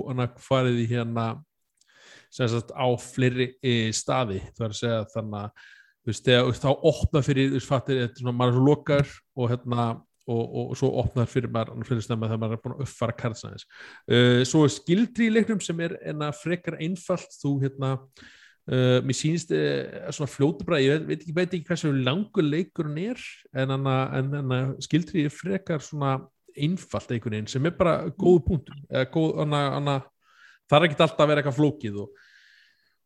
[0.42, 1.34] farið í hérna
[2.36, 4.42] sagt á fleiri e, staði.
[4.56, 9.14] Það er að segja þannig að þá opna fyrir, veist, fattir, maður er svo lokar
[9.36, 9.86] og hérna,
[10.28, 13.18] og, og, og svo opnar fyrir maður, fyrir stemma þegar maður er búin að uppfara
[13.20, 13.68] kartsæðis.
[14.10, 17.92] Uh, svo er skildri í leiknum sem er enna frekar einfalt, þú hérna,
[18.72, 23.26] uh, mér sýnist uh, svona fljótubra, ég veit, ekki, veit ekki hversu langur leikurinn er,
[23.54, 26.18] en enna, en enna skildri er frekar svona
[26.56, 29.98] einfalt einhvern veginn, sem er bara góð punktur, eða góð, anna, anna,
[30.70, 32.25] það er ekkert alltaf að vera eitthvað flókið og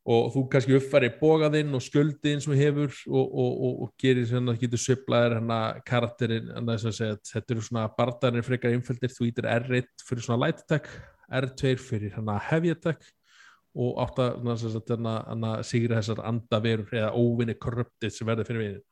[0.07, 4.55] og þú kannski uppfæri bógaðinn og skjöldin sem hefur og, og, og, og gerir svona,
[4.57, 9.13] getur sviplaðir hana karakterinn, hana þess að segja að þetta eru svona barðanir frekar einföldir,
[9.13, 10.89] þú ítir R1 fyrir svona light attack,
[11.29, 13.11] R2 fyrir hana heavy attack
[13.79, 18.85] og átt að sigra þessar andaverur eða óvinni corrupted sem verður fyrir veginn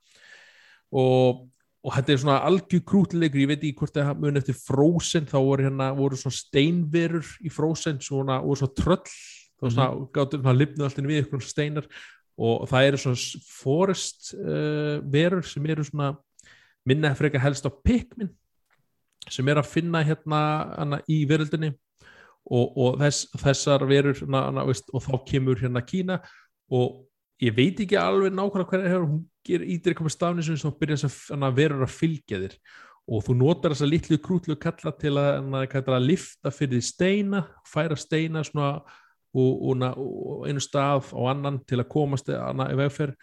[0.93, 1.47] og,
[1.81, 5.37] og þetta er svona algjör krútleikur, ég veit ekki hvort það mun eftir Frozen, þá
[5.39, 9.17] voru hérna voru svona steinverur í Frozen svona, og svona tröll
[9.57, 10.11] þá svona mm -hmm.
[10.13, 11.87] gáttum það lifnu alltaf við ykkur steinar
[12.37, 16.15] og það eru svona forest uh, verur sem eru svona
[16.85, 18.29] minna frekar helst á Pikmin
[19.29, 20.39] sem er að finna hérna
[20.77, 21.73] hana, í veröldinni
[22.47, 26.21] og, og þess, þessar verur hana, hana, veist, og þá kemur hérna Kína
[26.71, 27.07] og
[27.43, 31.33] ég veit ekki alveg nákvæmlega hverja hefur hún ítir eitthvað stafni sem þá byrja þess
[31.35, 32.55] að verur að fylgja þér
[33.07, 37.95] og þú notar þessa litlu krútlu kalla til að, það, að lifta fyrir steina færa
[37.99, 38.71] steina svona
[39.37, 43.15] og, og, og einu stað á annan til að komast hana, í vegferð.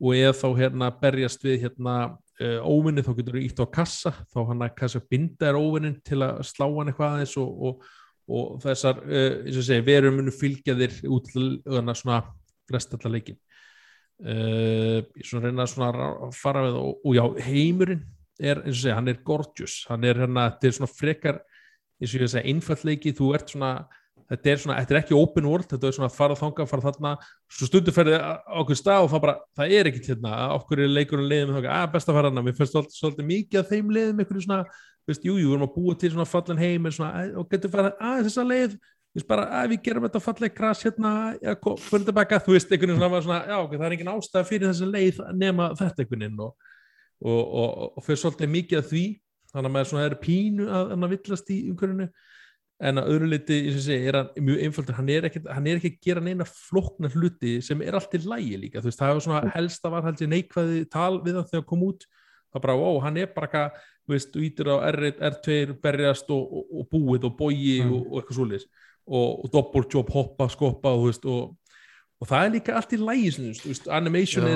[0.00, 1.94] Og eða þá hérna berjast við hérna
[2.40, 4.14] uh, óvinni þá getur þú ítt á kassa.
[4.32, 7.90] Þá hann að kassa binda er óvinnin til að slá hann eitthvað aðeins og, og,
[8.30, 12.22] og þessar, uh, eins og segi, verum munu fylgja þér út til hana, svona
[12.70, 13.36] flest allar leikin
[14.24, 18.04] uh, ég svona reyna að svona ra- fara við og, og já, heimurinn
[18.40, 19.80] er, eins og segja, hann er gorgeous.
[19.90, 21.40] Hann er hérna, þetta er svona frekar
[22.00, 23.72] eins og ég að segja, einfall leiki, þú ert svona
[24.30, 27.12] þetta er svona, þetta er ekki open world þetta er svona fara þanga, fara þarna.
[27.50, 28.20] Svo stundu ferði
[28.62, 31.82] okkur stað og það bara það er ekkit hérna, okkur er leikurinn leiðum að ah,
[31.90, 34.60] best að fara hana, mér finnst svolítið, svolítið mikið að þeim leiðum einhverju svona,
[35.10, 37.72] veist, jú, jú, við erum að búa til svona fallan heim svona, "Æ, og getur
[37.74, 38.76] fara að þessa leið,
[39.16, 41.12] veist, bara að við gerum þetta falleg gras hérna,
[41.60, 44.68] ko- fyrir tilbaka þú veist, einhvern veginn svona, já, ok, það er engin ástæða fyrir
[44.70, 46.40] þessa leið nema þetta einhvern veginn.
[46.40, 46.54] Og,
[47.20, 49.04] og, og, og fyrir svolítið mikið að því.
[49.50, 52.06] Þannig að maður svona er pínu að, að villast í umhverfinu
[52.80, 53.58] en að öðru liti,
[53.92, 57.58] er hann mjög einfaldur hann er ekki, hann er ekki að gera neina flóknar hluti
[57.64, 58.80] sem er allt í lægi líka.
[58.80, 61.68] Þú veist, það var svona helsta var held ég neikvæði tal við það þegar hann
[61.68, 62.06] kom út.
[62.50, 66.54] Það bara, ó, hann er bara eitthvað, þú veist, ítir á R1, R2, berjast og,
[66.60, 67.92] og, og búið og bogi Mm.
[67.94, 68.68] og, og eitthvað svoleiðis.
[69.10, 71.74] Og, og doppeljob, hoppa, skoppa þú veist, og,
[72.20, 73.34] og það er líka allt í lægi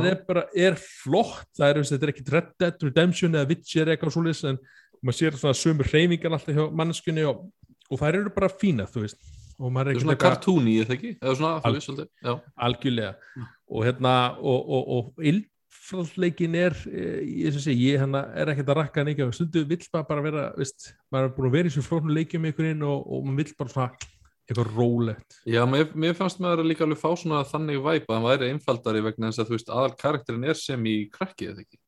[0.00, 0.10] Já.
[0.12, 4.16] er bara er flott, það er, veist, er ekki Red Dead Redemption eða Witcher eitthvað
[4.16, 4.58] svoleiðis en
[5.04, 7.44] maður sér svona sömur hreyfingar alltaf hjá manneskunni og,
[7.90, 9.20] og þær eru bara fína, þú veist.
[9.60, 11.10] Og maður er Það er svona kartúni, eða ekki?
[11.20, 11.52] Eða svona,
[12.32, 13.12] Al- algjörlega.
[13.70, 18.80] Og hérna og, og, og illfraldleikin er eh, ég, segi, ég hérna er ekkert að
[18.80, 19.28] rakka ekki.
[19.36, 22.50] Stundu vill maður bara vera veist, maður er búin að vera í svo flóknu leikjum
[22.50, 24.10] einhvern og, og maður vill bara svona
[24.44, 25.38] eitthvað rólegt.
[25.48, 29.04] Já, mér, mér fannst maður líka alveg fá svona þannig væp að hann væri einfaldari
[29.06, 31.80] vegna þess að þú veist aðal karakterin er sem í krakki eða ekki?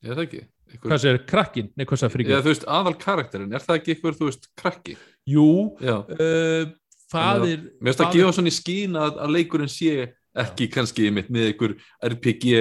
[0.00, 0.42] Er það ekki?
[0.70, 3.80] Einhver, hvað sér, krakkin, nei hvað sér Já, fríkir þú veist aðal karakterin, er það
[3.80, 4.96] ekki eitthvað þú veist krakki?
[5.28, 5.48] jú,
[5.82, 6.70] Já, uh,
[7.10, 9.94] faðir mér finnst að gefa svona í skín að, að leikurinn sé
[10.40, 11.76] ekki kannski mitt með einhver
[12.06, 12.52] RPG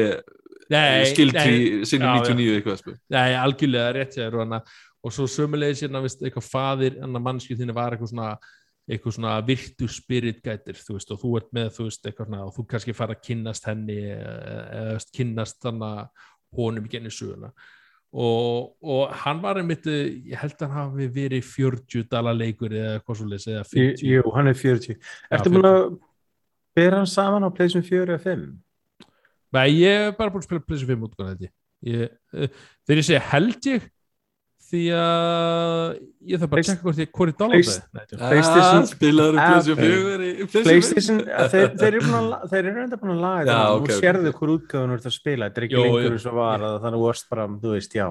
[0.73, 1.45] nei, sinni já,
[1.85, 2.23] já.
[2.25, 2.95] 99 eitthvað sko.
[3.13, 7.95] Nei, algjörlega rétt sér og, svo sömulegis hérna, veist, eitthvað faðir annar mannskju þinni var
[7.95, 8.31] eitthvað svona
[8.89, 12.45] eitthvað svona virtu spirit gætir þú veist, og þú ert með, þú veist, eitthvað svona
[12.47, 15.69] og þú kannski fara að kynnast henni eða eða, veist, kynnast
[16.57, 17.51] honum í genið söguna
[18.09, 22.73] og, og hann var einmitt, eh, ég held að hann hafi verið 40 dala leikur
[22.73, 24.97] eða eitthvað svo leys, eða 50 Jú, hann er 40
[25.37, 25.83] Ertu búin að
[26.77, 28.47] bera hann saman á pleysum 4 eða 5?
[29.53, 31.53] Nei, ég er bara búin að spila PlayStation 5 útgáðan held ég.
[31.89, 33.87] ég uh, þegar ég segja held ég
[34.69, 38.19] því að ég þarf bara að tjekka hvort ég Nei, djók.
[38.19, 41.19] PlayStation- ah, um Ah, PlayStation 4 í PlayStation PlayStation,
[41.53, 43.91] þeir, þeir eru búin að la- þeir eru enda búin að laga Nú ok.
[43.97, 46.79] sérðu hvort útgáðun þú ert að spila Þetta er ekki lengur eins og var að
[46.83, 48.07] Þannig að varst bara, þú veist, já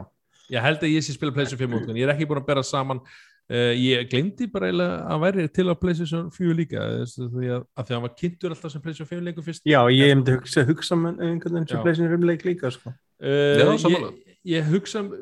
[0.49, 2.63] ég held að ég sé spila PlayStation 5 útgáðan ég er ekki búin að bera
[2.65, 7.35] saman uh, ég glemdi bara eiginlega að væri til á PlayStation 4 líka þess að
[7.37, 9.81] því að, að því að hann var kynntur alltaf sem PlayStation 5 leikur fyrst Já,
[9.93, 11.83] ég myndi hugsa, hugsa um einhvern veginn sem.
[11.85, 12.95] PlayStation 5 leik líka sko.
[13.21, 14.11] Uh, Já, ég, sammála.
[14.49, 15.13] ég hugsa um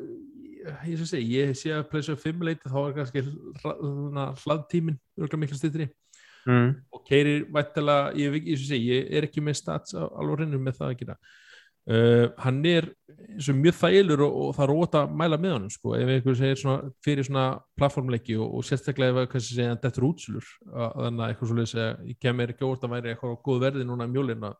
[0.87, 3.23] ég, sé, segi, ég sé að PlayStation 5 leiti þá er kannski
[3.63, 5.89] hla- hlaðtíminn örgulega miklu styttri.
[6.47, 6.77] Mm.
[6.95, 10.99] og keirir vættilega, ég, ég, ég, er ekki með stats alveg reynum með það að
[11.01, 11.15] gera.
[11.87, 12.87] Uh, hann er
[13.55, 16.59] mjög þælur og, og það er óta að mæla með honum sko, ef einhver segir
[16.59, 17.45] svona, fyrir svona
[17.79, 21.59] plattformleiki og, og sérstaklega ef kannski segja að þetta er útsulur þannig að eitthvað svo
[21.59, 24.51] leiðis að ég kemur ekki óvart að væri eitthvað á góð verði núna um jólina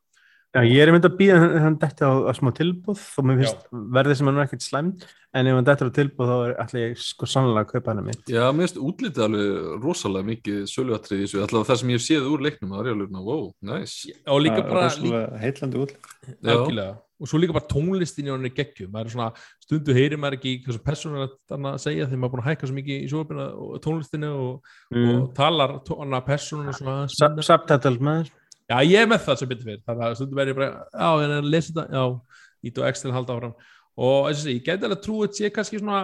[0.56, 3.41] Já, ég er myndið að býða hann, hann detti á, á smá tilbúð og mér
[3.41, 3.65] finnst
[3.98, 5.03] verðið sem hann er ekkert slæmt
[5.36, 7.99] en ef hann dettur á tilbúð þá er allir ég sko sannlega að kaupa hann
[8.02, 8.32] að mitt.
[8.32, 12.06] Já, mér finnst útlitið alveg rosalega mikið söluatrið í þessu, allavega það sem ég hef
[12.07, 14.15] séð úr leiknum, það er alveg, wow, nice.
[14.24, 16.56] Og líka Það bara líka, rosalega heillandi út Já.
[16.56, 16.95] algjörlega.
[17.18, 19.30] Og svo líka bara tónlistin í honum er geggjum maður er svona,
[19.65, 22.69] stundu heyrir maður ekki hvað sem persónur að segja þegar maður er búin að hækka
[22.69, 25.07] svo mikið í sjófina og tónlistinu og, mm.
[25.15, 28.30] og talar tóna persónuna svona Sub- Subtitle maður
[28.68, 31.10] Já, ég er með það sem betur fyrir þannig að stundum verður ég bara, já,
[31.23, 33.53] en að lesa þetta já, ít og ekstra halda áfram.
[33.98, 36.02] Og þess að segja, ég gæti alveg trú að sé kannski svona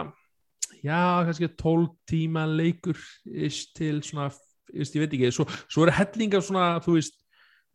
[0.83, 4.29] já, kannski 12 tíma leikur is, til svona,
[4.71, 5.33] is, ég veit ekki.
[5.35, 7.19] Svo, svo eru hellingar svona, þú veist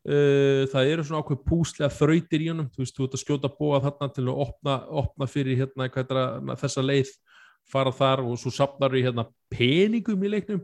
[0.08, 3.54] uh, það eru svona ákveð púslega þrautir í honum, þú veist, þú ert að skjóta
[3.60, 7.12] búa þarna til að opna, opna fyrir hérna, hvað er að, þessa leið
[7.68, 10.62] fara þar og svo sapnar við hérna peningum í leiknum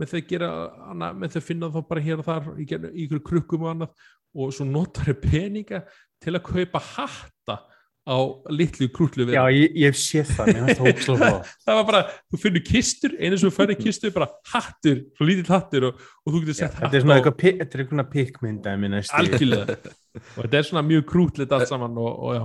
[0.00, 0.48] með þau gera
[0.88, 2.66] hana, með þau finna þá bara hér og þar í,
[3.04, 5.84] ykkur krukkum og annað og svo notar þau peninga
[6.24, 7.60] til að kaupa hatta
[8.04, 8.16] á
[8.52, 11.52] litlu krútlu Já, ég, ég sé það, mér finnst það flott.
[11.64, 15.86] það var bara, þú finnur kistur einu sem færði kistur, bara hattur svo lítill hattur
[15.88, 18.74] og, og þú getur sett Þetta er svona eitthvað pi- þetta er eitthvað pikkmynda
[19.20, 22.42] algjörlega og þetta er svona mjög krútlit allt saman og, og já,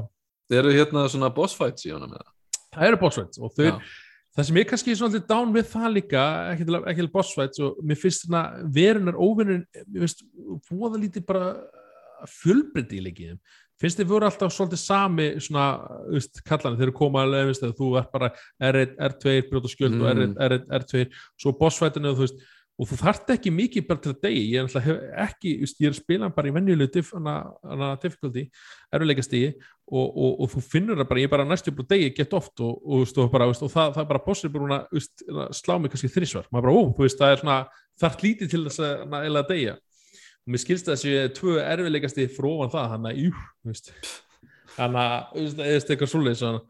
[0.49, 2.29] Þeir eru hérna svona boss fights í honum eða?
[2.77, 3.75] það eru bossfights og þau, Já.
[4.39, 7.79] Það sem ég kannski er alltaf down við það líka, ekki til, til bossfights og
[7.85, 8.43] mér finnst svona
[8.79, 10.25] verunar óvinnur, mér finnst
[10.71, 11.49] voða lítið bara
[12.39, 13.41] fjölbreytti í leikiðum
[13.79, 15.65] finnst þið voru alltaf svolítið sami svona,
[16.09, 18.31] þú veist, kallan þeir eru koma alveg, veist, að þú er bara
[18.69, 20.39] R1, R2 brjóta skjöld og R1, Mm.
[20.47, 21.05] R1, R2
[21.39, 22.43] svo bossfightinu, þú veist
[22.79, 24.85] og þú þarft ekki mikið bara til að degi ég er alltaf
[25.25, 27.11] ekki, veist, ég er að spila bara í venjulegu diff,
[28.03, 28.45] difficulty
[28.95, 29.49] erfiðleika stigi
[29.89, 32.37] og, og, og þú finnur það bara, ég er bara næstu upp á degi gett
[32.39, 36.11] oft og, og, bara, það, það er bara bossir búin að að slá mig kannski
[36.13, 37.59] þrísvar maður bara, ó, þú veist, það er svona
[37.99, 39.77] þarft lítið til þess að eða að deyja.
[40.39, 43.17] Og mér skilst það að þessi tvö erfiðleika stigi frófan það, hann að,
[44.77, 46.61] hann að, þú veist, eitthvað svoleiðis svona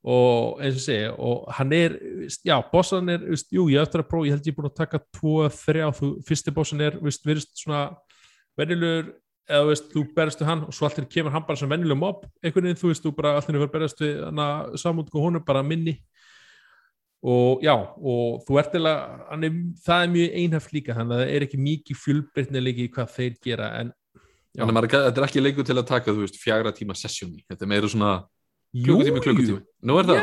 [0.00, 1.96] og eins og segja og hann er,
[2.46, 4.78] já, bossan er veist, jú, ég eftir að prófa, ég held ég er búin að
[4.78, 7.82] taka tvo, þrjá, þú, fyrsti bossan er veist, verist svona
[8.56, 9.12] venjulegur
[9.50, 12.24] eða veist, þú berðast við hann og svo allir kemur hann bara sem venjuleg mob
[12.40, 15.64] einhvern veginn, þú veist, þú bara allir verður berðast við hann að samútku honum bara
[15.66, 15.98] minni.
[17.20, 18.92] Og já, og þú ert eða,
[19.36, 23.34] er, það er mjög einhæft líka þannig að það er ekki mikið í hvað þeir
[23.44, 23.90] gera en
[24.50, 24.64] Já.
[24.64, 27.44] Þannig að þetta er ekki leikur til að taka, þú veist, fjagra tíma sessjón í.
[27.46, 28.14] Þetta er meira svona
[28.74, 30.18] klukkutími, klukkutími Nú er það,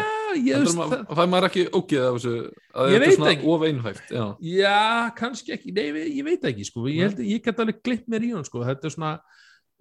[0.45, 0.99] ég það.
[1.17, 4.75] fær maður ekki ógeð af þessu að Ég þetta er svona of einhæft Já, Já,
[5.17, 6.85] kannski ekki, nei, ég, ég veit ekki sko.
[6.91, 8.61] ég, held, ég get alveg glitt mér í hún sko.
[8.67, 9.15] þetta er svona,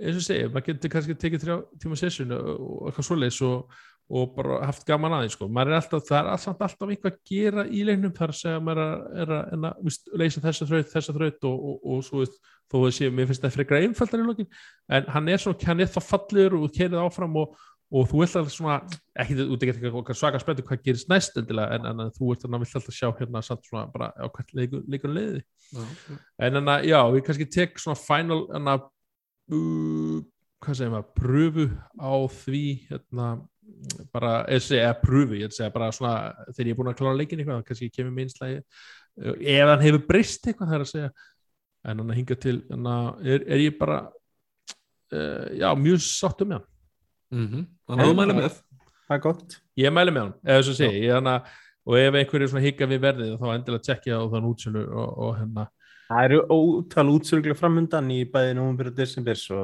[0.00, 2.48] eins og segja maður getur kannski tekið þrjá tíma session og,
[2.88, 3.78] eitthvað svoleiðis og,
[4.16, 5.50] og bara haft gaman aðeins sko.
[5.52, 8.58] maður er alltaf, það er alltaf, alltaf eitthvað að gera í leiknum þar að segja
[8.58, 11.80] að maður er að, er að, er víst, leysa þessa þraut, þessa þraut og, og,
[11.92, 12.36] og svo veist,
[12.66, 14.48] þó að sé, mér finnst það frekar einfaldar í lokin,
[14.90, 18.36] en hann er svona, hann er það fallegur og keirið áfram og, og þú vilt
[18.38, 18.76] alltaf svona
[19.14, 22.46] ekki þú ert ekki eitthvað svaka spenntu hvað gerist næst endilega en, en, þú vilt
[22.48, 25.42] alltaf, sjá hérna samt svona bara á hvert leikur, leikur leiði.
[25.70, 25.84] Já.
[26.46, 28.88] en en að já, við kannski tek svona final en að
[29.54, 30.18] uh,
[30.64, 31.68] hvað segir maður, pröfu
[32.02, 33.30] á því hérna
[34.14, 36.18] bara, eða pröfu, ég að segja bara svona,
[36.50, 38.62] þegar ég er búin að klára leikin eitthvað, kannski kemur minnslægi
[39.16, 41.10] ef hann hefur breyst eitthvað það er að segja.
[41.86, 44.00] En hann hinga til, en að er, er ég bara
[45.14, 46.72] uh, já, mjög sáttum með hann
[47.34, 47.66] Mhm.
[47.88, 48.62] Þannig að þú mæli með Það.
[49.14, 49.60] Er gott.
[49.78, 51.42] ég mæli með hann, eða þess að segja
[51.86, 55.36] og ef einhverju svona higga við verðið þá endilega tjekkja á þann útsölu og, og
[55.38, 55.66] hérna.
[56.08, 59.60] Það eru ótal útsörglega framundan í bæði nómur og desember svo.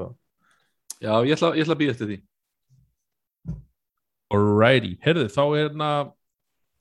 [1.02, 2.18] Já, ég ætla, ég ætla að býja eftir því.
[4.32, 5.90] Alrighty, herðu, þá er hérna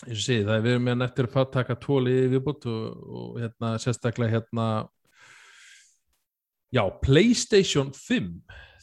[0.05, 2.83] eins og segi, það er við erum með eftir að taka tóli viðbútt og,
[3.21, 4.67] og hérna sérstaklega hérna
[6.73, 8.31] já, Playstation 5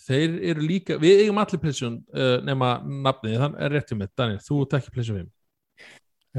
[0.09, 4.40] þeir eru líka, við eigum allir Playstation uh, nema nafnið, þannig er réttið mitt Daniel,
[4.44, 5.35] þú ert ekki Playstation 5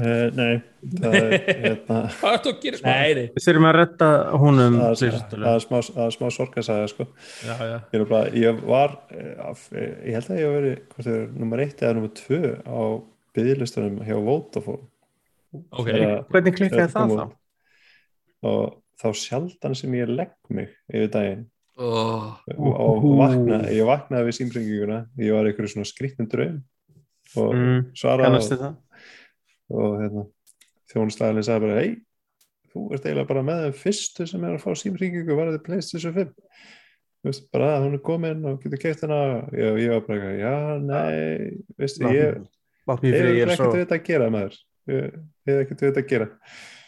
[0.00, 0.60] Uh, nei,
[1.02, 1.96] það er hérna,
[2.30, 2.78] að gera?
[2.86, 3.24] Nei, nei.
[3.34, 4.06] Við þurfum að retta
[4.38, 7.06] honum það er, það er smá, það er smá sorgasaga sko.
[7.44, 10.94] Já, já, ég, er bara, ég var eh, af- eh, ég held að ég hef
[11.02, 12.80] verið nummer eitt eða nummer tvö á
[13.36, 14.86] byggðlistunum hjá Vodafone.
[15.58, 15.90] Ok.
[15.90, 17.26] Þegar- Hvernig klikkaði það þá?
[18.54, 18.64] og
[19.02, 21.44] þá sjaldan sem ég legg mig yfir daginn
[21.80, 26.60] oh, og vakna, ég vaknaði við símringinguna ég var einhverju svona skrýtnum draum
[27.38, 28.76] og Mm, svaraði og, það?
[29.70, 30.24] og hérna,
[30.90, 31.90] þjónustæðalinn sagði bara hei,
[32.72, 36.34] þú ert eiginlega bara með þeim fyrstu sem er að fá símringingu varðið PlayStation 5
[37.20, 39.16] Þú veist, bara að hún er komin og getur keitt hana.
[39.52, 42.38] Ég, ég var bara, já, nei veistu, ég,
[42.88, 44.54] ég fyrir, ég er er ekkert við þetta að gera maður.
[44.88, 45.18] Ég,
[45.52, 46.28] er ekkert við þetta að gera.
[46.30, 46.79] og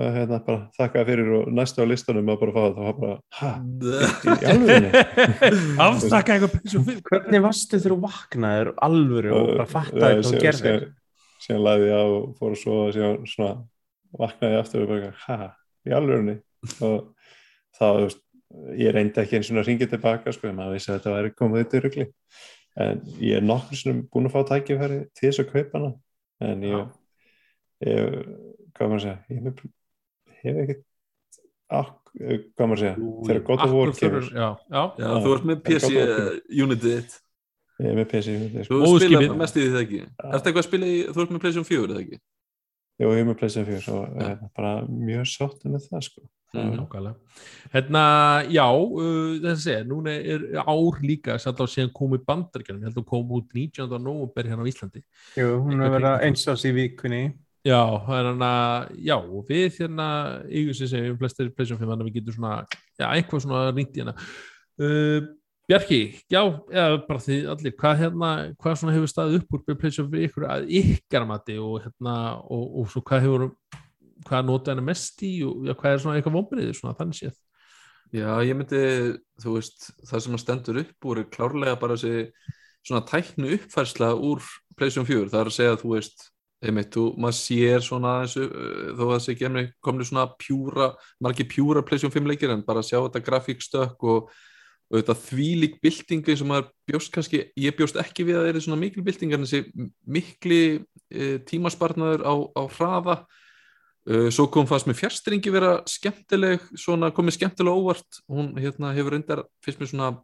[0.00, 3.50] hérna bara þakka fyrir og næstu á listunum að bara fá þetta og bara, ha,
[4.24, 5.02] í alvegni
[5.84, 10.42] Aftakka eitthvað Playstation 5 Hvernig varstu þegar þú vaknaðir alvöru og bara fattaði hvað þú
[10.46, 10.62] gerðir?
[10.62, 10.96] síðan,
[11.44, 13.52] síðan lagði ég á og fór að svo síðan svona
[14.22, 15.50] vaknaði ég aftur og bara, ha,
[15.84, 16.38] í alvegni
[16.88, 16.98] og
[17.76, 18.22] þá, þú veist
[18.78, 21.34] ég reyndi ekki eins og að ringja tilbaka sko, en maður vissi að þetta væri
[21.36, 22.08] komið í rugli.
[22.82, 25.92] En ég er nokkur sem búin að fá tækifæri til þess að kaupa hana.
[26.48, 26.90] En ég,
[27.86, 28.18] ég
[28.76, 29.16] hvað maður að segja?
[29.32, 29.62] Ég hef,
[30.42, 30.82] hef ekkert
[31.72, 34.82] ak, hvað maður að segja Jú, þegar God of War Akkur kemur þurfur- Já, já
[35.02, 37.18] Já, þú ert með PC er gott uh, unitið þitt
[37.82, 38.66] ég er með PC sko.
[38.68, 39.16] Þú Óskipið.
[39.16, 41.68] spila mest í því það ekki Ertu eitthvað að spila í, þú ert með PlayStation
[41.70, 42.20] 4 eða ekki?
[43.00, 44.30] Jú, ég er með PlayStation 4 og ja.
[44.58, 46.24] bara mjög sáttu með það sko.
[46.52, 46.74] Mhm.
[46.76, 47.14] Nákvæmlega.
[47.72, 48.02] Hérna,
[48.52, 52.90] já, uh, þess að segja, núna er ár líka, sætt á síðan komið bandarkjörnum, ég
[52.90, 53.96] held að kom út 19.
[53.96, 55.00] november hérna á Íslandi.
[55.40, 57.22] Jú, hún er að vera eins ás í vikunni
[57.62, 57.78] Já,
[58.08, 59.14] þannig að, já,
[59.46, 60.06] við hérna,
[60.50, 62.56] ykkur sem segjum, flestir pleysjum fyrir þannig að við getum svona,
[62.98, 64.14] já, einhvað svona ringt í hérna.
[64.82, 65.28] Uh,
[65.70, 66.40] Bjarki, já,
[66.74, 70.48] eða bara því allir, hvað hérna, hvað svona hefur staðið upp úr pleysjum fyrir ykkur
[70.50, 73.46] að ykkar mati og hérna, og, og svo hvað hefur,
[74.26, 77.38] hvað notaði henni mest í og já, hvað er svona eitthvað vombriðið svona, þannig séð.
[78.12, 78.82] Já, ég myndi,
[79.40, 82.26] þú veist, það sem að stendur upp úr er klárlega bara þessi
[82.82, 84.42] svona tæknu uppfærsla úr
[84.74, 86.26] PlayStation 4, það er að segja þú veist
[86.62, 91.48] einmitt, þú, maður sér svona þessu, uh, þó að þessi gemni komni svona pjúra, margir
[91.50, 94.32] pjúra PlayStation 5 leikir en bara sjá þetta grafíkstökk og,
[94.92, 98.66] og þetta þvílík byltingu sem maður bjóst kannski, ég bjóst ekki við að það er
[98.66, 103.22] svona mikil bylting en þessi mikli uh, tímaspartnaður á, á hraða.
[104.02, 108.22] Uh, svo kom fannst með fjärstringi vera skemmtileg, svona komið skemmtilega óvart.
[108.30, 110.14] Hún hérna hefur reyndar fyrst mér svona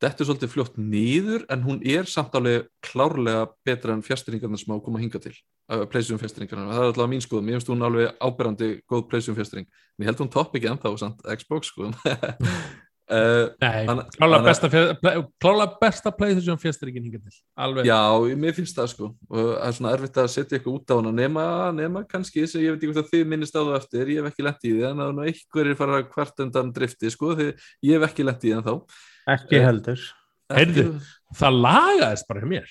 [0.00, 4.76] dettur svolítið fljótt niður en hún er samt alveg klárlega betra en fjärstringarna sem á
[4.78, 7.72] að koma að hinga til uh, pleysum fjärstringarna, það er alltaf mín skoðum mér finnst
[7.72, 11.72] hún alveg áberandi góð pleysum fjärstring en ég held hún topp ekki ennþá samt Xbox
[11.74, 11.96] skoðum
[13.10, 17.88] uh, Nei, Hann- klálega hann- besta, besta PlayStation fjasturinn hingað til, alveg.
[17.88, 18.00] Já,
[18.38, 19.08] mér finnst það sko.
[19.30, 21.12] Og það er svona erfitt að setja eitthvað út á hana.
[21.20, 21.44] Nema,
[21.76, 24.30] nema kannski sem ég veit ekki hvort að þið minnist á það eftir, ég hef
[24.32, 27.48] ekki lent í því en það er nú einhverjir fara hvert undan drifti sko því
[27.90, 28.74] ég hef ekki lent í því en þá
[29.36, 30.00] Ekki Eh, heldur.
[30.50, 30.86] Heyrðu.
[31.38, 32.70] Það lagaðist bara hjá mér.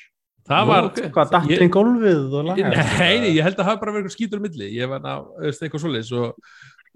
[0.49, 0.97] Það var, ok.
[1.13, 2.97] Hvað, datt Ég- gólfið og Ég- lagað?
[2.99, 4.67] Nei, ég held að það hafi bara verið eitthvað skítur á milli.
[4.73, 4.99] Ég var
[5.45, 6.35] eitthvað svoleiðis og,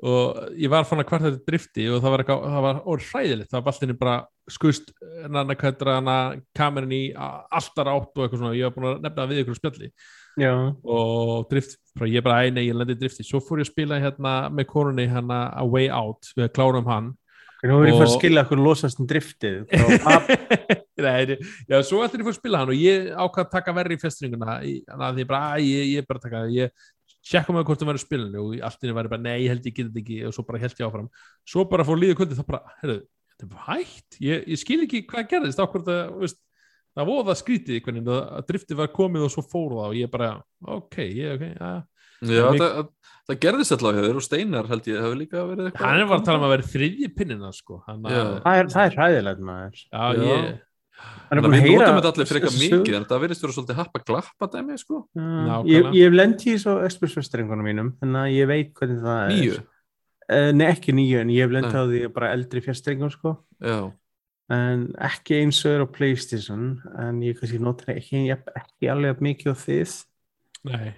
[0.04, 3.06] og ég var fann að hvart þetta drifti og það var eitthvað, það var orð
[3.14, 4.16] hræðilegt það var baltinni bara
[4.52, 4.90] skust
[6.58, 9.90] kamerin í alltaf átt og eitthvað svona, ég var búin að nefna við ykkur spjalli.
[10.42, 10.52] Já,
[10.84, 13.24] og drift, bara, ég bara, nei, ég lendi drifti.
[13.26, 17.12] Svo fór ég að spila hérna með konunni hérna A Way Out, við klárum hann
[17.70, 19.64] nú er ég fyrir að skilja okkur losast um driftið
[21.04, 21.38] Nei,
[21.68, 24.02] já, svo eftir ég fór að spila hann og ég ákvað að taka verri í
[24.02, 26.84] festringuna þannig að ég bara, að ég, ég bara taka ég
[27.24, 29.76] tjekka með hvort það verður spilinu og allt inni væri bara, nei, ég held ég
[29.78, 30.18] getið ekki.
[30.28, 31.10] Og svo bara held ég áfram,
[31.48, 32.98] svo bara fór líða kvöldi þá bara, herru,
[33.32, 34.18] þetta er bara hægt.
[34.24, 36.42] Ég, ég skil ekki hvað gerðist, ákvörð það, veist
[36.94, 39.88] það voða skrítið hvernig að driftið var komið og svo fór það.
[39.88, 40.30] Og ég bara,
[40.78, 41.74] ok, ég, ok, já
[42.24, 42.90] Já, Mik- það,
[43.30, 46.26] það gerðist alltaf þér og Steinar held ég hefur líka verið eitthvað hann var að
[46.28, 48.20] tala um að vera þriðji pinnina sko, hann Já.
[48.22, 49.82] að, Það er, það er hræðilegt maður.
[49.84, 50.24] já, Já.
[50.24, 50.46] ég
[51.34, 53.44] er að að við heyra notum þetta allir fyrir eitthvað þessu mikið en það verðist
[53.44, 55.00] vera svolítið happa glappa dæmi sko.
[55.18, 55.56] Já.
[55.74, 59.32] Ég, ég hef lent í svo expressfestringunum mínum, þannig að ég veit hvernig það er.
[59.38, 59.62] Nýju,
[60.32, 61.68] Uh, nei, ekki nýju, en ég hef Nei.
[61.68, 63.34] á því bara eldri fjastringum, sko.
[63.60, 63.92] já
[64.50, 69.20] En ekki eins og er á Playstation, en ég kannski notar ekki, ekki, ekki alveg
[69.20, 69.94] mikið á þið.
[70.64, 70.94] Nei,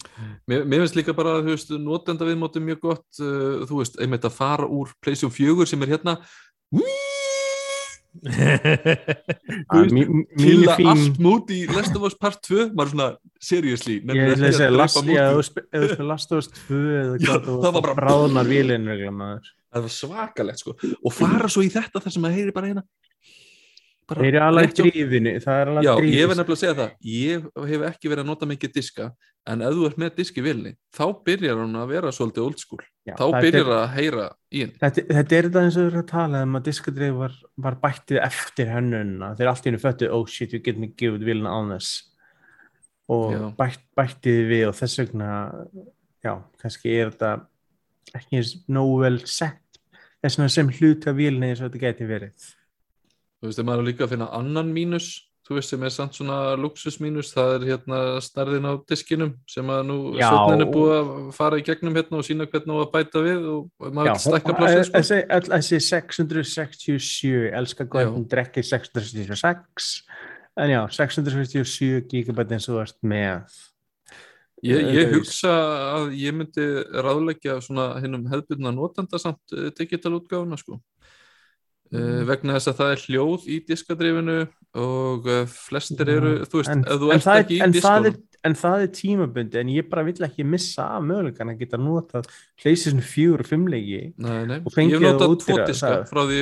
[0.48, 4.26] Mér, mér finnst líka bara, þú veist, notenda viðmóti mjög gott, uh, þú veist, einmitt
[4.30, 6.20] að fara úr Playstation 4 sem er hérna
[10.40, 13.08] Killa fín, allt mút í Last of Us Part 2 maður er svona,
[13.44, 15.16] seriously ég ekki að last, mútu?
[15.18, 17.56] já, ef þú sp- ef þú spil Last of Us 2 eða Já, hvað, þú
[17.66, 17.96] það var bara-
[19.76, 20.72] það var svakalegt sko.
[21.04, 22.84] Og fara svo í þetta þar sem að heyri bara hérna
[24.10, 26.20] bara Þeir eru alveg það er Já, ég drífinu.
[26.20, 26.92] hef nefnilega að segja það.
[27.12, 29.08] Ég hef ekki verið að nota mikið diska
[29.46, 32.60] en ef þú ert með disk í vilni þá byrjar hann að vera svolítið old
[32.62, 32.82] school.
[33.06, 34.78] Já, þá það er- byrjar að heyra í henni.
[34.82, 37.36] Þetta, þetta er þetta eins og við erum að tala um að diskadrif var,
[37.68, 41.16] var bættið eftir hönnunna þeir allt í hennu föttu, oh shit, you get me give
[41.16, 41.92] it vilna on this
[43.10, 45.30] og bætt, bættið við og þess vegna
[46.26, 47.34] já, kannski er þetta
[48.18, 49.62] ekki eins nógu vel sett.
[50.26, 52.48] Þess vegna sem hluti af vilni eins og þetta geti verið
[53.40, 55.10] þú veist, ef maður er líka að finna annan mínus
[55.46, 59.84] þú veist, sem er samt svona luxusmínus það er hérna starðin á diskinum sem að
[59.92, 60.26] nú Já.
[60.32, 63.46] svotnin er búið að fara í gegnum hérna og sína hvernig á að bæta við
[63.52, 64.96] og maður vil stækka plássið sko.
[64.98, 69.94] þessi, öll þessi 667 elskar góð, hún drekkir 666
[70.56, 73.62] en já, 667 gigabæt eins og þú ert með
[74.66, 75.16] Ég, ég Auðvitað.
[75.20, 75.54] hugsa
[75.94, 76.64] að ég myndi
[77.06, 80.80] ráðleggja svona hinnum hefðbundna notanda samt eh, digital útgáfuna sko.
[81.94, 82.22] Mm.
[82.28, 84.38] vegna þess að það er hljóð í diskadrifinu
[84.82, 88.08] og uh, flestir eru, þú veist, en, ef þú ert það, ekki í er, en,
[88.10, 88.16] er,
[88.50, 92.30] en það er tímabundi en ég bara vill ekki missa af mögulegan að geta notað
[92.62, 96.08] PlayStation 4 og 5 leiki Nei, nei, Og hef það notað út diska það.
[96.10, 96.42] frá því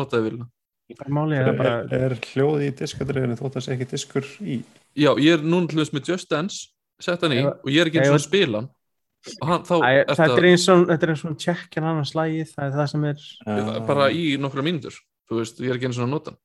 [0.00, 0.46] notaði að
[0.88, 4.54] Er, bara er, er hljóð í diskadreifinu þótt að sé ekki diskur í?
[4.96, 8.00] Já, ég er núna þess með Just Dance sett hann í og ég er ekki
[8.00, 8.62] eins og að spila
[9.44, 12.52] hann þá Æ, er þetta er eins og þetta er eins og tjekkjan annars lægið
[12.54, 14.98] það er það sem er það bara í nokkra mínútur.
[15.28, 16.38] Þú veist, ég er ekki eins og að nota hann.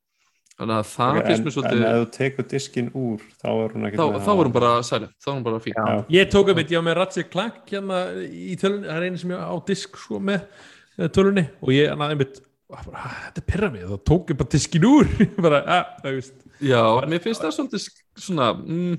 [0.54, 3.48] Þannig að það Ok, finnst en, mér svolítið en ef þú tekur diskin úr þá
[3.54, 5.78] er hún ekki þá, þá er hún bara silent, þá er hún bara fín.
[5.80, 6.04] Já.
[6.14, 9.22] Ég tók um þetta, ég var með Ratchet Clank hérna í tölunni, það er einu
[9.24, 10.44] sem ég á disk sko með
[11.16, 12.38] tölunni og ég, hann einmitt,
[12.70, 15.10] bara, "Ah, þetta pyrra mig þá tók ég bara diskin úr.
[15.48, 16.38] Bara, að, það veist.
[16.62, 17.88] Já, mér finnst það svolítið
[18.28, 18.96] svona mm,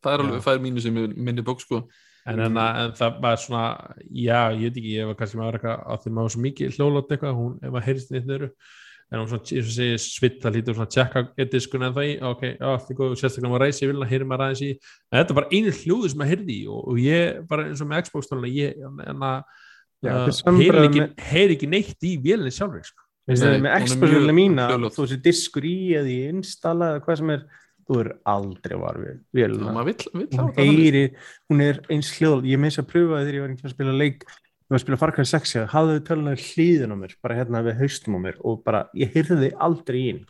[0.00, 1.82] það er alveg, það er mínu sem er minni bók sko
[2.26, 3.64] en, en, en það var svona
[4.10, 6.76] já, ég veit ekki, ég var kannski maður eitthvað að því maður var svo mikið
[6.76, 8.46] hljóðlátt eitthvað hún, ef maður heyrist neitt niður.
[9.10, 12.44] En hún svona, og svitt, það lítur svona að tjekka diskun en það í, ok,
[12.52, 14.68] já, það er góð sérstaklega maður reysi, ég vil að heyri maður aðeins í.
[15.10, 17.90] En þetta bara einu hljóðu sem maður heyrði í og, og ég, bara eins og
[17.90, 19.40] með Xbox töluna ég, en að
[20.00, 21.24] heyri ekki, með-
[21.74, 23.02] neitt í vélinni sjálfur sko.
[23.30, 23.42] Með
[24.00, 27.42] mjög mína þú veist diskur í eða í installa eða hvað sem er
[27.90, 31.04] þú er aldrei var við vélina maður vill, vill hún heyri,
[31.50, 32.46] hún er eins hljóð.
[32.46, 34.22] Ég meins að pröfa þegar ég var að spila leik.
[34.70, 37.38] Ég var að spila Far Cry 6 ég hafði þau tölunar hlýðin á mér bara
[37.40, 40.20] hérna við haustum á mér og bara ég heyrði þið aldrei inn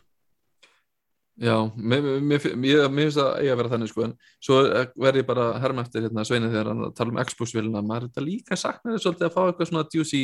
[1.41, 4.57] Já, mér, finnst það eiga að vera þannig sko en svo
[5.05, 8.23] verð ég bara herma eftir hérna Sveini þegar hann tala um Xbox-vilina maður er þetta
[8.25, 10.21] líka saknar þess svolítið að fá eitthvað svona juicy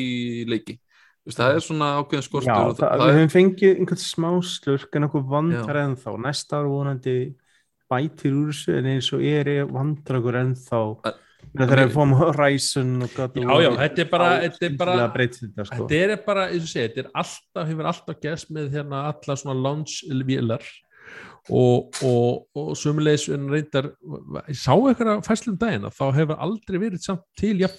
[0.49, 0.75] leiki
[1.27, 3.79] Þú veist, það er svona ákveðin skortur Já, og það, það, við er, höfum fengið
[3.81, 5.83] einhvern smá slurk en okkur vandar Já.
[5.83, 7.15] ennþá næsta ára vonandi
[7.91, 10.79] bætir úr þessu en eins og er ég vandar okkur ennþá
[11.57, 15.67] þegar við fórum Horizon og of já, já, þetta er bara, þetta er bara þetta,
[15.67, 15.81] sko.
[15.81, 19.37] þetta er bara, eins og segja, þetta er alltaf hefur alltaf gerst með hérna alla
[19.43, 20.71] svona launch-vélar
[21.47, 23.91] og, og, og sumulegis en reyndar,
[24.47, 27.71] ég sá eitthvað fæslum daginn að þá hefur aldrei verið samt til já,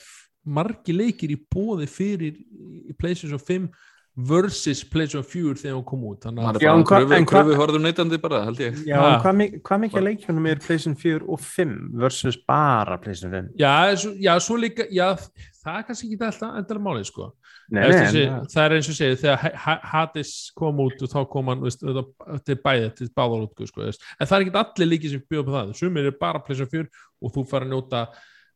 [0.47, 3.71] margi leikir í bóði fyrir í PlayStation 5
[4.19, 6.25] versus PlayStation 4 þegar hún kom út.
[6.25, 8.81] Þannig að hvað- kröfu horfður neytandi bara, held ég.
[8.89, 13.53] Já, hvað, hvað mikið leikjónum er PlayStation 4 og 5 versus bara PlayStation 5?
[13.59, 15.15] já, svo, já, svo líka já,
[15.63, 17.29] það er kannski ekki alltaf endala málið sko.
[17.71, 21.03] Nei, nei, þessi, en, það er eins og segið þegar Ha- Ha- Hades kom út
[21.03, 24.57] og þá kom hann veist, er bæðið til báðar út sko, en það er ekki
[24.65, 25.77] allir líkið sem bjóða på það.
[25.77, 26.89] Sumir er bara PlayStation 4
[27.23, 28.09] og þú fara að njóta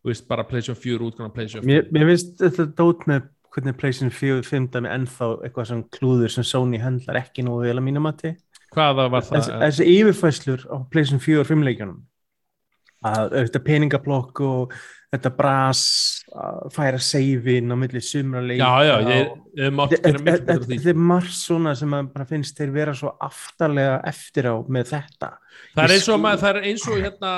[0.06, 4.14] veist, bara PlayStation 4 útgána PlayStation 5 mér, mér finnst þetta dót með hvernig PlayStation
[4.14, 7.86] 4 og 5 dæmi ennþá eitthvað sem klúður sem Sony hendlar ekki nógu vel að
[7.88, 8.32] mínum mati.
[8.72, 9.50] hvaða var það?
[9.66, 12.00] Þessi, yfirfæslur á PlayStation 4 og 5 leikjónum
[13.02, 14.74] að auðvitað peningablokk og
[15.12, 15.84] þetta bras
[16.32, 20.62] að færa seifin á milli sumra leika já, já, ég, ég mátt gera miklu betur
[20.62, 20.78] á því.
[20.78, 24.92] Þetta er margt svona sem að bara finnst þeir vera svo aftarlega eftir á með
[24.94, 25.32] þetta
[25.72, 27.30] Það er eins og, skil- maður, það er eins og hérna,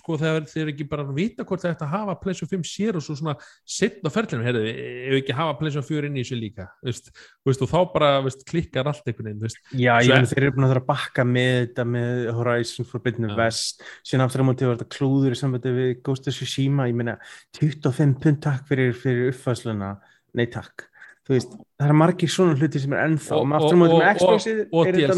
[0.00, 3.04] sko, þegar þeir ekki bara vita hvort það ætti að hafa PlayStation 5 sér og
[3.04, 3.34] svo svona
[3.76, 7.10] sitt á ferlinu, heyrðu, ef ekki hafa PlayStation 4 inn í þessu líka, veist,
[7.44, 9.60] veist, og þá bara, veist, klikkar allt einhvern veginn, veist.
[9.76, 13.30] Já, ég meina þeir eru búin að þurfa að bakka með þetta með Horizon Forbidden
[13.30, 13.36] Já.
[13.42, 16.96] West síðan aftur á móti var þetta klúður í sambandi við Ghost of Tsushima, ég
[16.96, 17.18] meina
[17.60, 19.94] 25 pund takk fyrir, fyrir uppfæsluna
[20.36, 20.88] nei takk,
[21.26, 24.10] þú veist það er margir svona hluti sem er ennþá og, aftur á móti með
[24.20, 25.16] Xboxið og er þetta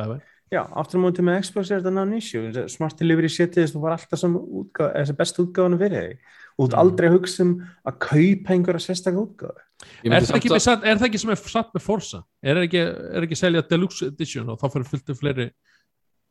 [0.00, 0.20] bæði.
[0.50, 4.18] Já, aftur á móti með Xbox er þetta non-issue Smart Delivery setið þú var alltaf
[4.18, 6.16] sem, útgáð, bestu útgáðan fyrir þig
[6.58, 6.80] og þú ert Mm.
[6.82, 7.52] aldrei að hugsa um
[7.86, 9.60] að kaupa einhverja sérstaklega útgáðu
[10.04, 12.24] Er satt- er það ekki sem er satt með Forza?
[12.42, 12.82] Er það ekki,
[13.16, 15.50] er ekki selja Deluxe Edition og þá fyrir fullt um fleiri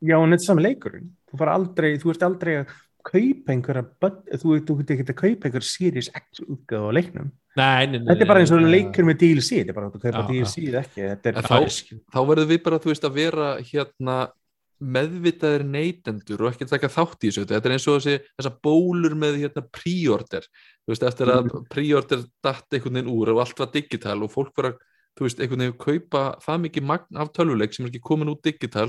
[0.02, 1.08] Já, en þetta er saman leikurinn.
[1.28, 2.68] Þú, fara aldrei, þú ert aldrei að
[3.04, 3.84] kaupa einhverja,
[4.40, 7.30] þú, þú getur ekki að kaupa einhverja Series X útgáðu á leiknum.
[7.56, 10.02] Nei, nei, nei, Þetta er bara eins og leikur með DLC, þetta er bara að
[10.04, 11.00] kaupa DLC ekki.
[11.10, 14.18] Þetta En Það þá- þá verður við bara, þú veist, að vera hérna
[14.80, 19.16] meðvitaðir neytendur og ekki taka þátt í þessu þetta er eins og þessi, þessa bólur
[19.18, 20.46] með hérna pre-order,
[20.86, 24.54] þú veist, eftir að pre-order datt einhvern veginn úr og allt var digital og fólk
[24.56, 24.78] var að,
[25.18, 28.40] þú veist, einhvern veginn kaupa það mikið magn af tölvuleik sem er ekki komin út
[28.42, 28.88] digital,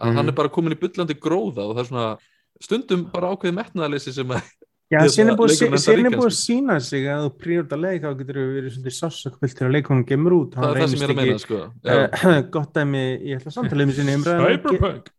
[0.00, 0.14] að Mhm.
[0.16, 2.18] hann er bara komin í bullandi gróða og það er svona
[2.64, 4.54] stundum bara ákveðið metnaðaleysi sem að
[4.88, 6.36] Já, síðan er er búið að sko.
[6.38, 10.04] sína sig að þú príorda leik þá getur þú verið svona sásökvilt til að leikunum
[10.08, 10.54] gemur út.
[10.56, 11.58] það er það sem ég er að meina, sko.
[11.84, 15.10] Uh, gott dæmi, ég ætla samtalið með sinni umræðan Cyberpunk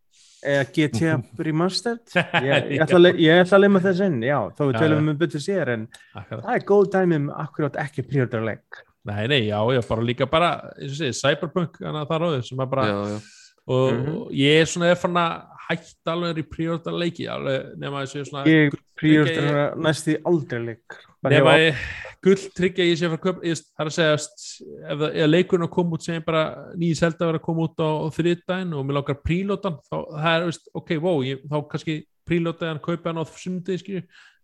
[0.50, 1.14] eða GTA
[1.46, 2.16] Remastered
[2.50, 4.98] ég, ég, ætla að le- ég ætla að leima þess inn já, þó við tölum
[5.06, 5.14] já.
[5.14, 5.86] um betur sér en
[6.18, 10.26] það er góð dæmi um akkurát ekki príorda leik Nei, nei, já, já, bara líka
[10.30, 10.50] bara
[10.82, 13.20] eins og segir, Cyberpunk, þannig að það ráður sem er bara, Já, já.
[13.70, 14.10] og, Mhm.
[14.18, 15.38] og ég er svona er fann að
[15.70, 20.62] hætta alveg í príorda leiki alveg nema þessu svona ég príorda ég- næstu því aldrei
[20.66, 20.98] leik.
[21.30, 21.76] Nema ég
[22.24, 25.98] gull tryggja ég sé að köpa ég er að segja ef, ef leikurinn að koma
[25.98, 26.44] út sem bara
[26.80, 29.98] nýjum selda að vera að koma út á, á þriðdæn og mér langar prílótan þá
[30.16, 31.98] það er, veist, ok, wow, ég, þá kannski
[32.30, 33.78] prílóta hann, kaupa hann á sundi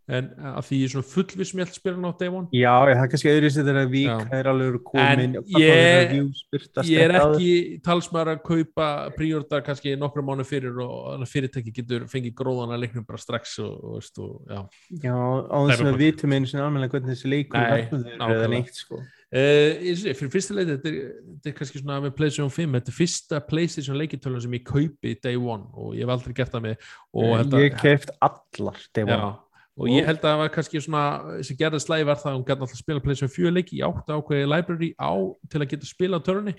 [0.07, 2.47] en að því er svona spila hann á day one.
[2.53, 6.21] Já, ég, það er kannski öðru sér þegar vík er alveg komin En ég-
[6.85, 12.35] ég er ekki talsmaður að kaupa príorda kannski nokkru mánu fyrir og fyrirtæki getur fengið
[12.37, 14.61] gróðan að leiknum bara strax og, og, veist, og já.
[15.01, 18.49] Já, á þess að við vitum einu sinni almennilega hvernig þessi leikur nákvæmlega.
[18.53, 19.01] neitt sko.
[19.35, 19.81] Uh,
[20.15, 23.39] fyrir fyrsta leiti, þetta er, þetta er kannski svona með PlayStation 5, þetta er fyrsta
[23.49, 26.85] PlayStation leikitölun sem ég kaupi day one og ég hef aldrei gert það með
[27.65, 29.33] ég keft allar day one.
[29.75, 31.03] Og ég held að það var kannski svona
[31.43, 34.15] sem gerði slæði var það að hún gæti alltaf spila PlayStation 4 leiki, ég átti
[34.15, 35.11] ákveði library á
[35.51, 36.55] til að geta spila á törunni.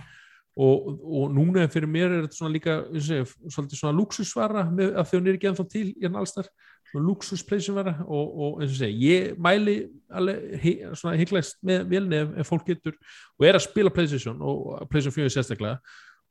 [0.57, 5.35] Og, og núna fyrir mér er þetta svona líka svolítið svona luxusvara að þau er
[5.35, 6.49] ekki ennþá til í hann allstar.
[6.89, 9.75] Svona luxus PlayStation vara og, og eins og segi, ég mæli
[10.17, 12.97] alveg hi, svona hygglegst með velni ef, ef fólk getur
[13.37, 15.77] og er að spila PlayStation og PlayStation 4 sérstaklega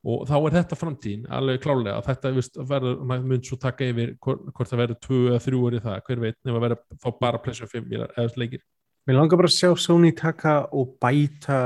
[0.05, 3.87] og þá er þetta framtíðin alveg klálega að þetta veist, verður, maður mun svo taka
[3.89, 6.99] yfir hvort, hvort það verður 2 eða 3 orði það, hver veit, nefn að verður
[7.01, 8.63] þá bara PlayStation 5 vélar eða leikir.
[9.05, 11.59] Mér langar bara að sjá Sony taka og bæta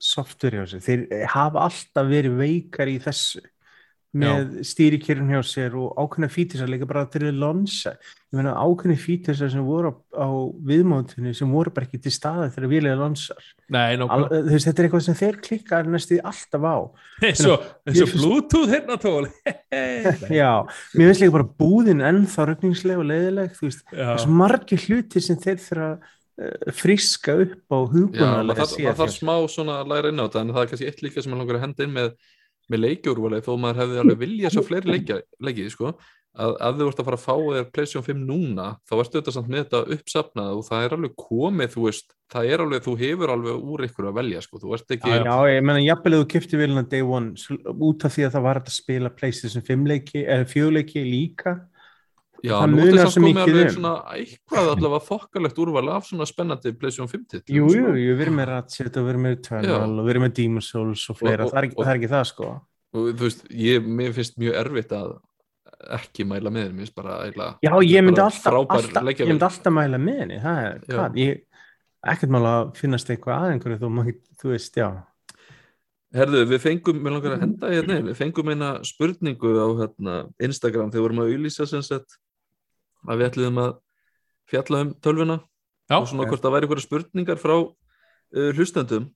[0.00, 0.84] software hjá sér.
[0.86, 3.42] Þeir hafa alltaf verið veikar í þessu
[4.10, 7.92] með stýrikjörn hjá sér og ákveðna fítisar líka bara til að lonsa.
[8.30, 10.28] Ég meina ákveðna fítisar sem voru á,
[10.66, 13.50] viðmótinu sem voru bara ekki til staði þegar við leðið lonsar.
[13.70, 16.76] Þú veist, þetta er eitthvað sem þeir klikkar næstu alltaf á.
[17.30, 19.28] eins og Bluetooth hérna tól
[20.40, 24.86] Já, mér finnst líka bara búðin ennþá rögningsleg og leiðileg, þú veist, það svo margir
[24.88, 29.94] hluti sem þeir þurfa að uh, friska upp á þarf, maður þarf smá svona að
[29.94, 31.86] læra inn á þetta en það er kannski eitt líka sem maður langar að henda
[31.86, 32.12] inn með,
[32.70, 34.96] með leikjúrvalið þó maður hefði alveg vilja svo fleiri
[35.42, 35.92] leikið sko,
[36.40, 39.34] að ef þið vart að fara að fá þér PlayStation 5 núna þá varstu þetta
[39.34, 42.94] samt með þetta uppsafnað og það er alveg komið, þú veist, það er alveg þú
[43.00, 46.14] hefur alveg úr ykkur að velja sko, þú ert ekki Já, Já, ég menna, jafnvel
[46.14, 47.58] að þú kipti vilna day one
[47.90, 51.56] út af því að það var að spila PlayStation 5 leiki, eða 4 leiki líka
[52.40, 53.72] Já, það nú ertu samt svo komið alveg um.
[53.76, 57.94] svona eitthvað allavega þokkalegt úrval af svona spennandi PlayStation 5 titlum Jú, jú, sko.
[58.00, 60.70] jú, við erum með Ratchet og við erum með Eternal og við erum með Demon's
[60.72, 62.48] Souls og fleira, Og- og- það, er ekki, og- það er ekki það sko.
[62.90, 65.12] Og þú veist, ég, mér finnst mjög erfitt að
[66.00, 69.46] ekki mæla með þér, mér finnst bara eiginlega, Já, ég myndi alltaf, alltaf, ég myndi
[69.46, 71.44] alltaf mæla með henni það er, hvað, ég
[72.10, 74.88] ekkert mál að finnast eitthvað að einhverju þú, þú veist, já.
[76.10, 80.90] Herðu, við fengum, mér langar að henda hérna við fengum eina spurningu á hérna, Instagram.
[80.90, 82.16] Þegar við vorum að auðlýsa sem sagt
[83.08, 83.72] að við ætluðum að
[84.50, 85.38] fjalla um tölvuna
[85.90, 89.08] Já, og svona hvort það væri einhverja spurningar frá uh, hlustendum.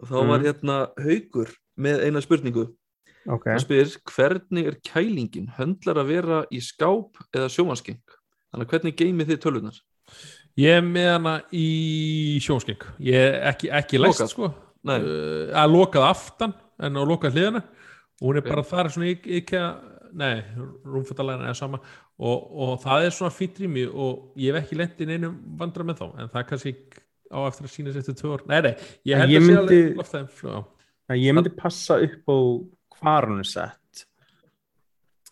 [0.00, 0.44] Og þá var Mhm.
[0.46, 2.68] hérna haugur með eina spurningu.
[3.28, 5.50] Ok, hann spyr hvernig er kælingin?
[5.58, 7.98] Höndlar að vera í skáp eða sjómanskeng
[8.50, 9.80] þannig að hvernig geymið þið tölvunar
[10.56, 14.30] Ég er með hana í sjónskeng Ég er ekki, ekki læst Lokað?
[14.32, 14.54] sko.
[14.88, 17.62] Nei, uh, að lokað aftan en á lokað hliðina.
[18.22, 18.48] Og hún er Ok.
[18.48, 19.56] bara þar svona ekki, ekki
[20.18, 20.40] nei,
[20.84, 21.80] rúmfattalæðina er sama.
[22.20, 25.86] Og, og það er svona fýtt rými og ég hef ekki lent í neinum vandra
[25.88, 26.74] með þá en það kannski
[27.30, 28.44] á eftir að sína sér eftir tvö ár.
[28.50, 28.74] Nei, nei,
[29.08, 30.62] ég held Ég að sé myndi- alveg loftæðin fljóð
[31.10, 32.36] að ég myndi passa upp á
[33.00, 33.76] hvar hún er sett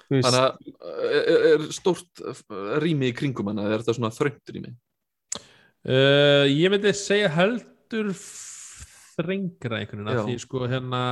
[0.09, 0.69] þannig að
[1.13, 2.39] er, er stórt uh,
[2.81, 4.71] rými í kringum hana, er þetta svona þröngt rými?
[5.85, 11.03] uh, ég myndi segja heldur þrengra einhvern veginn af því sko hérna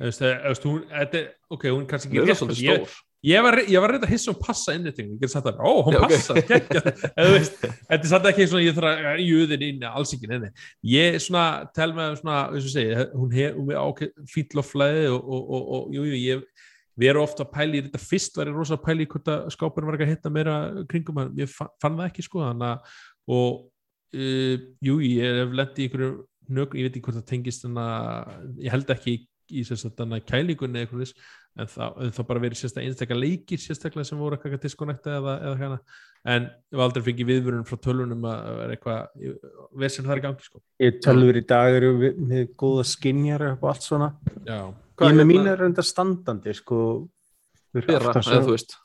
[0.00, 2.98] er, ok, hún kannski ekki rétt ég.
[3.20, 5.70] Ég var, ég var reynd að hissa um passa innréttingu, ég get sagt það, ó,
[5.84, 6.12] hún Já, ok.
[6.14, 9.82] passar, geggjað, eða þú veist, þetta er satt ekki svona, ég þarf að jöðin inn,
[9.90, 10.48] alls ekki, neini,
[10.88, 11.42] ég svona,
[11.76, 15.68] tel með svona, eins og segi, hún hef, hún er ákveð fýlloflæði og, og, og,
[15.76, 16.66] og, jú, jú, ég,
[17.04, 18.00] við erum ofta að pæli, í þetta.
[18.08, 20.56] Fyrst var ég rosa að pæli í hvort að skápurinn var ekki að hitta meira
[20.88, 22.96] kringum, ég fa- fann það ekki, sko, að,
[23.36, 23.60] og,
[24.16, 24.56] uh,
[24.88, 26.10] jú, ég hef lent í einhverju
[26.56, 29.18] nög, ég veit ekki hvort það tengist, þannig að, ég held ekki
[29.50, 31.14] í, í sérst að þannig kælingunni eitthvað þess,
[31.58, 35.36] en það, en það bara verið sérstaklega einstaklega leikir sérstaklega sem voru eitthvað disconnecta eða,
[35.48, 35.78] eða hana
[36.34, 39.32] en við aldrei fengið viðvörun frá tölunum að vera eitthvað
[39.84, 40.62] vesinn það er í gangi sko.
[40.84, 44.12] Ég tölfur í dag eru við, með góða skinjar og allt svona.
[44.44, 46.84] Já, ég með hérna- mín er enda standandi sko.
[47.74, 48.76] Bera, eða þú veist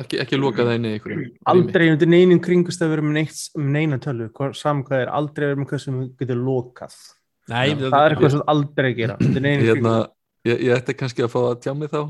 [0.00, 3.42] ekki, ekki loka það inn í einhverju aldrei undir neinum kringust að vera með, neitt,
[3.58, 6.96] með neina tölu, Hvor- sama hvað er aldrei vera með hvað sem getur lokað
[7.52, 9.94] Nei, Já, það er eitthvað sem aldrei að gera hérna,
[10.48, 12.02] ég, ég ætti kannski að fá að tjá mig þá.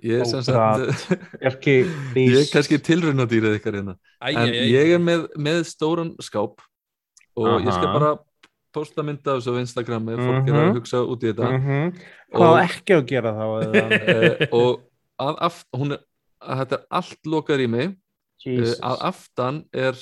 [0.00, 1.12] Ég er sagt
[1.50, 1.74] ekki
[2.16, 3.94] ég er kannski tilraunadýrið ykkar hérna.
[4.20, 6.60] Æ, en æ, ég er með, með stóran skáp
[7.40, 7.94] og ég skal Aha.
[7.98, 8.10] bara
[8.74, 10.60] posta mynda af þessu á Instagram ef fólk er Mhm.
[10.70, 11.50] að hugsa út í þetta.
[11.58, 11.92] Mm
[12.30, 14.80] hvað á Og- ekki að gera þá eða, uh, og
[15.20, 16.00] að aft, hún er
[16.40, 17.96] að þetta er allt lokað í mig uh,
[18.46, 18.76] Jesus.
[18.80, 19.98] að aftan er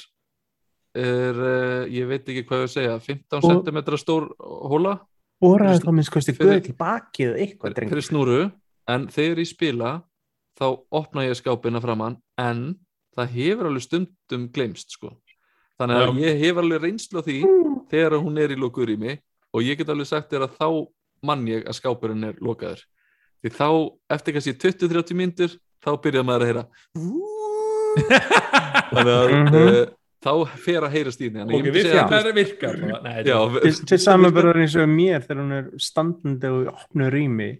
[0.99, 4.97] er, uh, ég veit ekki hvað ég að segja 15 Og- cm stór hóla
[5.41, 8.39] boraði þá minnst kosti fyrir- guð til baki eða eitthvað dreng fyrir snúru
[8.89, 9.93] en þegar ég spila
[10.59, 12.75] þá opna ég skápina framann en
[13.17, 15.13] það hefur alveg stundum glemst sko.
[15.79, 16.27] þannig að Já.
[16.27, 17.39] ég hef alveg reynslu á því
[17.91, 19.21] þegar hún er í lokuður í mig
[19.55, 20.69] og ég get alveg sagt þér að þá
[21.23, 22.83] mann ég að skápurinn er lokaður
[23.45, 23.69] því þá
[24.11, 25.55] eftir kannski 20-30 mínútur
[25.85, 26.65] þá byrjar maður að heyra
[28.91, 29.55] þannig að Mhm.
[29.55, 29.87] uh,
[30.25, 30.33] þá
[30.65, 32.73] fer að heyra stíðni ok, við fyrir það er virka.
[33.05, 33.37] Nei, Já,
[33.87, 37.51] til, samanbörðar eins og mér þegar hún er standandi og í opnu rými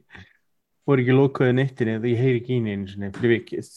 [0.89, 3.71] voru ekki lokuðið neittinni því ég heyri ekki í henni fyrir vikið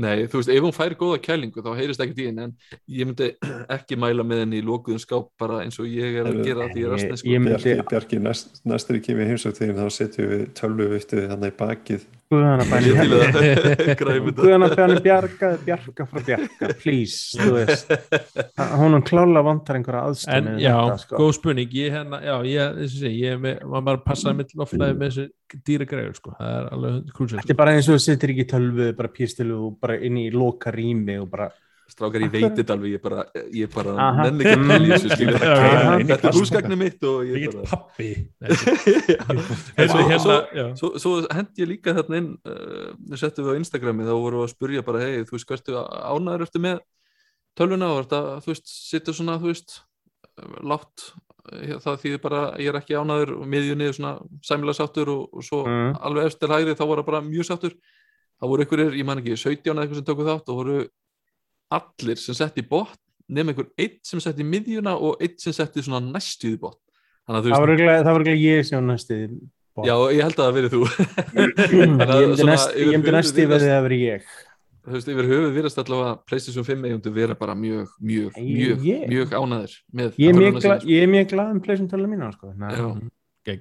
[0.00, 2.52] Nei, þú veist, ef hún fær góða kælingu þá heyrist ekkert í henni en
[2.88, 3.26] ég myndi
[3.76, 6.84] ekki mæla með henni í lokuðum skáp bara eins og ég er að gera því
[6.86, 7.28] er að sko.
[7.28, 11.44] ég- myndi- Bjarki, næst, næstur í kemur heimsók þegar þá setjum við tölvu vittu hann
[11.44, 12.60] í bakið Til að
[13.98, 17.90] græmi þetta Guðana bæni bjarga bjarga frá bjarga please, þú veist.
[18.78, 21.18] Hún er klála vantar einhverja aðstöð en með já, þetta, sko.
[21.18, 21.74] góð spurning.
[21.74, 24.96] Ég hérna, já, ég, þess að segja ég er með, maður bara passaði mitt loflaði
[25.00, 28.04] með þessu dýra greiður, sko, það er alveg krúsið, Þetta er bara eins og þú
[28.06, 31.50] setur ekki tölvu bara pýrstilu og bara inn í loka rými og bara
[31.90, 33.22] Strákar, ég veit þetta alveg, ég bara,
[33.56, 35.94] ég bara nenni ekki að í þessu já, já.
[36.10, 38.10] Þetta er húsgagnið mitt og ég get bara pappi
[39.90, 40.64] Svo- hérna, svo- já.
[40.78, 44.46] Svo, svo hendi ég líka þarna inn uh, settum við á Instagrami, þá vorum við
[44.46, 46.80] að spurja bara hei, þú veist, hverstu ánæður eftir með
[47.58, 49.80] tölvuna og þetta, þú veist, sittur svona, þú veist,
[50.70, 51.06] látt
[51.50, 54.14] eh, það þýðir bara, ég er ekki ánæður og miðjunni svona
[54.46, 55.96] sæmilega sáttur og, og svo Mm.
[56.06, 57.74] alveg eftir hægri þá var það bara mjög sáttur.
[58.40, 60.76] Þá voru einhverjir, ég man ekki, 17 eða eitthvað sem tóku þátt og voru
[61.70, 62.98] allir sem sett í botn
[63.30, 66.78] nema einhver eitt sem sett í miðjuna og eitt sem sett í svona næstuði botn.
[67.28, 69.18] Þannig að þú það var örugglega- það var ekki ég sem var næstu
[69.86, 70.80] já, ég held að það verið þú.
[71.30, 74.30] Ég myndi yfir ég myndi virðast- verið að vera ég.
[74.80, 79.34] Þú veist, yfir höfuð virðast allavega PlayStation 5 eigundu vera bara mjög, mjög, mjög, mjög
[79.36, 80.88] ánæður með ég er mjög, tölvuna gla, sína, sko.
[80.88, 82.52] ég er mjög glad um pleysin tölvu mína sko.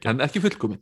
[0.10, 0.80] En ekki fullkomin.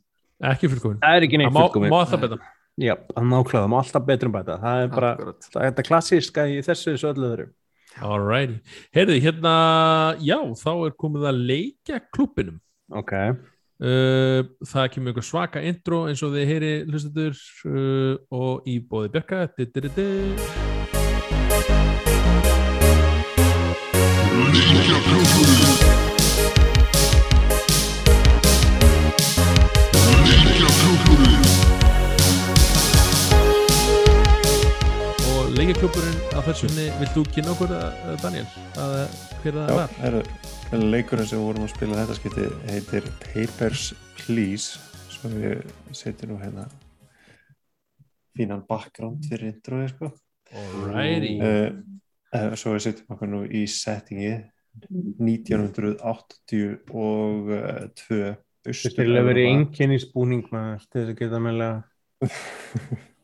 [0.47, 0.99] Ekki fullkomin.
[1.01, 1.89] Það er ekki neitt fullkomið.
[1.91, 2.39] má það betra
[2.77, 4.59] já, það er nákvæmlega, það má alltaf betur um bæta.
[4.61, 5.49] Það er bara, Akkurat.
[5.53, 7.49] það er þetta klassíska í þessu þessu öllu öðru.
[7.97, 8.59] Alrighty,
[8.93, 9.53] heyrðu, hérna
[10.21, 12.59] já, þá er komið að leikja klubinum
[12.93, 13.13] ok,
[13.81, 17.43] uh, það kemur einhver svaka intro eins og þið heyri hlustatur
[17.73, 19.47] uh, og í bóði Bjarka
[35.67, 37.71] og leikjaklubburinn á þessunni, vilt þú kynna okkur
[38.21, 38.45] Daniel,
[38.79, 38.93] að,
[39.41, 39.95] hver það Já, var?
[39.99, 40.21] heru,
[40.93, 43.81] leikurinn sem við vorum að spila þetta skipti heitir Papers,
[44.15, 44.79] Please
[45.11, 46.63] svo við setjum nú hérna
[48.37, 50.07] fínan background fyrir introði sko.
[50.55, 51.75] Alrighty uh,
[52.31, 54.31] uh, svo við setjum okkur nú í settingi
[55.19, 56.79] 1982
[58.07, 61.75] Þú styrir að vera í einkenni spúning maður að geta meðlega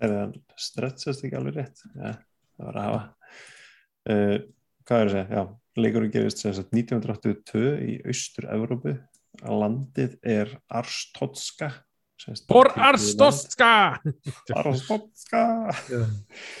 [0.00, 1.84] er það stretsast ekki alveg rétt?
[1.94, 2.16] Ja,
[2.56, 3.04] það var að hafa.
[4.06, 4.36] Uh,
[4.86, 5.46] hvað er það að segja, já
[5.76, 8.96] leikurinn gerist sem sagt 1982 í austur-Evrópu.
[9.44, 11.68] Landið er Arstotska.
[12.48, 13.98] Bor Arstotska!
[14.56, 15.42] Arstotska!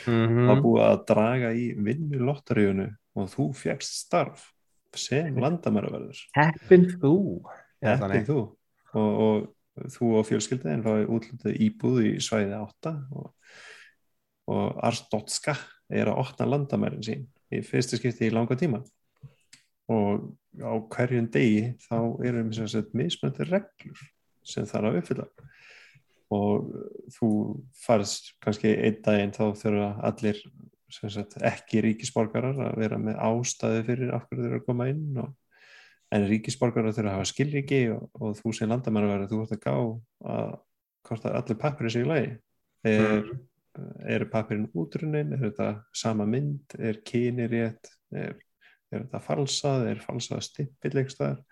[0.04, 0.42] Mhm.
[0.42, 4.50] það var búið að draga í vinnu lottaríunu og þú fjagst starf
[4.96, 6.20] sem landamæraverður.
[6.36, 7.14] Heppin þú.
[7.84, 8.28] Heppin þannig.
[8.28, 8.38] þú.
[8.96, 9.48] Og, og
[9.92, 13.30] þú og fjölskyldiðin fáið útlutið íbúð í svæði 8 og,
[14.52, 15.56] og Arstotska
[15.92, 18.82] er að opna landamærin sín í fyrsta skipti í langa tíma.
[19.92, 24.00] Og á hverjum degi þá erum sem sagt mismöndi reglur
[24.46, 25.28] sem þarf að uppfylla.
[26.34, 26.72] Og
[27.14, 27.28] þú
[27.84, 30.40] farst kannski einn daginn þá þurfa allir
[30.90, 35.20] sagt ekki ríkisborgarar að vera með ástæði fyrir af hverju þeir eru að koma inn
[35.22, 35.34] og
[36.14, 39.62] en ríkisborgarar þurfa að hafa skilríki og, og þú sem landamæra verður þú ert að
[39.64, 39.74] gá
[40.36, 40.56] að
[41.06, 42.32] hvort að allir pappirinn sé í lagi.
[42.86, 43.30] Er,
[44.14, 45.34] er pappirinn útrunnin?
[45.34, 47.90] Er þetta sama mynd, er kyni rétt?
[48.14, 48.36] Er,
[48.92, 49.88] er þetta falsað?
[49.92, 51.42] Er falsað stimpil einhverstaðar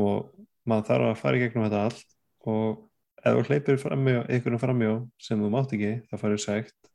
[0.00, 0.32] og
[0.68, 2.14] maður þarf að fara í gegnum þetta allt
[2.48, 2.84] og
[3.22, 6.92] ef þú hleypir framjá, einhvern framjá sem þú mátt ekki, það farið segt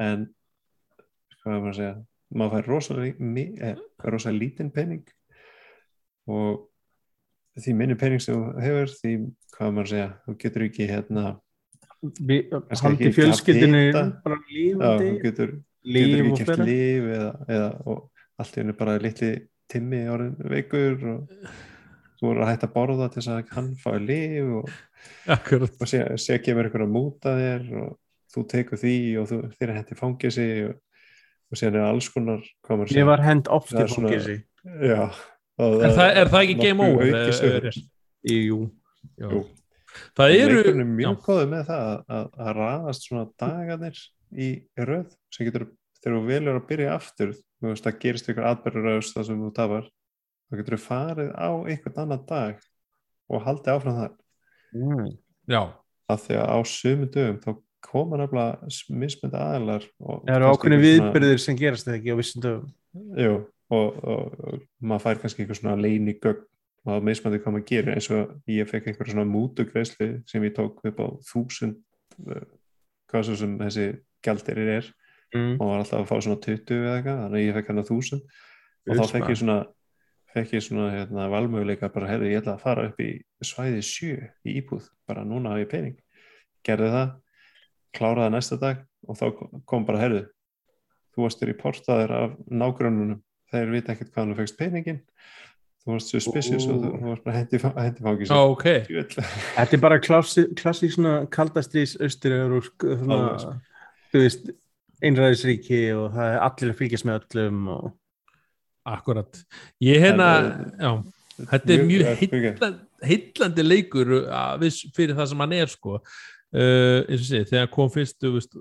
[0.00, 0.24] en
[1.42, 1.96] hvað er maður að segja?
[2.30, 5.04] Maður fær rosalega, eh, rosalega lítinn pening
[6.30, 9.14] og því minni pening sem þú hefur því,
[9.56, 11.24] hvað maður að segja þú getur ekki hérna
[12.80, 13.80] Haldi fjölskyldinu
[14.24, 15.08] bara lífandi.
[15.10, 15.50] Þú getur, getur
[15.84, 18.06] Líf ekki kæft líf eða, eða og
[18.40, 19.30] allt í henni bara litli
[19.70, 21.50] timmi orðin veikur og
[22.20, 24.72] þú voru að hætta að borða til þess að hann fái líf og,
[25.80, 27.90] og sé, sé kemur einhver að múta þér og
[28.34, 30.74] þú tekur því og þú, þér hendi fangisi og,
[31.50, 32.44] og síðan er alls konar
[32.92, 34.36] Ég var hend oft Það í svona- fangilsi
[34.88, 35.00] já,
[35.60, 37.80] og Er það, er það ekki game over?
[38.30, 38.60] Jú,
[39.20, 39.28] Já.
[39.30, 39.42] Jú.
[40.16, 44.48] Það eru leikurinn er mjög góður með það að, að, að raðast svona dagarnir í
[44.78, 45.64] röð sem getur,
[46.00, 49.50] þegar þú velur að byrja aftur þú veist að gerist ykkur atbyrður það sem þú
[49.56, 49.88] tapar,
[50.46, 52.62] þá getur þú farið á einhvern annan dag
[53.30, 54.14] og haldið áfram það
[54.78, 55.10] mm.
[55.50, 55.62] Já,
[56.10, 57.50] af því að á sömu dögum þá
[57.90, 62.44] koma nefnilega mismyndi aðilar og Það eru svona- viðbyrðir sem gerast það ekki á vissum
[62.44, 62.70] dögum
[63.18, 63.34] Jú,
[63.70, 66.46] og, og, og maður fær kannski einhver svona leini gögn
[66.80, 70.54] og það mismandi hvað maður gerir eins og ég fekk einhver svona mútugreislu sem ég
[70.56, 71.76] tók upp á þúsund
[72.26, 72.46] uh,
[73.10, 73.90] hvað svo sem þessi
[74.24, 74.94] gældirir er.
[75.30, 75.60] Mm.
[75.60, 77.90] og var alltaf að fá svona 20 eða eitthvað þannig að ég fekk hann að
[77.92, 78.22] þúsund.
[78.88, 79.58] Og þá Uss, fekk ég svona
[80.30, 83.10] fekk ég svona hérna, valmöguleika bara herri ég ætla að fara upp í
[83.46, 85.96] svæði 7 í íbúð, bara núna á ég pening.
[86.66, 87.14] Gerði það,
[87.94, 89.24] kláraði næsta dag og þá
[89.70, 90.24] kom bara herri
[91.14, 95.00] þú varst þér í portaðir af nágrönnunum, þeir vita ekkert hvað þú fegst peningin
[95.80, 98.66] þú varst suspicious og þú, varst bara hendi, hendi fangis Já, ok.
[99.56, 100.98] Þetta er bara klassík
[101.32, 102.98] kaldastrís austur Alveg, sko.
[103.00, 103.54] svona,
[104.12, 104.52] þú veist
[105.00, 107.88] einræðisríki og það er allir að fylgjast með öllum og
[108.90, 109.42] Akkurat.
[109.84, 110.28] Ég hérna,
[110.80, 110.92] já
[111.40, 112.50] Þetta er mjög eh, fyrirgefðu.
[112.60, 116.00] heillandi, heillandi leikur að viss fyrir það sem hann er sko.
[116.50, 118.56] Uh, eins og sé, þegar kom fyrst þú veist,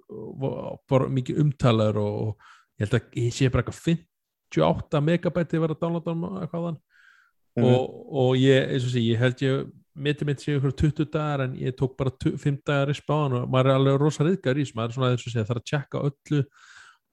[0.92, 3.80] var mikið umtalaður og, og ég held að ég sé bara eitthvað
[4.50, 6.80] 58 megabæti var að downloada hann eitthvað þann
[7.60, 7.66] Mhm.
[7.66, 9.70] og, og ég, eins og sé, ég held ég
[10.00, 13.50] mitt mitt sé ykkur 20 dagar en ég tók bara 5 dagar í spáðan og
[13.52, 15.66] maður er alveg rosa riðgar í þessu, maður er svona eins og sé þarf að
[15.72, 16.44] tjekka öllu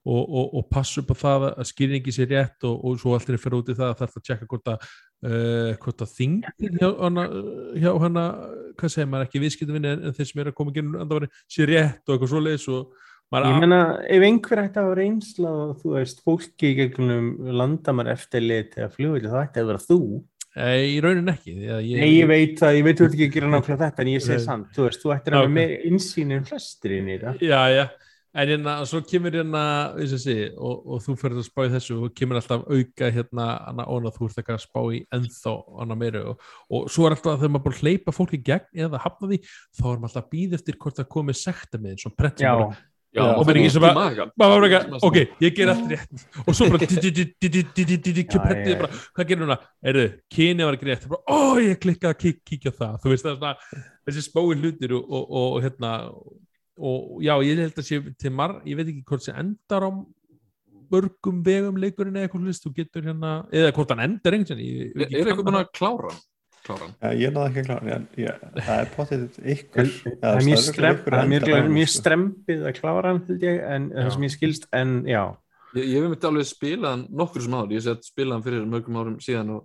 [0.07, 3.31] og, og, og passa upp á það að skýringi sér rétt og, og svo allt
[3.33, 4.87] er fyrir út í það að þarf að tjekka hvort að
[5.27, 7.27] uh, hvort að þingin hjá hana,
[7.75, 8.25] hjá hana
[8.77, 12.07] hvað segir maður ekki viðskiptavinni en, þeir sem er að koma að andavari sér rétt
[12.07, 15.93] og eitthvað svoleiðis og maður ég meina ef einhver ætti að hafa reynsla og þú
[15.97, 17.25] veist fólki í gegnum
[17.59, 19.99] landamar eftirlit eða flugvöldi þá ætti að vera þú.
[20.57, 23.27] Nei, í raunin ekki að ég, Nei, ég veit það, ég veit þú ert ekki
[23.27, 25.43] að gera nákvæmlega þetta en ég segi samt, þú veist, þú ættir að Ok.
[25.43, 27.33] hafa meir insýn en flestir inn í þetta.
[27.45, 27.85] Já, já,
[28.33, 29.63] en hérna, svo kemur hérna,
[29.93, 33.45] og sé, og, og þú fyrir að spá í þessu og kemur alltaf auka hérna,
[33.85, 35.53] óna, þú ert ekki að spá í ennþá
[35.93, 36.35] meira og,
[36.71, 37.75] og svo er alltaf þegar maður
[43.15, 43.97] Já, og maður er ekki sem að,
[44.37, 46.25] maður er ekki að, ok, ég ger allt rétt.
[46.43, 46.65] Og svo
[48.81, 49.57] bara, hvað gerir núna,
[49.91, 50.03] erðu,
[50.35, 53.81] kynið var ekki rétt, ó, ég klikkaði að kíkja það, þú veist það er svona,
[54.09, 55.93] þessi spói hlutir og hérna,
[56.77, 59.91] og já, ég held að sé til marg, ég veit ekki hvort sem endar á
[60.91, 65.23] mörgum vegum leikurinn eða eitthvað, þú getur hérna, eða hvort hann endar einhvern veginn, er
[65.31, 66.21] eitthvað búin að klára hann?
[66.67, 66.93] Klára hann?
[66.99, 67.97] Já, ég náði ekki að klára
[68.67, 69.91] það er potið ykkur
[70.21, 70.39] það
[71.57, 75.21] er mjög, strempið að klára hann held ég, en það sem ég skilst en já,
[75.77, 78.67] ég, hef myndi alveg spilað hann nokkur sem áður, ég sé að spilað hann fyrir
[78.73, 79.63] mörgum árum síðan og,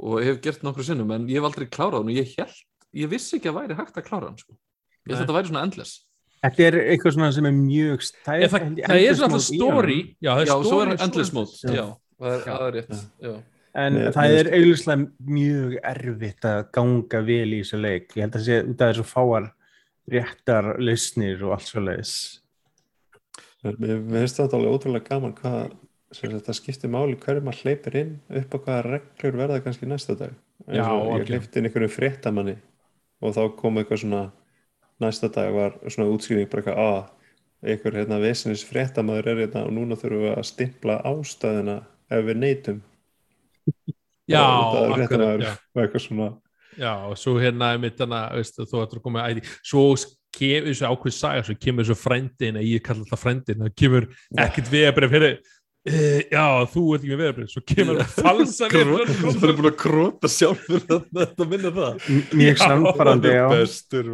[0.00, 2.56] og hef gert nokkur sinnum en ég hef aldrei klárað hann og ég held,
[3.02, 4.56] ég vissi ekki að væri hægt að klára hann sko.
[4.56, 5.94] ég held að þetta væri svona endless.
[6.42, 9.98] Þetta er eitthvað svona sem er mjög Ég, það, er endless svona story.
[10.18, 11.74] já, það er já, svo story er endless mode Já.
[11.76, 11.84] já,
[12.18, 12.52] það er, Já.
[12.56, 13.02] það er rétt.
[13.22, 13.34] Já.
[13.74, 18.10] En Mér- það er auðvitað mjög erfitt að ganga vel í þessu leik.
[18.16, 19.46] Ég held að sé út af þessu fáar
[20.12, 22.16] réttar lausnir og allt svo leiðis.
[23.62, 25.72] Mér finnst þetta alveg ótrúlega gaman hvað
[26.12, 30.34] það skiptir máli hverju maður hleypir inn upp á hvaða reglur verða kannski næsta dag
[30.68, 32.56] Já, ég hleypti inn einhverju fréttamanni
[33.22, 34.22] og þá kom eitthvað svona
[35.02, 39.74] næsta dag var svona útskýring bara eitthvað að einhver hérna vesinis fréttamaður er hérna og
[39.78, 41.78] núna þurfum við að stimpla ástæðina
[42.12, 42.82] ef við neytum
[44.30, 45.52] já, það er akkurat, já.
[45.74, 46.28] og eitthvað svona
[46.78, 49.86] já, og svo hérna mitt hana, veist, þú ættir að koma með æði svo
[50.32, 54.08] kemur þessu ákveð saga svo kemur þessu frændin, ég kalla þetta frændin það kemur
[54.46, 55.42] ekkert veðabrif fyrir
[55.82, 59.66] Uh, já, þú ert ekki með veðabrif svo kemur falsa Kró- veðabrif Svo er búin
[59.66, 62.04] að króta sjálfur þetta þetta minna það.
[62.38, 64.12] Mjög samfærandi, bestur.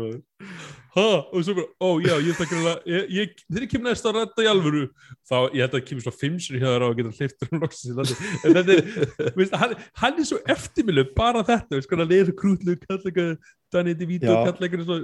[0.95, 4.17] Ha, og svo bara, ó já, ég ætla að ég, þegar ég kemur næst að
[4.19, 4.85] rætta í alvöru
[5.29, 7.63] þá, ég ætla að kemur svo fimm sinni hjá þér á að geta hliftur um
[7.65, 8.15] loksins
[8.47, 12.79] en þetta er, veist, hann, hann er svo eftirmilu bara þetta, veist, hann er krútlu
[12.87, 13.37] kalla eitthvað,
[13.75, 14.39] Danny DeVito Já.
[14.49, 14.99] kalla eitthvað svo,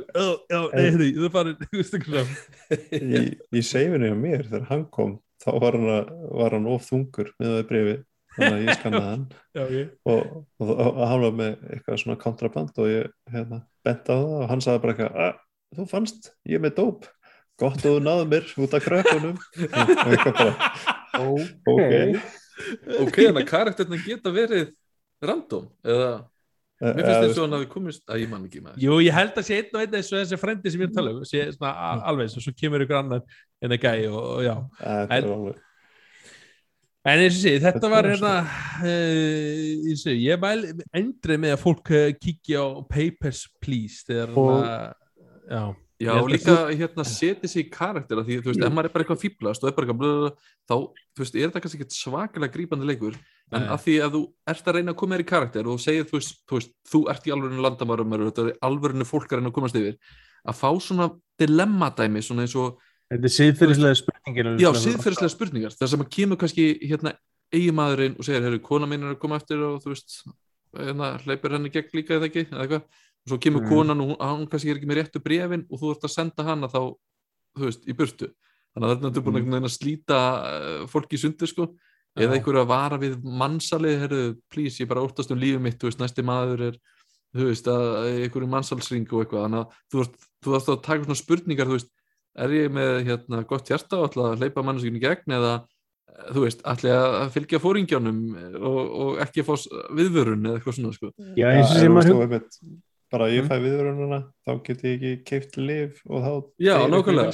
[0.48, 3.22] já, nei, það farið, veist, eitthvað svona í,
[3.60, 7.28] í seifinu hjá mér þegar hann kom þá var hann, að- var hann of þungur
[7.38, 7.96] með það brefi
[8.34, 9.24] þannig að ég skannaði hann.
[9.54, 14.08] Já, ég, og, og, og hann var með eitthvað svona kontraband og ég hérna, bent
[14.10, 15.36] á það og hann sagði bara eitthvað "Ah,
[15.78, 17.08] þú fannst, ég er með dóp.
[17.60, 20.54] Gott að þú náðu mér út af og bara
[21.14, 22.22] ok.
[23.04, 24.72] ok, en að karakterna geta verið
[25.24, 26.14] random eða?
[26.84, 29.36] Mér finnst Eða, þess að hafi komist að ég man ekki með jú, ég held
[29.38, 31.20] að sé einn og einn eins og þessi frendi sem ég er að tala um,
[31.30, 33.22] sé svona a- alveg eins og svo kemur ykkur annar
[33.62, 34.54] en að gæi og, og já.
[34.82, 35.62] Þetta er en-
[37.04, 38.34] En eins og sé, þetta Þetta var hérna,
[38.80, 40.62] uh, ég, sé, ég mæl
[40.96, 44.94] endrið með að fólk uh, kíkja á Papers, Please, þegar Og- hérna,
[45.50, 48.92] já, Já, og líka hérna setja sig í karaktera því, þú veist, ef maður er
[48.94, 50.24] bara eitthvað fýblast og er bara eitthvað blöð,
[50.66, 50.74] þá,
[51.14, 53.18] þú veist, er þetta kannski ekkert svakalega grípandi leikur,
[53.52, 53.68] en Nei.
[53.70, 56.18] að því að þú ert að reyna að koma þér í karakter og segir, þú
[56.18, 59.56] veist, þú, veist, þú ert í alvörinu landamærum þetta er alvörinu fólk að reyna að
[59.60, 59.94] komast yfir
[60.44, 61.08] að fá svona
[61.40, 64.54] dilemmadæmi svona eins og, Þetta er siðfyrirslega spurningin.
[64.58, 67.14] já, siðferðislega spurningar þar sem að kemur kannski, hérna
[67.54, 70.16] eigimaðurinn og segir, herru, kona mín er að koma eftir og þú veist,
[70.74, 71.12] hérna,
[73.24, 73.68] og svo kemur Mm.
[73.72, 76.44] konan og hún, hún kannski er ekki með réttu brefin og þú ert að senda
[76.44, 76.80] hana þá
[77.56, 78.28] þú veist, í burtu
[78.74, 79.64] þannig að þetta er búin Mm.
[79.64, 81.68] að slíta uh, fólki í sundur sko
[82.16, 82.38] eða Já.
[82.38, 85.98] einhverju að vara við mannsali herru, please, ég bara óttast um lífið mitt þú veist,
[86.02, 86.76] næsti maður er
[87.34, 90.14] þú veist, að einhverju mannsalsring og eitthvað þannig að þú veist,
[90.44, 91.90] þú veist að taka svona spurningar þú veist,
[92.36, 96.30] er ég með hérna gott hjarta og ætla að hleypa mannskinu í gegn eða eh,
[96.34, 96.94] þú veist, ætla
[97.24, 98.20] að fylgja fóringjónum
[98.62, 99.54] og, og ekki að fá
[99.98, 102.82] viðvörun eða eitthvað svona sko Já, eins og sem þú
[103.14, 103.48] einmitt, bara ég Mm.
[103.48, 107.32] fæ viðvörununa þá get ég ekki keift liv og þá Já, nákvæmlega.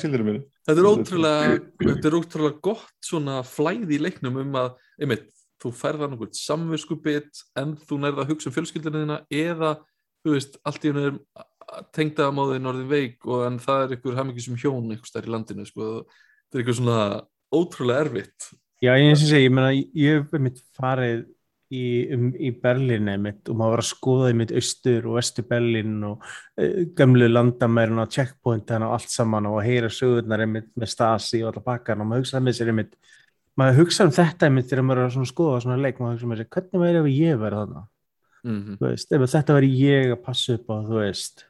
[0.68, 5.26] þetta er ótrúlega þetta er ótrúlega gott svona flæði í leiknum um að, einmitt,
[5.60, 9.72] þú færðar nokkuð samviskubit en þú nærða að hugsa um fjölskyldunina þína eða,
[10.24, 11.18] þú veist, allt í hennu er
[11.94, 15.90] tengdaðamóðin orðin veik og en það er ykkur hamingisum hjón einhvers þær í landinu, sko
[16.06, 17.00] þetta er eitthvað svona
[17.54, 18.50] ótrúlega erfitt
[18.80, 21.26] Já, eins og segi, ég meina, ég hef mitt farið
[21.70, 21.84] í,
[22.14, 26.24] um, í Berlín einmitt og maður var að skoða einmitt austur og vestur Berlín og
[26.24, 31.44] uh, gömlu landamærin og checkpointin og allt saman og að heyra sögurnar einmitt með Stasi
[31.44, 32.98] og alla bakkan og maður hugsaði með sér einmitt
[33.60, 36.40] maður hugsaði um þetta einmitt þegar maður er að skoða svona leik, maður hugsaði með
[36.40, 37.82] sér, hvernig væri ef ég verið þarna,
[38.46, 41.44] mm þú veist, ef þetta væri ég að passa upp á, þú veist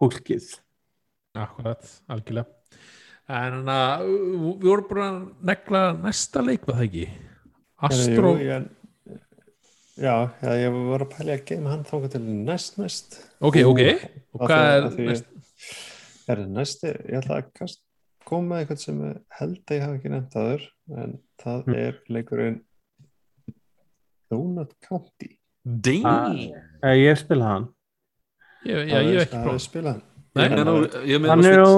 [0.00, 0.48] fólkið
[1.36, 2.80] akkurat, algjörlega.
[3.26, 5.16] En þannig að við vorum búin að
[5.50, 7.06] negla næsta leik, var það ekki?
[7.86, 8.30] Astro,
[9.96, 13.56] já, já, ég var að pæla í að geima hann þangað til næst næst ok,
[13.70, 13.82] ok,
[14.36, 15.26] og hvað er næst?
[16.28, 17.80] Er það næsti, ég ætla að kast,
[18.26, 19.00] koma með eitthvað sem
[19.38, 20.64] held að ég hafa ekki nefnt aður
[21.04, 21.74] en það Mm.
[21.86, 22.60] er leikurinn
[24.30, 25.30] Donut County
[25.64, 26.02] Dang!
[26.82, 27.66] uh, Ég hef spilað hann
[28.66, 29.64] Ég, já, ég hef ekki Það er prófað.
[29.68, 30.02] spilað
[30.36, 31.72] Nei, Ég er á- er Hann á er á,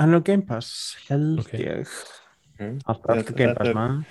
[0.00, 1.50] hann er á Game Pass, held Ok.
[1.60, 1.90] ég.
[2.58, 4.04] Allt allt á Þetta- Game Pass, er- maður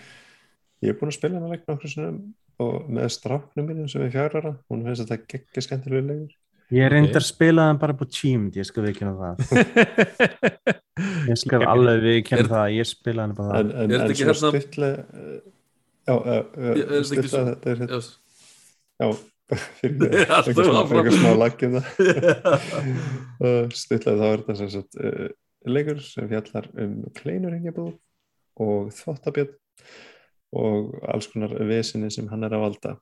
[0.83, 2.19] Ég er búin að spila hann að leikna okkur sinnum
[2.63, 6.33] og með stráknum mínum sem er fjárara hún finnst þetta geggja skemmtilega leikur.
[6.75, 9.35] Ég reyndar að spila hann bara på Teamed, ég skal viðkynna það.
[11.29, 13.81] Ég skal alveg viðkynna Er- það, ég spila hann bara en, það.
[13.83, 14.97] en, en ekki svo hérna- stuttlega
[16.07, 17.99] já, uh, Er þetta ekki stuttlega svo- þetta er hérna
[18.97, 19.07] Já,
[19.77, 21.85] fyrir eitthvað smá, laggjum það
[23.77, 25.27] stuttlega þá er þetta sem sagt uh,
[25.77, 27.93] leikur sem fjallar um kleinurhingjabúð
[28.65, 29.53] og þvottabjörn
[30.55, 32.95] og alls konar vesinni sem hann er að valda.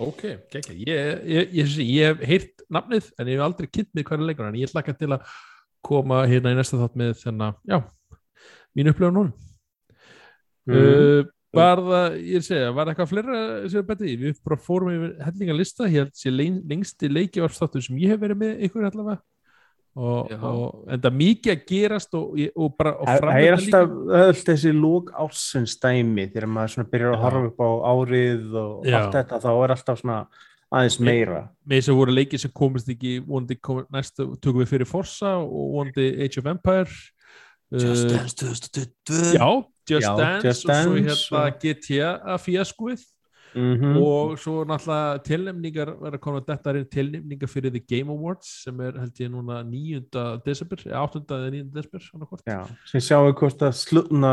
[0.00, 0.22] Ok,
[0.52, 4.24] gekkja, ég, ég, ég, ég hef heyrt nafnið en ég hef aldrei kynnt mig hverja
[4.30, 5.26] leikur en ég hlakka til að
[5.84, 7.80] koma hérna í næsta þátt með þennan, já,
[8.76, 9.32] mín upplifun núna
[10.62, 10.76] Mm.
[10.78, 13.38] uh, Var það, ég segja, var eitthvað fleira
[13.68, 17.82] sem er betið við bara fórum yfir hellinga lista, ég held sé lein- lengsti leikjavarstáttur
[17.84, 19.18] sem ég hef verið með ykkur allavega
[19.96, 23.90] og, og en það mikið að gerast og, ég- og bara og Það er alltaf
[24.22, 28.96] öll þessi lók ásins dæmi þegar maður byrjar að horfa upp á árið og Já.
[29.02, 30.20] allt þetta, þá er alltaf svona
[30.72, 31.42] aðeins meira.
[31.68, 35.34] með þess að voru leikið sem komist ekki vonandi komið, næstu tökum við fyrir Forza
[35.44, 36.88] og vonandi Age of Empire
[37.72, 39.48] Just uh, Dance 2022 já,
[39.88, 43.04] Just Já, Dance Just og svo hérna og- GTA fíaskúið
[43.54, 48.80] Mm og svo náttúrulega tilnefningar komin að þetta er tilnefningar fyrir The Game Awards sem
[48.80, 50.00] er held ég núna 9.
[50.46, 51.24] desember, eða 8.
[51.28, 51.66] eða 9.
[51.74, 52.38] desember.
[52.46, 54.32] Já, sem sjáum hvort að slutna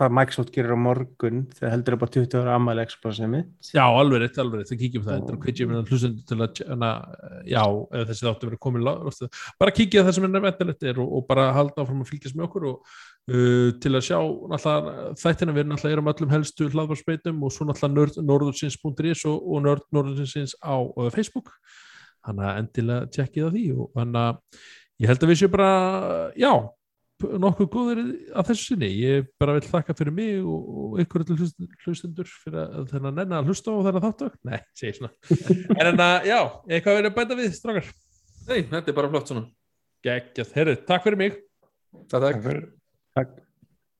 [0.00, 3.40] hvað Microsoft gerir á morgun þegar heldur upp á 20 ára ammæli Xbox-emi.
[3.74, 6.90] Já, alveg rétt, alveg rétt, við kíkjum það hvað ég meina hlustendur til að hana,
[7.50, 7.62] já,
[7.98, 9.30] ef þessi þáttu verið rostu.
[9.60, 12.68] bara kíkja það sem er nefndilegt og, og bara halda áfram að fylgjast með okkur
[12.70, 12.94] og
[13.30, 14.18] uh, til að sjá
[15.20, 20.76] þættina við náttúrulega erum öllum helstu hlaðvarsbeitum og svo náttúrulega norðursins.is og, og norðursins á
[20.76, 21.54] uh, Facebook.
[22.26, 24.60] Þannig að endilega tjekkið á því og þannig að
[25.00, 25.70] ég held að við séum bara
[26.36, 26.52] já,
[27.20, 28.00] nokkuð góðir
[28.36, 32.28] að þessu sinni, ég bara vil þakka fyrir mig og, og ykkur allir hlust- hlustendur
[32.44, 35.12] fyrir að þennan nennan að hlusta á þennan þáttu nei, segir svona.
[35.80, 36.38] En en að, já,
[36.68, 37.94] eitthvað verið að bæta við, strákar?
[38.48, 39.46] Nei, þetta er bara flott svona.
[40.04, 41.40] Geggjað, herru, takk fyrir mig.
[41.40, 42.20] Takk, takk.
[42.20, 42.68] Takk fyrir
[43.14, 43.49] Takk.